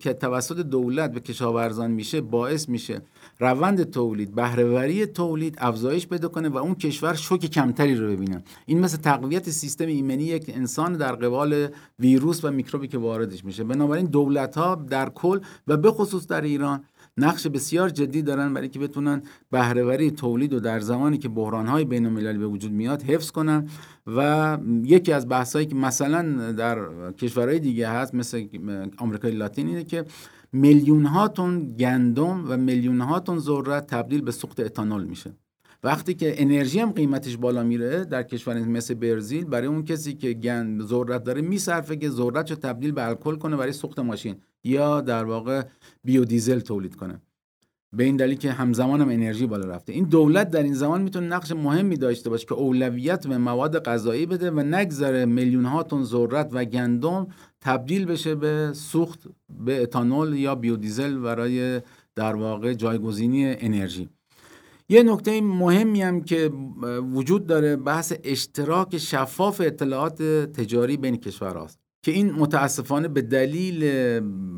که 0.00 0.12
توسط 0.12 0.56
دولت 0.56 1.12
به 1.12 1.20
کشاورزان 1.20 1.90
میشه 1.90 2.20
باعث 2.20 2.68
میشه 2.68 3.02
روند 3.40 3.90
تولید 3.90 4.34
بهرهوری 4.34 5.06
تولید 5.06 5.56
افزایش 5.58 6.06
پیدا 6.06 6.28
کنه 6.28 6.48
و 6.48 6.56
اون 6.56 6.74
کشور 6.74 7.14
شوک 7.14 7.46
کمتری 7.46 7.94
رو 7.94 8.08
ببینه. 8.08 8.42
این 8.66 8.80
مثل 8.80 8.96
تقویت 8.96 9.50
سیستم 9.50 9.86
ایمنی 9.86 10.24
یک 10.24 10.44
انسان 10.54 10.92
در 10.92 11.12
قبال 11.12 11.68
ویروس 11.98 12.44
و 12.44 12.50
میکروبی 12.50 12.88
که 12.88 12.98
واردش 12.98 13.44
میشه. 13.44 13.64
بنابراین 13.64 14.06
دولت 14.06 14.56
ها 14.56 14.74
در 14.74 15.08
کل 15.08 15.40
و 15.68 15.76
به 15.76 15.90
خصوص 15.90 16.26
در 16.26 16.40
ایران 16.40 16.84
نقش 17.16 17.46
بسیار 17.46 17.88
جدی 17.88 18.22
دارن 18.22 18.54
برای 18.54 18.68
که 18.68 18.78
بتونن 18.78 19.22
بهرهوری 19.50 20.10
تولید 20.10 20.52
و 20.52 20.60
در 20.60 20.80
زمانی 20.80 21.18
که 21.18 21.28
بحرانهای 21.28 21.84
بین 21.84 22.06
المللی 22.06 22.38
به 22.38 22.46
وجود 22.46 22.72
میاد 22.72 23.02
حفظ 23.02 23.30
کنن 23.30 23.68
و 24.06 24.58
یکی 24.84 25.12
از 25.12 25.28
بحثایی 25.28 25.66
که 25.66 25.74
مثلا 25.74 26.52
در 26.52 26.78
کشورهای 27.12 27.58
دیگه 27.58 27.88
هست 27.88 28.14
مثل 28.14 28.46
آمریکای 28.98 29.30
لاتین 29.30 29.66
اینه 29.66 29.84
که 29.84 30.04
میلیون 30.52 31.06
ها 31.06 31.28
تن 31.28 31.76
گندم 31.76 32.44
و 32.48 32.56
میلیون 32.56 33.00
ها 33.00 33.20
تن 33.20 33.38
ذرت 33.38 33.86
تبدیل 33.86 34.20
به 34.20 34.32
سوخت 34.32 34.60
اتانول 34.60 35.04
میشه. 35.04 35.34
وقتی 35.84 36.14
که 36.14 36.42
انرژی 36.42 36.80
هم 36.80 36.90
قیمتش 36.92 37.36
بالا 37.36 37.62
میره 37.62 38.04
در 38.04 38.22
کشور 38.22 38.58
مثل 38.58 38.94
برزیل 38.94 39.44
برای 39.44 39.66
اون 39.66 39.84
کسی 39.84 40.14
که 40.14 40.32
گند 40.32 40.82
ذرت 40.82 41.24
داره 41.24 41.40
میصرفه 41.40 41.96
که 41.96 42.08
ذرت 42.08 42.50
رو 42.50 42.56
تبدیل 42.56 42.92
به 42.92 43.08
الکل 43.08 43.34
کنه 43.34 43.56
برای 43.56 43.72
سوخت 43.72 43.98
ماشین 43.98 44.36
یا 44.64 45.00
در 45.00 45.24
واقع 45.24 45.62
بیودیزل 46.04 46.60
تولید 46.60 46.96
کنه. 46.96 47.20
به 47.96 48.04
این 48.04 48.16
دلیل 48.16 48.38
که 48.38 48.52
همزمان 48.52 49.00
هم 49.00 49.08
انرژی 49.08 49.46
بالا 49.46 49.68
رفته. 49.68 49.92
این 49.92 50.04
دولت 50.04 50.50
در 50.50 50.62
این 50.62 50.74
زمان 50.74 51.02
می‌تونه 51.02 51.26
نقش 51.26 51.52
مهمی 51.52 51.96
داشته 51.96 52.30
باشه 52.30 52.46
که 52.46 52.54
اولویت 52.54 53.26
به 53.26 53.38
مواد 53.38 53.84
غذایی 53.84 54.26
بده 54.26 54.50
و 54.50 54.60
نگذره 54.60 55.24
میلیون 55.24 55.64
ها 55.64 55.82
تن 55.82 56.02
ذرت 56.02 56.48
و 56.52 56.64
گندم 56.64 57.26
تبدیل 57.60 58.04
بشه 58.04 58.34
به 58.34 58.70
سوخت 58.72 59.20
به 59.64 59.82
اتانول 59.82 60.34
یا 60.34 60.54
بیودیزل 60.54 61.18
برای 61.18 61.80
در 62.16 62.36
واقع 62.36 62.74
جایگزینی 62.74 63.56
انرژی. 63.58 64.08
یه 64.88 65.02
نکته 65.02 65.40
مهمی 65.40 66.02
هم 66.02 66.20
که 66.20 66.50
وجود 67.12 67.46
داره 67.46 67.76
بحث 67.76 68.12
اشتراک 68.24 68.98
شفاف 68.98 69.60
اطلاعات 69.64 70.22
تجاری 70.22 70.96
بین 70.96 71.16
کشورهاست 71.16 71.78
که 72.02 72.12
این 72.12 72.32
متاسفانه 72.32 73.08
به 73.08 73.22
دلیل 73.22 73.80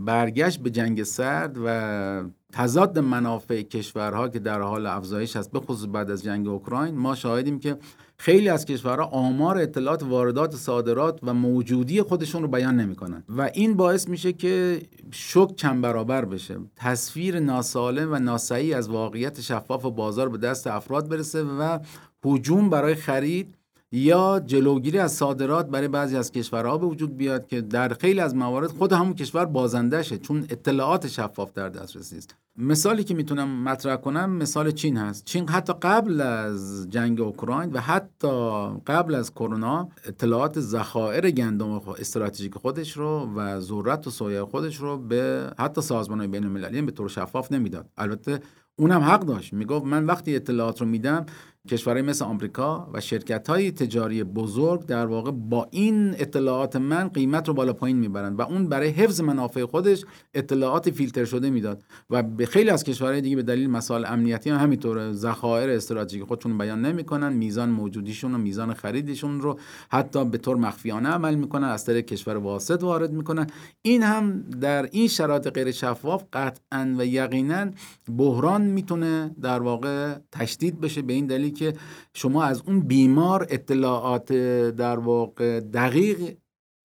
برگشت 0.04 0.60
به 0.60 0.70
جنگ 0.70 1.02
سرد 1.02 1.56
و 1.64 2.24
تضاد 2.52 2.98
منافع 2.98 3.62
کشورها 3.62 4.28
که 4.28 4.38
در 4.38 4.60
حال 4.60 4.86
افزایش 4.86 5.36
است 5.36 5.52
به 5.52 5.60
خصوص 5.60 5.88
بعد 5.92 6.10
از 6.10 6.22
جنگ 6.22 6.48
اوکراین 6.48 6.94
ما 6.94 7.14
شاهدیم 7.14 7.58
که 7.58 7.76
خیلی 8.16 8.48
از 8.48 8.64
کشورها 8.64 9.04
آمار 9.04 9.58
اطلاعات 9.58 10.02
واردات 10.02 10.56
صادرات 10.56 11.20
و 11.22 11.34
موجودی 11.34 12.02
خودشون 12.02 12.42
رو 12.42 12.48
بیان 12.48 12.76
نمی‌کنن. 12.76 13.24
و 13.28 13.50
این 13.54 13.74
باعث 13.74 14.08
میشه 14.08 14.32
که 14.32 14.82
شک 15.10 15.56
کم 15.56 15.80
برابر 15.80 16.24
بشه. 16.24 16.58
تصویر 16.76 17.40
ناسالم 17.40 18.12
و 18.12 18.18
ناسعی 18.18 18.74
از 18.74 18.88
واقعیت 18.88 19.40
شفاف 19.40 19.82
بازار 19.82 20.28
به 20.28 20.38
دست 20.38 20.66
افراد 20.66 21.08
برسه 21.08 21.42
و 21.42 21.78
هجوم 22.24 22.70
برای 22.70 22.94
خرید 22.94 23.54
یا 23.92 24.42
جلوگیری 24.46 24.98
از 24.98 25.12
صادرات 25.12 25.66
برای 25.66 25.88
بعضی 25.88 26.16
از 26.16 26.32
کشورها 26.32 26.78
به 26.78 26.86
وجود 26.86 27.16
بیاد 27.16 27.46
که 27.46 27.60
در 27.60 27.88
خیلی 27.88 28.20
از 28.20 28.34
موارد 28.34 28.70
خود 28.70 28.92
همون 28.92 29.14
کشور 29.14 29.44
بازندشه 29.44 30.18
چون 30.18 30.46
اطلاعات 30.48 31.06
شفاف 31.06 31.52
در 31.52 31.68
دسترسی 31.68 32.16
است. 32.16 32.34
مثالی 32.56 33.04
که 33.04 33.14
می‌تونم 33.14 33.62
مطرح 33.64 33.96
کنم 33.96 34.30
مثال 34.30 34.70
چین 34.70 34.96
هست. 34.96 35.24
چین 35.24 35.48
حتی 35.48 35.72
قبل 35.82 36.20
از 36.20 36.90
جنگ 36.90 37.20
اوکراین 37.20 37.72
و 37.72 37.80
حتی 37.80 38.66
قبل 38.86 39.14
از 39.14 39.34
کرونا 39.34 39.88
اطلاعات 40.04 40.60
ذخایر 40.60 41.30
گندم 41.30 41.70
استراتژیک 41.70 42.54
خودش 42.54 42.92
رو 42.92 43.30
و 43.36 43.60
ذرت 43.60 44.06
و 44.06 44.10
سویا 44.10 44.46
خودش 44.46 44.76
رو 44.76 44.98
به 44.98 45.50
حتی 45.58 45.80
سازمان 45.80 46.26
بین 46.26 46.44
المللی 46.44 46.82
به 46.82 46.92
طور 46.92 47.08
شفاف 47.08 47.52
نمی‌داد. 47.52 47.86
البته 47.96 48.40
اونم 48.76 49.00
حق 49.00 49.20
داشت. 49.20 49.52
می‌گفت 49.52 49.84
من 49.86 50.06
وقتی 50.06 50.36
اطلاعات 50.36 50.80
رو 50.80 50.86
میدم 50.86 51.26
کشورهای 51.68 52.02
مثل 52.02 52.24
آمریکا 52.24 52.90
و 52.92 53.00
شرکت 53.00 53.48
های 53.48 53.70
تجاری 53.70 54.24
بزرگ 54.24 54.86
در 54.86 55.06
واقع 55.06 55.30
با 55.30 55.68
این 55.70 56.10
اطلاعات 56.18 56.76
من 56.76 57.08
قیمت 57.08 57.48
رو 57.48 57.54
بالا 57.54 57.72
پایین 57.72 57.96
می‌برند 57.96 58.38
و 58.38 58.42
اون 58.42 58.68
برای 58.68 58.88
حفظ 58.88 59.20
منافع 59.20 59.64
خودش 59.64 60.04
اطلاعات 60.34 60.90
فیلتر 60.90 61.24
شده 61.24 61.50
می‌داد 61.50 61.82
و 62.10 62.22
به 62.22 62.46
خیلی 62.46 62.70
از 62.70 62.84
کشورهای 62.84 63.20
دیگه 63.20 63.36
به 63.36 63.42
دلیل 63.42 63.70
مسائل 63.70 64.04
امنیتی 64.04 64.50
هم 64.50 64.58
همینطور 64.58 65.12
ذخایر 65.12 65.70
استراتژیک 65.70 66.22
خودشون 66.22 66.58
بیان 66.58 66.84
نمی‌کنن 66.84 67.32
میزان 67.32 67.70
موجودیشون 67.70 68.34
و 68.34 68.38
میزان 68.38 68.74
خریدشون 68.74 69.40
رو 69.40 69.58
حتی 69.90 70.24
به 70.24 70.38
طور 70.38 70.56
مخفیانه 70.56 71.08
عمل 71.08 71.34
می‌کنن 71.34 71.68
از 71.68 71.84
طریق 71.84 72.04
کشور 72.04 72.36
واسط 72.36 72.82
وارد 72.82 73.12
می‌کنن. 73.12 73.46
این 73.82 74.02
هم 74.02 74.42
در 74.60 74.88
این 74.92 75.08
شرایط 75.08 75.48
غیر 75.48 75.70
شفاف 75.70 76.24
قطعا 76.32 76.94
و 76.98 77.06
یقینا 77.06 77.70
بحران 78.16 78.62
می‌تونه 78.62 79.30
در 79.42 79.62
واقع 79.62 80.14
تشدید 80.32 80.80
بشه 80.80 81.02
به 81.02 81.12
این 81.12 81.26
دلیل 81.26 81.51
که 81.52 81.72
شما 82.14 82.44
از 82.44 82.62
اون 82.66 82.80
بیمار 82.80 83.46
اطلاعات 83.50 84.32
در 84.72 84.98
واقع 84.98 85.60
دقیق 85.60 86.36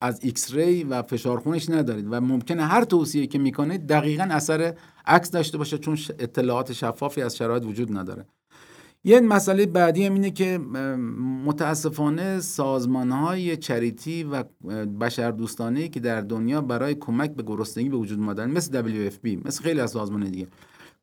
از 0.02 0.20
X-ray 0.24 0.84
و 0.84 1.02
فشار 1.02 1.40
خونش 1.40 1.70
ندارید 1.70 2.06
و 2.10 2.22
ممکنه 2.22 2.66
هر 2.66 2.84
توصیه 2.84 3.28
که 3.28 3.40
می‌کنه 3.40 3.78
دقیقا 3.78 4.24
اثر 4.24 4.74
عکس 5.06 5.32
داشته 5.32 5.58
باشه 5.58 5.78
چون 5.78 5.98
اطلاعات 6.20 6.74
شفافی 6.74 7.22
از 7.22 7.38
شرایط 7.38 7.66
وجود 7.66 7.98
نداره. 7.98 8.26
یه 9.04 9.20
مسئله 9.20 9.66
بعدی 9.66 10.06
هم 10.06 10.14
اینه 10.14 10.32
که 10.32 10.58
متاسفانه 11.46 12.40
سازمان 12.40 13.12
های 13.12 13.58
charity 13.58 14.24
و 14.24 14.44
بشردوستانه 15.00 15.88
که 15.88 16.00
در 16.00 16.22
دنیا 16.22 16.62
برای 16.62 16.96
کمک 16.96 17.32
به 17.32 17.44
گرسنگی 17.44 17.90
به 17.90 17.98
وجود 17.98 18.20
مادن 18.20 18.52
مثل 18.52 19.10
WFP 19.10 19.46
مثل 19.46 19.64
خیلی 19.64 19.80
از 19.80 19.92
سازمان 19.92 20.24
دیگه 20.24 20.48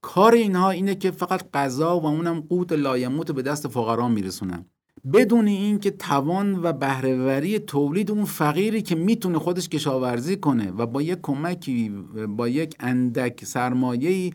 کار 0.04 0.34
اینها 0.34 0.70
اینه 0.70 0.94
که 0.94 1.10
فقط 1.10 1.50
غذا 1.54 2.00
و 2.00 2.06
اونم 2.06 2.40
قوت 2.40 2.72
لایموت 2.72 3.32
به 3.32 3.42
دست 3.42 3.68
فقرا 3.68 4.08
میرسونن. 4.08 4.64
بدون 5.12 5.46
اینکه 5.46 5.90
توان 5.90 6.60
و 6.62 6.72
بهرهوری 6.72 7.58
تولید 7.58 8.10
اون 8.10 8.24
فقیری 8.24 8.82
که 8.82 8.94
می‌تونه 8.94 9.38
خودش 9.38 9.68
کشاورزی 9.68 10.36
کنه 10.36 10.70
و 10.70 10.86
با 10.86 11.02
یک 11.02 11.18
کمکی 11.22 11.88
با 12.28 12.48
یک 12.48 12.76
اندک 12.80 13.44
سرمایه 13.44 14.32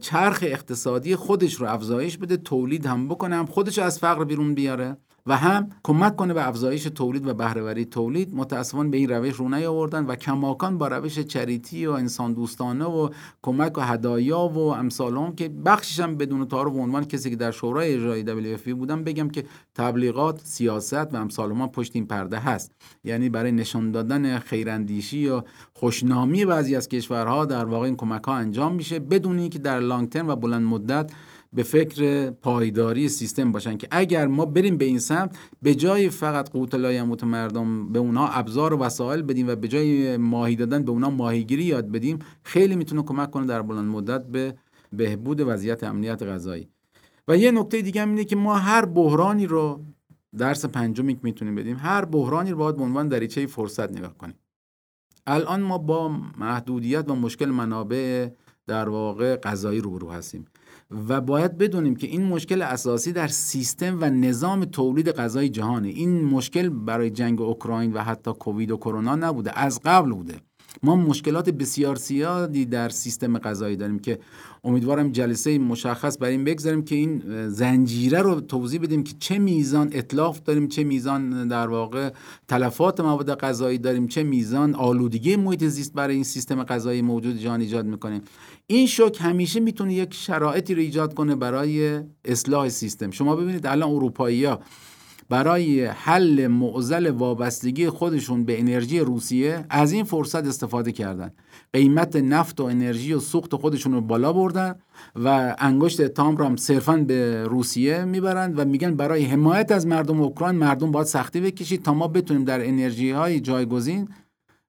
چرخ 0.00 0.38
اقتصادی 0.42 1.16
خودش 1.16 1.54
رو 1.54 1.66
افزایش 1.66 2.18
بده 2.18 2.36
تولید 2.36 2.86
هم 2.86 3.08
بکنه 3.08 3.36
هم 3.36 3.46
خودش 3.46 3.78
از 3.78 3.98
فقر 3.98 4.24
بیرون 4.24 4.54
بیاره. 4.54 4.96
و 5.26 5.36
هم 5.36 5.70
کمک 5.82 6.16
کنه 6.16 6.34
به 6.34 6.48
افزایش 6.48 6.82
تولید 6.82 7.26
و 7.26 7.34
بهرهوری 7.34 7.84
تولید. 7.84 8.34
متاسفانه 8.34 8.90
به 8.90 8.96
این 8.96 9.08
روش 9.08 9.34
رو 9.34 9.48
نیاوردن 9.48 10.06
و 10.06 10.14
کماکان 10.14 10.78
با 10.78 10.88
روش 10.88 11.18
چریتی 11.18 11.86
و 11.86 11.90
انسان 11.90 12.32
دوستانه 12.32 12.84
و 12.84 13.08
کمک 13.42 13.78
و 13.78 13.80
هدایا 13.80 14.38
و 14.38 14.58
امثال 14.58 15.16
هم 15.16 15.34
که 15.34 15.48
بخشش 15.48 16.00
هم 16.00 16.16
بدون 16.16 16.48
تعارف 16.48 16.72
و 16.72 16.80
عنوان 16.80 17.04
کسی 17.04 17.30
که 17.30 17.36
در 17.36 17.50
شورای 17.50 17.94
اجرایی 17.94 18.56
WFP 18.56 18.68
بودم 18.68 19.04
بگم 19.04 19.28
که 19.28 19.44
تبلیغات 19.74 20.40
سیاست 20.44 21.14
و 21.14 21.16
امثال 21.16 21.52
ما 21.52 21.66
پشت 21.66 21.96
این 21.96 22.06
پرده 22.06 22.38
هست. 22.38 22.72
یعنی 23.04 23.28
برای 23.28 23.52
نشان 23.52 23.90
دادن 23.90 24.38
خیراندیشی 24.38 25.18
یا 25.18 25.44
خوشنامی 25.74 26.44
بعضی 26.44 26.76
از 26.76 26.88
کشورها 26.88 27.44
در 27.44 27.64
واقع 27.64 27.84
این 27.84 27.96
کمک 27.96 28.24
ها 28.24 28.34
انجام 28.34 28.74
میشه. 28.74 28.98
بدون 28.98 29.38
اینکه 29.38 29.58
در 29.58 29.80
لانگ 29.80 30.08
ترم 30.08 30.28
و 30.28 30.36
بلند 30.36 30.62
مدت 30.62 31.10
به 31.52 31.62
فکر 31.62 32.30
پایداری 32.30 33.08
سیستم 33.08 33.52
باشن 33.52 33.76
که 33.76 33.88
اگر 33.90 34.26
ما 34.26 34.44
بریم 34.44 34.76
به 34.76 34.84
این 34.84 34.98
سمت 34.98 35.38
به 35.62 35.74
جای 35.74 36.10
فقط 36.10 36.50
قوت 36.50 36.74
لایموت 36.74 37.24
مردم 37.24 37.92
به 37.92 37.98
اونها 37.98 38.28
ابزار 38.28 38.74
و 38.74 38.78
وسایل 38.78 39.22
بدیم 39.22 39.48
و 39.48 39.54
به 39.54 39.68
جای 39.68 40.16
ماهی 40.16 40.56
دادن 40.56 40.82
به 40.82 40.90
اونها 40.90 41.10
ماهیگیری 41.10 41.64
یاد 41.64 41.90
بدیم 41.90 42.18
خیلی 42.42 42.76
می‌تونه 42.76 43.02
کمک 43.02 43.30
کنه 43.30 43.46
در 43.46 43.62
بلند 43.62 43.90
مدت 43.90 44.26
به 44.26 44.54
بهبود 44.92 45.40
وضعیت 45.40 45.84
امنیت 45.84 46.22
غذایی. 46.22 46.68
و 47.28 47.36
یه 47.36 47.50
نکته 47.50 47.82
دیگه 47.82 48.02
هم 48.02 48.08
اینه 48.08 48.24
که 48.24 48.36
ما 48.36 48.54
هر 48.54 48.84
بحرانی 48.84 49.46
رو 49.46 49.84
درس 50.38 50.64
پنجمی 50.64 51.14
که 51.14 51.20
می‌تونیم 51.22 51.54
بدیم 51.54 51.76
هر 51.76 52.04
بحرانی 52.04 52.50
رو 52.50 52.56
باید 52.56 52.76
به 52.76 52.82
عنوان 52.82 53.08
دریچه 53.08 53.46
فرصت 53.46 53.92
نگاه 53.92 54.18
کنیم. 54.18 54.34
الان 55.26 55.62
ما 55.62 55.78
با 55.78 56.08
محدودیت 56.38 57.10
و 57.10 57.14
مشکل 57.14 57.46
منابع 57.46 58.28
در 58.70 58.88
واقع 58.88 59.36
غذایی 59.36 59.80
روبرو 59.80 60.10
هستیم. 60.10 60.44
و 61.08 61.20
باید 61.20 61.58
بدونیم 61.58 61.96
که 61.96 62.06
این 62.06 62.24
مشکل 62.24 62.62
اساسی 62.62 63.12
در 63.12 63.28
سیستم 63.28 63.98
و 64.00 64.10
نظام 64.10 64.64
تولید 64.64 65.10
غذای 65.10 65.48
جهانه. 65.48 65.88
این 65.88 66.24
مشکل 66.24 66.68
برای 66.68 67.10
جنگ 67.10 67.40
اوکراین 67.40 67.92
و 67.92 67.98
حتی 67.98 68.32
کووید 68.32 68.70
و 68.70 68.76
کرونا 68.76 69.16
نبوده 69.16 69.58
از 69.58 69.80
قبل 69.84 70.10
بوده. 70.12 70.40
ما 70.82 70.96
مشکلات 70.96 71.50
بسیار 71.50 71.96
زیادی 71.96 72.64
در 72.64 72.88
سیستم 72.88 73.38
غذایی 73.38 73.76
داریم 73.76 73.98
که 73.98 74.18
امیدوارم 74.64 75.12
جلسه 75.12 75.58
مشخص 75.58 76.18
بر 76.18 76.28
این 76.28 76.44
بگذاریم 76.44 76.84
که 76.84 76.94
این 76.94 77.48
زنجیره 77.48 78.22
رو 78.22 78.40
توضیح 78.40 78.80
بدیم 78.80 79.02
که 79.02 79.14
چه 79.18 79.38
میزان 79.38 79.90
اطلاف 79.92 80.40
داریم 80.40 80.68
چه 80.68 80.84
میزان 80.84 81.48
در 81.48 81.68
واقع 81.68 82.10
تلفات 82.48 83.00
مواد 83.00 83.34
غذایی 83.34 83.78
داریم 83.78 84.06
چه 84.08 84.22
میزان 84.22 84.74
آلودگی 84.74 85.36
محیط 85.36 85.64
زیست 85.64 85.92
برای 85.92 86.14
این 86.14 86.24
سیستم 86.24 86.64
غذایی 86.64 87.02
موجود 87.02 87.36
جهان 87.36 87.60
ایجاد 87.60 87.86
می‌کنیم 87.86 88.22
این 88.66 88.86
شوک 88.86 89.18
همیشه 89.20 89.60
می‌تونه 89.60 89.94
یک 89.94 90.14
شرایطی 90.14 90.74
رو 90.74 90.80
ایجاد 90.80 91.14
کنه 91.14 91.34
برای 91.34 92.00
اصلاح 92.24 92.68
سیستم. 92.68 93.10
شما 93.10 93.36
ببینید 93.36 93.66
الان 93.66 93.90
اروپایی 93.90 94.44
ها 94.44 94.60
برای 95.30 95.84
حل 95.84 96.46
معضل 96.46 97.10
وابستگی 97.10 97.88
خودشون 97.88 98.44
به 98.44 98.60
انرژی 98.60 99.00
روسیه 99.00 99.64
از 99.70 99.92
این 99.92 100.04
فرصت 100.04 100.46
استفاده 100.46 100.92
کردن. 100.92 101.30
قیمت 101.72 102.16
نفت 102.16 102.60
و 102.60 102.64
انرژی 102.64 103.12
و 103.12 103.20
سوخت 103.20 103.54
خودشون 103.54 103.92
رو 103.92 104.00
بالا 104.00 104.32
بردن 104.32 104.74
و 105.24 105.56
انگشت 105.58 106.00
اتهام 106.00 106.36
هم 106.36 106.56
صرفا 106.56 106.96
به 106.96 107.44
روسیه 107.44 108.04
می‌برند 108.04 108.58
و 108.58 108.64
میگن 108.64 108.96
برای 108.96 109.24
حمایت 109.24 109.72
از 109.72 109.86
مردم 109.86 110.20
اوکراین 110.20 110.58
مردم 110.58 110.90
باید 110.90 111.06
سختی 111.06 111.40
بکشید 111.40 111.82
تا 111.82 111.94
ما 111.94 112.08
بتونیم 112.08 112.44
در 112.44 112.68
انرژی 112.68 113.10
های 113.10 113.40
جایگزین 113.40 114.08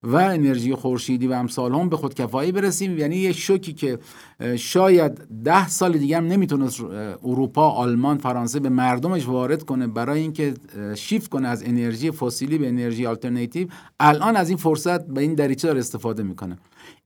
و 0.04 0.16
انرژی 0.16 0.76
خورشیدی 0.76 1.28
و 1.28 1.32
امثال 1.32 1.76
هم 1.76 1.90
به 1.90 1.98
خودکفایی 1.98 2.52
برسیم. 2.52 2.98
یعنی 2.98 3.16
یک 3.16 3.38
شوکی 3.38 3.74
که 3.74 4.00
شاید 4.56 5.12
ده 5.44 5.68
سال 5.68 5.98
دیگه 5.98 6.18
هم 6.18 6.28
نمی‌تونست 6.28 6.82
اروپا 7.24 7.70
آلمان 7.70 8.18
فرانسه 8.18 8.60
به 8.60 8.70
مردمش 8.70 9.28
وارد 9.28 9.64
کنه 9.64 9.88
برای 9.88 10.22
اینکه 10.22 10.54
شیفت 10.96 11.30
کنه 11.30 11.48
از 11.48 11.64
انرژی 11.64 12.12
فسیلی 12.12 12.58
به 12.58 12.68
انرژی 12.68 13.06
آلترناتیو 13.06 13.68
الان 14.00 14.36
از 14.36 14.50
این 14.50 14.58
فرصت 14.58 15.06
به 15.06 15.22
این 15.22 15.34
دریچه 15.34 15.68
داره 15.68 15.80
استفاده 15.80 16.24
می‌کنه. 16.24 16.58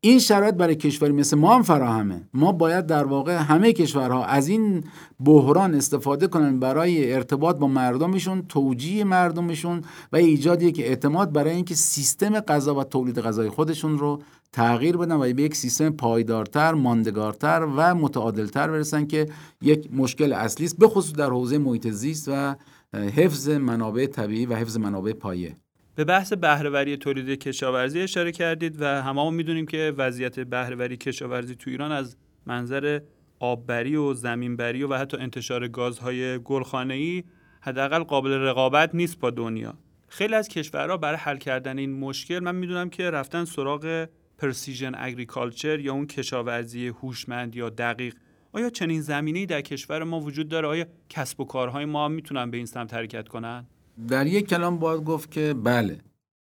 این 0.05 0.19
شرایط 0.19 0.55
برای 0.55 0.75
کشوری 0.75 1.13
مثل 1.13 1.37
ما 1.37 1.55
هم 1.55 1.61
فراهمه. 1.61 2.21
ما 2.33 2.51
باید 2.51 2.85
در 2.85 3.03
واقع 3.03 3.37
همه 3.37 3.73
کشورها 3.73 4.25
از 4.25 4.47
این 4.47 4.83
بحران 5.25 5.75
استفاده 5.75 6.27
کنن 6.27 6.59
برای 6.59 7.13
ارتباط 7.13 7.57
با 7.57 7.67
مردمشون 7.67 8.41
توجیه 8.49 9.03
مردمشون 9.03 9.81
و 10.13 10.15
ایجاد 10.15 10.61
یک 10.61 10.79
اعتماد 10.79 11.31
برای 11.31 11.55
اینکه 11.55 11.75
سیستم 11.75 12.39
غذا 12.39 12.75
و 12.75 12.83
تولید 12.83 13.19
غذای 13.19 13.49
خودشون 13.49 13.97
رو 13.97 14.21
تغییر 14.53 14.97
بدن 14.97 15.15
و 15.15 15.33
به 15.33 15.43
یک 15.43 15.55
سیستم 15.55 15.89
پایدارتر، 15.89 16.73
ماندگارتر 16.73 17.67
و 17.75 17.95
متعادلتر 17.95 18.67
برسن 18.67 19.05
که 19.05 19.27
یک 19.61 19.89
مشکل 19.93 20.33
اصلی 20.33 20.65
است 20.65 20.77
به 20.77 20.87
خصوص 20.87 21.13
در 21.13 21.29
حوزه 21.29 21.57
محیط 21.57 21.87
زیست 21.87 22.29
و 22.31 22.55
حفظ 22.93 23.49
منابع 23.49 24.05
طبیعی 24.05 24.45
و 24.45 24.55
حفظ 24.55 24.77
منابع 24.77 25.13
پایه. 25.13 25.55
به 25.95 26.03
بحث 26.03 26.33
بهرهوری 26.33 26.97
تولید 26.97 27.39
کشاورزی 27.39 28.01
اشاره 28.01 28.31
کردید 28.31 28.81
و 28.81 28.85
هممون 28.85 29.33
می‌دونیم 29.33 29.65
که 29.65 29.93
وضعیت 29.97 30.39
بهرهوری 30.39 30.97
کشاورزی 30.97 31.55
تو 31.55 31.69
ایران 31.69 31.91
از 31.91 32.17
منظر 32.45 32.99
آببری 33.39 33.95
و 33.95 34.13
زمینبری 34.13 34.83
و, 34.83 34.87
و 34.87 34.97
حتی 34.97 35.17
انتشار 35.17 35.67
گازهای 35.67 36.39
گلخانه‌ای 36.39 37.23
حداقل 37.61 38.03
قابل 38.03 38.31
رقابت 38.31 38.95
نیست 38.95 39.19
با 39.19 39.29
دنیا. 39.29 39.73
خیلی 40.07 40.35
از 40.35 40.47
کشورها 40.47 40.97
برای 40.97 41.17
حل 41.17 41.37
کردن 41.37 41.77
این 41.77 41.99
مشکل 41.99 42.39
من 42.39 42.55
می‌دونم 42.55 42.89
که 42.89 43.09
رفتن 43.09 43.45
سراغ 43.45 44.07
پرسیژن 44.37 44.91
اگریکالچر 44.95 45.79
یا 45.79 45.93
اون 45.93 46.07
کشاورزی 46.07 46.87
هوشمند 46.87 47.55
یا 47.55 47.69
دقیق. 47.69 48.15
آیا 48.53 48.69
چنین 48.69 49.01
زمینه‌ای 49.01 49.45
در 49.45 49.61
کشور 49.61 50.03
ما 50.03 50.19
وجود 50.19 50.49
داره؟ 50.49 50.67
آیا 50.67 50.85
کسب 51.09 51.39
و 51.39 51.45
کارهای 51.45 51.85
ما 51.85 52.07
می‌تونن 52.07 52.51
به 52.51 52.57
این 52.57 52.65
سمت 52.65 52.93
حرکت 52.93 53.27
کنن؟ 53.27 53.67
در 54.07 54.27
یک 54.27 54.47
کلام 54.47 54.79
باید 54.79 55.03
گفت 55.03 55.31
که 55.31 55.55
بله 55.63 55.99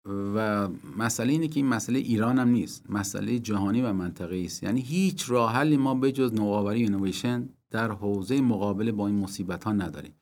و 0.06 0.68
مسئله 0.98 1.32
اینه 1.32 1.48
که 1.48 1.60
این 1.60 1.66
مسئله 1.66 1.98
ایران 1.98 2.38
هم 2.38 2.48
نیست 2.48 2.90
مسئله 2.90 3.38
جهانی 3.38 3.82
و 3.82 3.92
منطقه 3.92 4.42
است. 4.44 4.62
یعنی 4.62 4.80
هیچ 4.80 5.30
راه 5.30 5.52
حلی 5.52 5.76
ما 5.76 5.94
به 5.94 6.12
جز 6.12 6.34
نوآوری 6.34 6.82
اینویشن 6.82 7.48
در 7.70 7.90
حوزه 7.90 8.40
مقابله 8.40 8.92
با 8.92 9.06
این 9.06 9.16
مصیبت 9.16 9.64
ها 9.64 9.72
نداریم. 9.72 10.14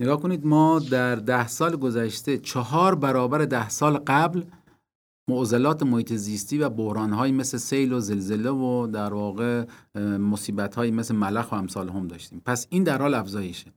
نگاه 0.00 0.20
کنید 0.20 0.46
ما 0.46 0.78
در 0.78 1.16
ده 1.16 1.48
سال 1.48 1.76
گذشته 1.76 2.38
چهار 2.38 2.94
برابر 2.94 3.44
ده 3.44 3.68
سال 3.68 3.98
قبل 4.06 4.42
معضلات 5.28 5.82
محیط 5.82 6.12
زیستی 6.12 6.58
و 6.58 6.68
بحران 6.68 7.30
مثل 7.30 7.58
سیل 7.58 7.92
و 7.92 8.00
زلزله 8.00 8.50
و 8.50 8.86
در 8.86 9.14
واقع 9.14 9.64
مصیبت 10.18 10.78
مثل 10.78 11.14
ملخ 11.14 11.52
و 11.52 11.54
امثال 11.54 11.88
هم 11.88 12.06
داشتیم. 12.06 12.42
پس 12.44 12.66
این 12.70 12.84
در 12.84 13.02
حال 13.02 13.14
افزایشه. 13.14 13.72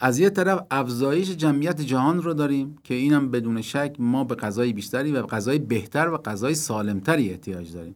از 0.00 0.18
یه 0.18 0.30
طرف 0.30 0.60
افزایش 0.70 1.30
جمعیت 1.30 1.80
جهان 1.80 2.22
رو 2.22 2.34
داریم 2.34 2.76
که 2.84 2.94
اینم 2.94 3.30
بدون 3.30 3.62
شک 3.62 3.96
ما 3.98 4.24
به 4.24 4.34
غذای 4.34 4.72
بیشتری 4.72 5.12
و 5.12 5.22
غذای 5.22 5.58
بهتر 5.58 6.08
و 6.08 6.16
غذای 6.16 6.54
سالمتری 6.54 7.30
احتیاج 7.30 7.72
داریم. 7.72 7.94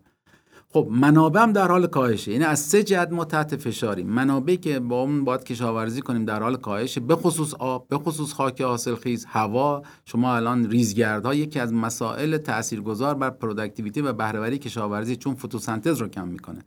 خب 0.75 0.89
منابع 0.91 1.41
هم 1.41 1.53
در 1.53 1.69
حال 1.69 1.87
کاهشه. 1.87 2.33
یعنی 2.33 2.45
از 2.45 2.61
سه 2.61 2.83
جهت 2.83 3.13
ما 3.13 3.25
تحت 3.25 3.57
فشاریم. 3.57 4.07
منابعی 4.07 4.57
که 4.57 4.81
با 4.81 5.03
اون 5.03 5.25
باید 5.25 5.45
کشاورزی 5.45 6.01
کنیم 6.01 6.25
در 6.25 6.43
حال 6.43 6.57
کاهشه 6.57 7.01
به 7.01 7.17
خصوص 7.17 7.55
آب 7.55 7.89
به 7.89 7.99
خصوص 7.99 8.33
خاک 8.33 8.61
حاصلخیز 8.61 9.25
هوا. 9.29 9.83
شما 10.05 10.37
الان 10.37 10.71
ریزگردها 10.71 11.35
یکی 11.35 11.61
از 11.61 11.73
مسائل 11.73 12.37
تاثیرگذار 12.37 13.15
بر 13.15 13.31
productivity 13.31 14.01
و 14.01 14.13
بهرهوری 14.13 14.59
کشاورزی 14.59 15.17
چون 15.17 15.35
فتوسنتز 15.35 15.99
رو 16.01 16.09
کم 16.09 16.29
می‌کنه. 16.29 16.59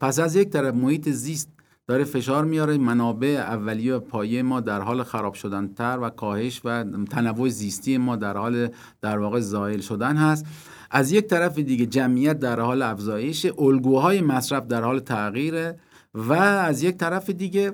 پس 0.00 0.18
از 0.18 0.36
یک 0.36 0.48
طرف 0.48 0.74
محیط 0.74 1.08
زیست 1.08 1.48
داره 1.90 2.04
فشار 2.04 2.44
میاره. 2.44 2.78
منابع 2.78 3.28
اولیه 3.28 3.94
و 3.94 4.00
پایه 4.00 4.42
ما 4.42 4.60
در 4.60 4.80
حال 4.80 5.02
خراب 5.02 5.34
شدن 5.34 5.68
تر 5.68 5.98
و 6.02 6.10
کاهش 6.10 6.60
و 6.64 6.84
تنوع 7.10 7.48
زیستی 7.48 7.98
ما 7.98 8.16
در 8.16 8.36
حال 8.36 8.68
در 9.02 9.18
واقع 9.18 9.40
زائل 9.40 9.80
شدن 9.80 10.16
هست. 10.16 10.46
از 10.90 11.12
یک 11.12 11.26
طرف 11.26 11.58
دیگه 11.58 11.86
جمعیت 11.86 12.38
در 12.38 12.60
حال 12.60 12.82
افزایش 12.82 13.46
الگوهای 13.58 14.20
مصرف 14.20 14.66
در 14.66 14.82
حال 14.82 15.00
تغییره 15.00 15.78
و 16.14 16.32
از 16.32 16.82
یک 16.82 16.96
طرف 16.96 17.30
دیگه 17.30 17.72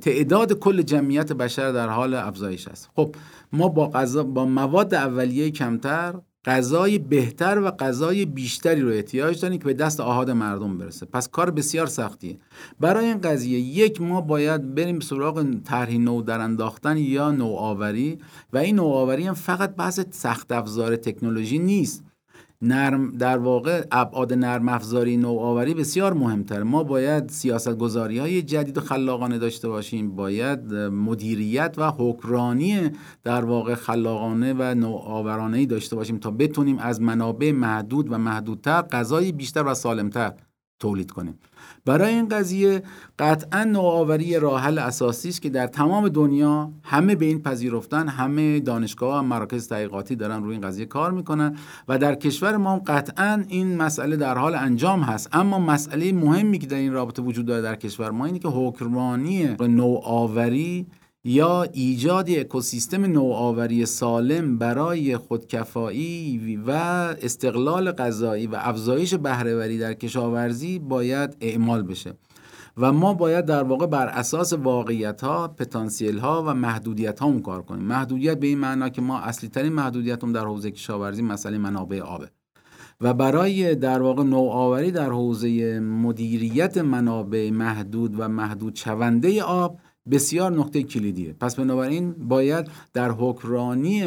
تعداد 0.00 0.52
کل 0.52 0.82
جمعیت 0.82 1.32
بشر 1.32 1.72
در 1.72 1.88
حال 1.88 2.14
افزایش 2.14 2.68
است. 2.68 2.90
خب 2.96 3.14
ما 3.52 3.68
با 3.68 3.88
غذا 3.88 4.22
با 4.22 4.44
مواد 4.44 4.94
اولیه 4.94 5.50
کمتر 5.50 6.14
غذای 6.44 6.98
بهتر 6.98 7.58
و 7.58 7.70
غذای 7.70 8.24
بیشتری 8.24 8.80
رو 8.80 8.90
احتیاج 8.90 9.40
داریم 9.40 9.58
که 9.58 9.64
به 9.64 9.74
دست 9.74 10.00
آهاد 10.00 10.30
مردم 10.30 10.78
برسه. 10.78 11.06
پس 11.06 11.28
کار 11.28 11.50
بسیار 11.50 11.86
سختیه. 11.86 12.38
برای 12.80 13.06
این 13.06 13.20
قضیه 13.20 13.58
یک 13.58 14.00
ما 14.00 14.20
باید 14.20 14.74
بریم 14.74 15.00
سراغ 15.00 15.46
طرح 15.64 15.92
نو 15.92 16.22
در 16.22 16.40
انداختن 16.40 16.96
یا 16.96 17.30
نوآوری 17.30 18.18
و 18.52 18.58
این 18.58 18.76
نوآوری 18.76 19.26
هم 19.26 19.34
فقط 19.34 19.76
بحث 19.76 20.00
سخت 20.10 20.52
افزار 20.52 20.96
تکنولوژی 20.96 21.58
نیست. 21.58 22.04
نرم 22.62 23.10
در 23.10 23.38
واقع 23.38 23.84
ابعاد 23.90 24.32
نرم 24.32 24.68
افزاری 24.68 25.16
نوآوری 25.16 25.74
بسیار 25.74 26.12
مهمتر 26.12 26.62
ما 26.62 26.84
باید 26.84 27.28
سیاست 27.28 27.76
گذاری 27.76 28.18
های 28.18 28.42
جدید 28.42 28.78
و 28.78 28.80
خلاقانه 28.80 29.38
داشته 29.38 29.68
باشیم. 29.68 30.16
باید 30.16 30.74
مدیریت 30.74 31.74
و 31.78 31.92
حکرانی 31.98 32.90
در 33.24 33.44
واقع 33.44 33.74
خلاقانه 33.74 34.54
و 34.58 34.74
نوآورانه 34.74 35.66
داشته 35.66 35.96
باشیم 35.96 36.18
تا 36.18 36.30
بتونیم 36.30 36.78
از 36.78 37.00
منابع 37.00 37.52
محدود 37.52 38.12
و 38.12 38.18
محدودتر 38.18 38.82
غذای 38.82 39.32
بیشتر 39.32 39.66
و 39.66 39.74
سالمتر 39.74 40.32
تولید 40.80 41.10
کنیم. 41.10 41.38
برای 41.84 42.14
این 42.14 42.28
قضیه 42.28 42.82
قطعا 43.18 43.64
نوآوری 43.64 44.38
راه 44.38 44.60
حل 44.60 44.78
اساسی 44.78 45.28
است 45.28 45.42
که 45.42 45.50
در 45.50 45.66
تمام 45.66 46.08
دنیا 46.08 46.70
همه 46.82 47.14
به 47.14 47.24
این 47.24 47.42
پذیرفتن 47.42 48.08
همه 48.08 48.60
دانشگاه 48.60 49.18
و 49.18 49.22
مراکز 49.22 49.68
تحقیقاتی 49.68 50.16
دارن 50.16 50.42
روی 50.42 50.52
این 50.52 50.60
قضیه 50.60 50.86
کار 50.86 51.10
می‌کنن 51.10 51.56
و 51.88 51.98
در 51.98 52.14
کشور 52.14 52.56
ما 52.56 52.82
قطعا 52.86 53.44
این 53.48 53.76
مسئله 53.76 54.16
در 54.16 54.38
حال 54.38 54.54
انجام 54.54 55.00
هست. 55.00 55.28
اما 55.32 55.58
مسئله 55.58 56.12
مهمی 56.12 56.58
که 56.58 56.66
در 56.66 56.76
این 56.76 56.92
رابطه 56.92 57.22
وجود 57.22 57.46
داره 57.46 57.62
در 57.62 57.76
کشور 57.76 58.10
ما 58.10 58.26
اینه 58.26 58.38
که 58.38 58.48
حکمرانی 58.48 59.56
نوآوری 59.60 60.86
یا 61.24 61.62
ایجاد 61.62 62.30
اکوسیستم 62.30 63.04
نوآوری 63.04 63.86
سالم 63.86 64.58
برای 64.58 65.16
خودکفایی 65.16 66.56
و 66.56 66.70
استقلال 67.22 67.92
غذایی 67.92 68.46
و 68.46 68.56
افزایش 68.60 69.14
بهرهوری 69.14 69.78
در 69.78 69.94
کشاورزی 69.94 70.78
باید 70.78 71.36
اعمال 71.40 71.82
بشه. 71.82 72.14
و 72.76 72.92
ما 72.92 73.14
باید 73.14 73.44
در 73.44 73.62
واقع 73.62 73.86
بر 73.86 74.06
اساس 74.06 74.52
واقعیت 74.52 75.20
ها 75.20 75.48
پتانسیل 75.48 76.18
ها 76.18 76.44
و 76.46 76.54
محدودیت 76.54 77.20
ها 77.20 77.40
کار 77.40 77.62
کنیم. 77.62 77.84
محدودیت 77.84 78.40
به 78.40 78.46
این 78.46 78.58
معنا 78.58 78.88
که 78.88 79.02
ما 79.02 79.18
اصلی 79.20 79.48
ترین 79.48 79.72
محدودیت 79.72 80.24
هم 80.24 80.32
در 80.32 80.44
حوزه 80.44 80.70
کشاورزی 80.70 81.22
مسئله 81.22 81.58
منابع 81.58 82.00
آبه. 82.00 82.30
و 83.00 83.14
برای 83.14 83.74
در 83.74 84.02
واقع 84.02 84.22
نوآوری 84.22 84.90
در 84.90 85.10
حوزه 85.10 85.80
مدیریت 85.80 86.78
منابع 86.78 87.50
محدود 87.50 88.20
و 88.20 88.28
محدود 88.28 88.76
شونده 88.76 89.42
آب 89.42 89.78
بسیار 90.10 90.52
نقطه 90.52 90.82
کلیدیه. 90.82 91.32
پس 91.32 91.56
بنابراین 91.56 92.12
باید 92.12 92.68
در 92.92 93.10
حکرانی 93.10 94.02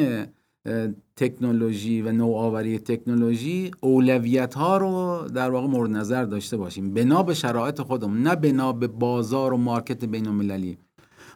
تکنولوژی 1.16 2.02
و 2.02 2.12
نوآوری 2.12 2.80
تکنولوژی 2.80 3.72
اولویت 3.82 4.54
ها 4.54 4.78
رو 4.78 5.28
در 5.36 5.50
واقع 5.50 5.68
مورد 5.68 5.92
نظر 5.92 6.24
داشته 6.24 6.58
باشیم. 6.58 6.94
بنا 6.94 7.24
به 7.24 7.34
شرایط 7.34 7.82
خودمون 7.82 8.24
نه 8.24 8.36
بنا 8.36 8.74
به 8.74 8.88
بازار 8.88 9.54
و 9.54 9.58
مارکت 9.58 10.06
بین 10.06 10.28
المللی 10.28 10.78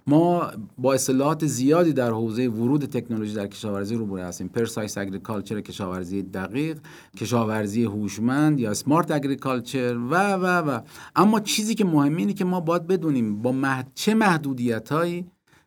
ما 0.07 0.51
با 0.77 0.93
اصطلاحات 0.93 1.45
زیادی 1.45 1.93
در 1.93 2.11
حوزه 2.11 2.47
ورود 2.47 2.85
تکنولوژی 2.85 3.33
در 3.33 3.47
کشاورزی 3.47 3.95
روبرو 3.95 4.21
هستیم. 4.21 4.47
پرسایس 4.47 4.97
اگریکالچر 4.97 5.61
کشاورزی 5.61 6.23
دقیق 6.23 6.79
کشاورزی 7.17 7.83
هوشمند 7.83 8.59
یا 8.59 8.73
سمارت 8.73 9.11
اگریکالچر 9.11 9.97
و 9.97 10.33
و 10.33 10.45
و. 10.45 10.79
اما 11.15 11.39
چیزی 11.39 11.75
که 11.75 11.85
مهمه 11.85 12.17
اینه 12.17 12.33
که 12.33 12.45
ما 12.45 12.59
باید 12.59 12.87
بدونیم 12.87 13.41
با 13.41 13.83
چه 13.95 14.13
محدودیت 14.13 14.89
هایی 14.89 15.25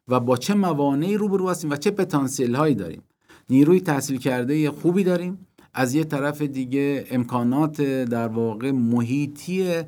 و 0.09 0.21
با 0.21 0.37
چه 0.37 0.55
موانعی 0.55 1.17
روبرو 1.17 1.51
هستیم 1.51 1.71
و 1.71 1.77
چه 1.77 1.91
پتانسیل 1.91 2.55
هایی 2.55 2.75
داریم. 2.75 3.03
نیروی 3.51 3.81
تحصیل 3.81 4.19
کرده 4.19 4.71
خوبی 4.71 5.05
داریم. 5.05 5.47
از 5.75 5.95
یه 5.95 6.05
طرف 6.05 6.43
دیگه 6.43 7.05
امکانات 7.11 7.83
در 7.83 8.29
واقع 8.29 8.71
محیطی 8.71 9.83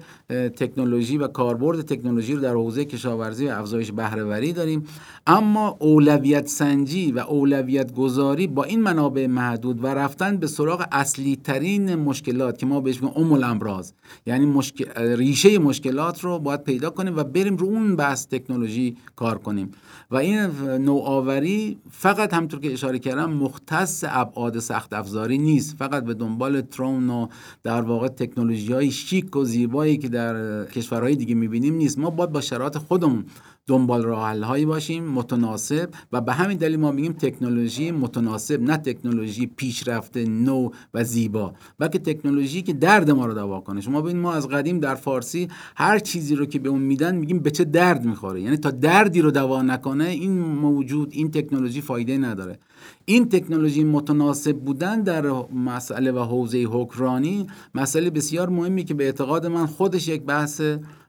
تکنولوژی 0.56 1.18
و 1.18 1.26
کاربرد 1.26 1.82
تکنولوژی 1.82 2.34
رو 2.34 2.40
در 2.40 2.52
حوزه 2.52 2.84
کشاورزی 2.84 3.46
و 3.46 3.50
افزایش 3.50 3.92
بهرهوری 3.92 4.52
داریم. 4.52 4.84
اما 5.26 5.76
اولویت 5.78 6.46
سنجی 6.46 7.12
و 7.12 7.18
اولویت 7.18 7.92
گذاری 7.92 8.46
با 8.46 8.64
این 8.64 8.82
منابع 8.82 9.26
محدود 9.26 9.84
و 9.84 9.86
رفتن 9.86 10.36
به 10.36 10.46
سراغ 10.46 10.86
اصلی 10.92 11.36
ترین 11.36 11.94
مشکلات 11.94 12.58
که 12.58 12.66
ما 12.66 12.80
بهش 12.80 13.02
میگیم 13.02 13.22
ام 13.24 13.32
الامراض. 13.32 13.92
یعنی 14.26 14.46
مشکل... 14.46 15.16
ریشه 15.16 15.58
مشکلات 15.58 16.20
رو 16.20 16.38
باید 16.38 16.62
پیدا 16.62 16.90
کنیم 16.90 17.16
و 17.16 17.24
بریم 17.24 17.56
رو 17.56 17.66
اون 17.66 17.96
بحث 17.96 18.26
تکنولوژی 18.26 18.96
کار 19.16 19.38
کنیم. 19.38 19.70
و 20.10 20.16
این 20.16 20.38
نوآوری 20.80 21.78
فقط 21.90 22.34
همطور 22.34 22.60
که 22.60 22.72
اشاره 22.72 22.98
کردم 22.98 23.30
مختص 23.30 24.04
ابعاد 24.08 24.58
سخت 24.58 24.92
افزاری 24.92 25.38
نیست. 25.38 25.71
فقط 25.78 26.04
به 26.04 26.14
دنبال 26.14 26.60
ترون 26.60 27.10
و 27.10 27.26
در 27.62 27.80
واقع 27.80 28.08
تکنولوژی 28.08 28.72
های 28.72 28.90
شیک 28.90 29.36
و 29.36 29.44
زیبایی 29.44 29.96
که 29.96 30.08
در 30.08 30.64
کشورهای 30.64 31.16
دیگه 31.16 31.34
می‌بینیم 31.34 31.74
نیست. 31.74 31.98
ما 31.98 32.10
باید 32.10 32.32
با 32.32 32.40
شرایط 32.40 32.78
خودمون 32.78 33.24
دنبال 33.66 34.02
راه 34.02 34.38
هایی 34.44 34.66
باشیم 34.66 35.04
متناسب 35.04 35.88
و 36.12 36.20
به 36.20 36.32
همین 36.32 36.58
دلیل 36.58 36.76
ما 36.76 36.92
میگیم 36.92 37.12
تکنولوژی 37.12 37.90
متناسب 37.90 38.62
نه 38.62 38.76
تکنولوژی 38.76 39.46
پیشرفته 39.46 40.24
نو 40.24 40.70
و 40.94 41.04
زیبا 41.04 41.52
بلکه 41.78 41.98
تکنولوژی 41.98 42.62
که 42.62 42.72
درد 42.72 43.10
ما 43.10 43.26
رو 43.26 43.34
دوا 43.34 43.60
کنه. 43.60 43.80
شما 43.80 44.02
ببین 44.02 44.20
ما 44.20 44.32
از 44.32 44.48
قدیم 44.48 44.80
در 44.80 44.94
فارسی 44.94 45.48
هر 45.76 45.98
چیزی 45.98 46.34
رو 46.34 46.46
که 46.46 46.58
به 46.58 46.68
اون 46.68 46.82
میدن 46.82 47.16
میگیم 47.16 47.38
به 47.38 47.50
چه 47.50 47.64
درد 47.64 48.04
می‌خوره. 48.04 48.40
یعنی 48.40 48.56
تا 48.56 48.70
دردی 48.70 49.20
رو 49.20 49.30
دوا 49.30 49.62
نکنه 49.62 50.04
این 50.04 50.38
موجود 50.40 51.08
این 51.12 51.30
تکنولوژی 51.30 51.80
فایده 51.80 52.18
نداره. 52.18 52.58
این 53.04 53.28
تکنولوژی 53.28 53.84
متناسب 53.84 54.56
بودن 54.56 55.02
در 55.02 55.26
مسئله 55.54 56.12
و 56.12 56.18
حوزه 56.18 56.66
حکرانی 56.70 57.46
مسئله 57.74 58.10
بسیار 58.10 58.48
مهمی 58.48 58.84
که 58.84 58.94
به 58.94 59.04
اعتقاد 59.04 59.46
من 59.46 59.66
خودش 59.66 60.08
یک 60.08 60.22
بحث 60.22 60.62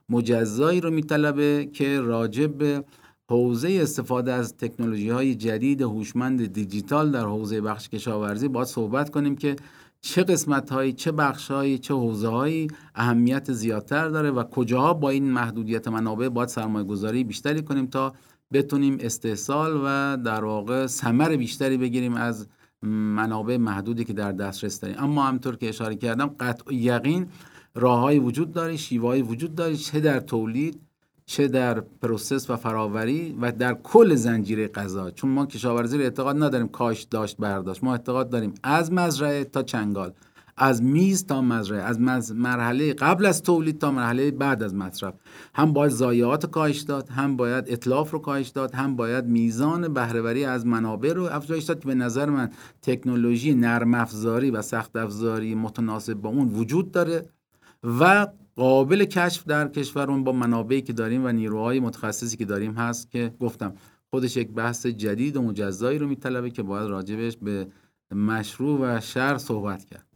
مجزایی 0.08 0.80
رو 0.80 0.90
میطلبه 0.90 1.68
که 1.72 2.00
راجع 2.00 2.46
به 2.46 2.84
حوزه 3.30 3.78
استفاده 3.82 4.32
از 4.32 4.56
تکنولوژی 4.56 5.08
های 5.08 5.34
جدید 5.34 5.82
هوشمند 5.82 6.52
دیجیتال 6.52 7.10
در 7.10 7.24
حوزه 7.24 7.60
بخش 7.60 7.88
کشاورزی 7.88 8.48
باید 8.48 8.66
صحبت 8.66 9.10
کنیم 9.10 9.36
که 9.36 9.56
چه 10.00 10.22
قسمت 10.22 10.70
هایی 10.70 10.92
چه 10.92 11.12
بخش 11.12 11.50
هایی 11.50 11.78
چه 11.78 11.94
حوزه 11.94 12.28
هایی 12.28 12.68
اهمیت 12.94 13.52
زیادتر 13.52 14.08
داره 14.08 14.30
و 14.30 14.42
کجاها 14.42 14.94
با 14.94 15.10
این 15.10 15.30
محدودیت 15.30 15.88
منابع 15.88 16.28
باید 16.28 16.48
سرمایه 16.48 16.86
گذاری 16.86 17.24
بیشتری 17.24 17.62
کنیم 17.62 17.86
تا 17.86 18.12
بتونیم 18.52 18.96
استحصال 19.00 19.80
و 19.84 20.16
در 20.24 20.44
واقع 20.44 20.86
ثمر 20.86 21.36
بیشتری 21.36 21.76
بگیریم 21.76 22.14
از 22.14 22.46
منابع 23.16 23.56
محدودی 23.56 24.04
که 24.04 24.12
در 24.12 24.32
دسترس 24.32 24.80
داریم. 24.80 24.96
اما 24.98 25.22
همطور 25.22 25.56
که 25.56 25.68
اشاره 25.68 25.94
کردم 25.94 26.26
قطع 26.40 26.74
یقین 26.74 27.26
راههایی 27.74 28.18
وجود 28.18 28.52
داره 28.52 28.76
شیوهایی 28.76 29.22
وجود 29.22 29.54
داره 29.54 29.76
چه 29.76 30.00
در 30.00 30.20
تولید 30.20 30.80
چه 31.26 31.48
در 31.48 31.80
پروسس 31.80 32.50
و 32.50 32.56
فراوری 32.56 33.38
و 33.40 33.52
در 33.52 33.74
کل 33.74 34.14
زنجیره 34.14 34.68
غذا. 34.68 35.10
چون 35.10 35.30
ما 35.30 35.46
کشاورزی 35.46 35.96
رو 35.96 36.02
اعتقاد 36.02 36.42
نداریم 36.42 36.68
کاش 36.68 37.02
داشت 37.02 37.36
برداشت. 37.36 37.84
ما 37.84 37.92
اعتقاد 37.92 38.30
داریم 38.30 38.54
از 38.62 38.92
مزرعه 38.92 39.44
تا 39.44 39.62
چنگال. 39.62 40.12
از 40.56 40.82
میز 40.82 41.26
تا 41.26 41.40
مزرعه 41.40 41.82
از 41.82 42.00
مرحله 42.32 42.92
قبل 42.92 43.26
از 43.26 43.42
تولید 43.42 43.78
تا 43.78 43.90
مرحله 43.90 44.30
بعد 44.30 44.62
از 44.62 44.74
مصرف. 44.74 45.14
هم 45.54 45.72
باید 45.72 45.92
ضایعات 45.92 46.46
کاهش 46.50 46.80
داد 46.80 47.08
هم 47.08 47.36
باید 47.36 47.64
اطلاف 47.68 48.10
رو 48.10 48.18
کاهش 48.18 48.48
داد 48.48 48.74
هم 48.74 48.96
باید 48.96 49.24
میزان 49.24 49.94
بهرهوری 49.94 50.44
از 50.44 50.66
منابع 50.66 51.12
رو 51.12 51.24
افزایش 51.24 51.64
داد 51.64 51.80
که 51.80 51.86
به 51.86 51.94
نظر 51.94 52.30
من 52.30 52.50
تکنولوژی 52.82 53.54
نرم 53.54 53.94
افزاری 53.94 54.50
و 54.50 54.62
سخت 54.62 54.96
افزاری 54.96 55.54
متناسب 55.54 56.14
با 56.14 56.28
اون 56.28 56.48
وجود 56.48 56.92
داره 56.92 57.26
و 58.00 58.26
قابل 58.56 59.04
کشف 59.04 59.44
در 59.46 59.68
کشورمون 59.68 60.24
با 60.24 60.32
منابعی 60.32 60.82
که 60.82 60.92
داریم 60.92 61.24
و 61.24 61.28
نیروهای 61.28 61.80
متخصصی 61.80 62.36
که 62.36 62.44
داریم 62.44 62.72
هست 62.72 63.10
که 63.10 63.34
گفتم 63.40 63.74
خودش 64.10 64.36
یک 64.36 64.50
بحث 64.50 64.86
جدید 64.86 65.36
و 65.36 65.42
مجزایی 65.42 65.98
رو 65.98 66.06
میطلبه 66.06 66.50
که 66.50 66.62
باید 66.62 66.88
راجبش 66.88 67.36
به 67.36 67.66
مشروع 68.14 68.80
و 68.80 69.00
شر 69.00 69.38
صحبت 69.38 69.84
کرد. 69.84 70.13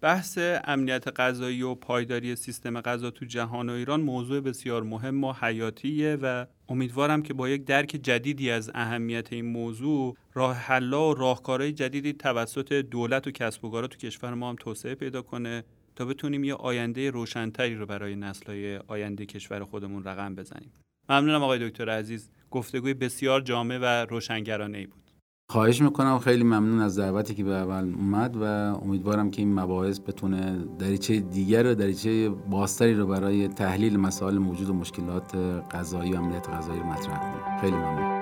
بحث 0.00 0.38
امنیت 0.64 1.20
غذایی 1.20 1.62
و 1.62 1.74
پایداری 1.74 2.36
سیستم 2.36 2.80
غذا 2.80 3.10
تو 3.10 3.24
جهان 3.24 3.70
و 3.70 3.72
ایران 3.72 4.00
موضوع 4.00 4.40
بسیار 4.40 4.82
مهم 4.82 5.24
و 5.24 5.32
حیاتیه 5.32 6.18
و 6.22 6.46
امیدوارم 6.68 7.22
که 7.22 7.34
با 7.34 7.48
یک 7.48 7.64
درک 7.64 7.88
جدیدی 7.88 8.50
از 8.50 8.70
اهمیت 8.74 9.32
این 9.32 9.44
موضوع 9.44 10.16
راه 10.34 10.56
حلا 10.56 11.10
و 11.10 11.14
راهکارهای 11.14 11.72
جدیدی 11.72 12.12
توسط 12.12 12.72
دولت 12.72 13.26
و 13.26 13.30
کسب 13.30 13.64
و 13.64 13.70
کارها 13.70 13.88
تو 13.88 13.98
کشور 13.98 14.34
ما 14.34 14.48
هم 14.48 14.56
توسعه 14.56 14.94
پیدا 14.94 15.22
کنه 15.22 15.64
تا 15.96 16.04
بتونیم 16.04 16.44
یه 16.44 16.54
آینده 16.54 17.10
روشنتری 17.10 17.74
رو 17.74 17.86
برای 17.86 18.16
نسل‌های 18.16 18.76
آینده 18.76 19.26
کشور 19.26 19.64
خودمون 19.64 20.04
رقم 20.04 20.34
بزنیم. 20.34 20.72
ممنونم 21.08 21.42
آقای 21.42 21.70
دکتر 21.70 21.90
عزیز. 21.90 22.30
گفتگوی 22.50 22.94
بسیار 22.94 23.40
جامع 23.40 23.78
و 23.78 23.84
روشنگرانه 23.84 24.78
ای 24.78 24.86
بود. 24.86 25.09
خواهش 25.50 25.82
می‌کنم. 25.82 26.18
خیلی 26.18 26.44
ممنون 26.44 26.80
از 26.80 26.98
دعوتی 26.98 27.34
که 27.34 27.44
به 27.44 27.54
اول 27.54 27.94
اومد 27.94 28.36
و 28.36 28.44
امیدوارم 28.84 29.30
که 29.30 29.42
این 29.42 29.54
مباحث 29.54 30.00
بتونه 30.00 30.58
دریچه 30.78 31.20
دیگر 31.20 31.66
و 31.66 31.74
دریچه 31.74 32.28
باستری 32.28 32.94
رو 32.94 33.06
برای 33.06 33.48
تحلیل 33.48 34.00
مسائل 34.00 34.38
موجود 34.38 34.70
و 34.70 34.74
مشکلات 34.74 35.36
غذایی 35.70 36.12
و 36.12 36.16
امنیت 36.16 36.48
غذایی 36.48 36.80
رو 36.80 36.86
مطرح 36.86 37.18
کنه 37.18 37.60
خیلی 37.60 37.76
ممنون. 37.76 38.20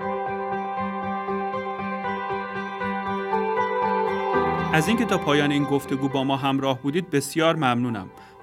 از 4.73 4.89
اینکه 4.89 5.05
تا 5.05 5.19
پایان 5.19 5.51
این 5.51 5.65
گفتگو 5.65 6.09
با 6.09 6.25
ما 6.25 6.37
همراه 6.37 6.83
بودید 6.83 7.11
بسیار 7.11 7.57
ممنونم. 7.57 8.07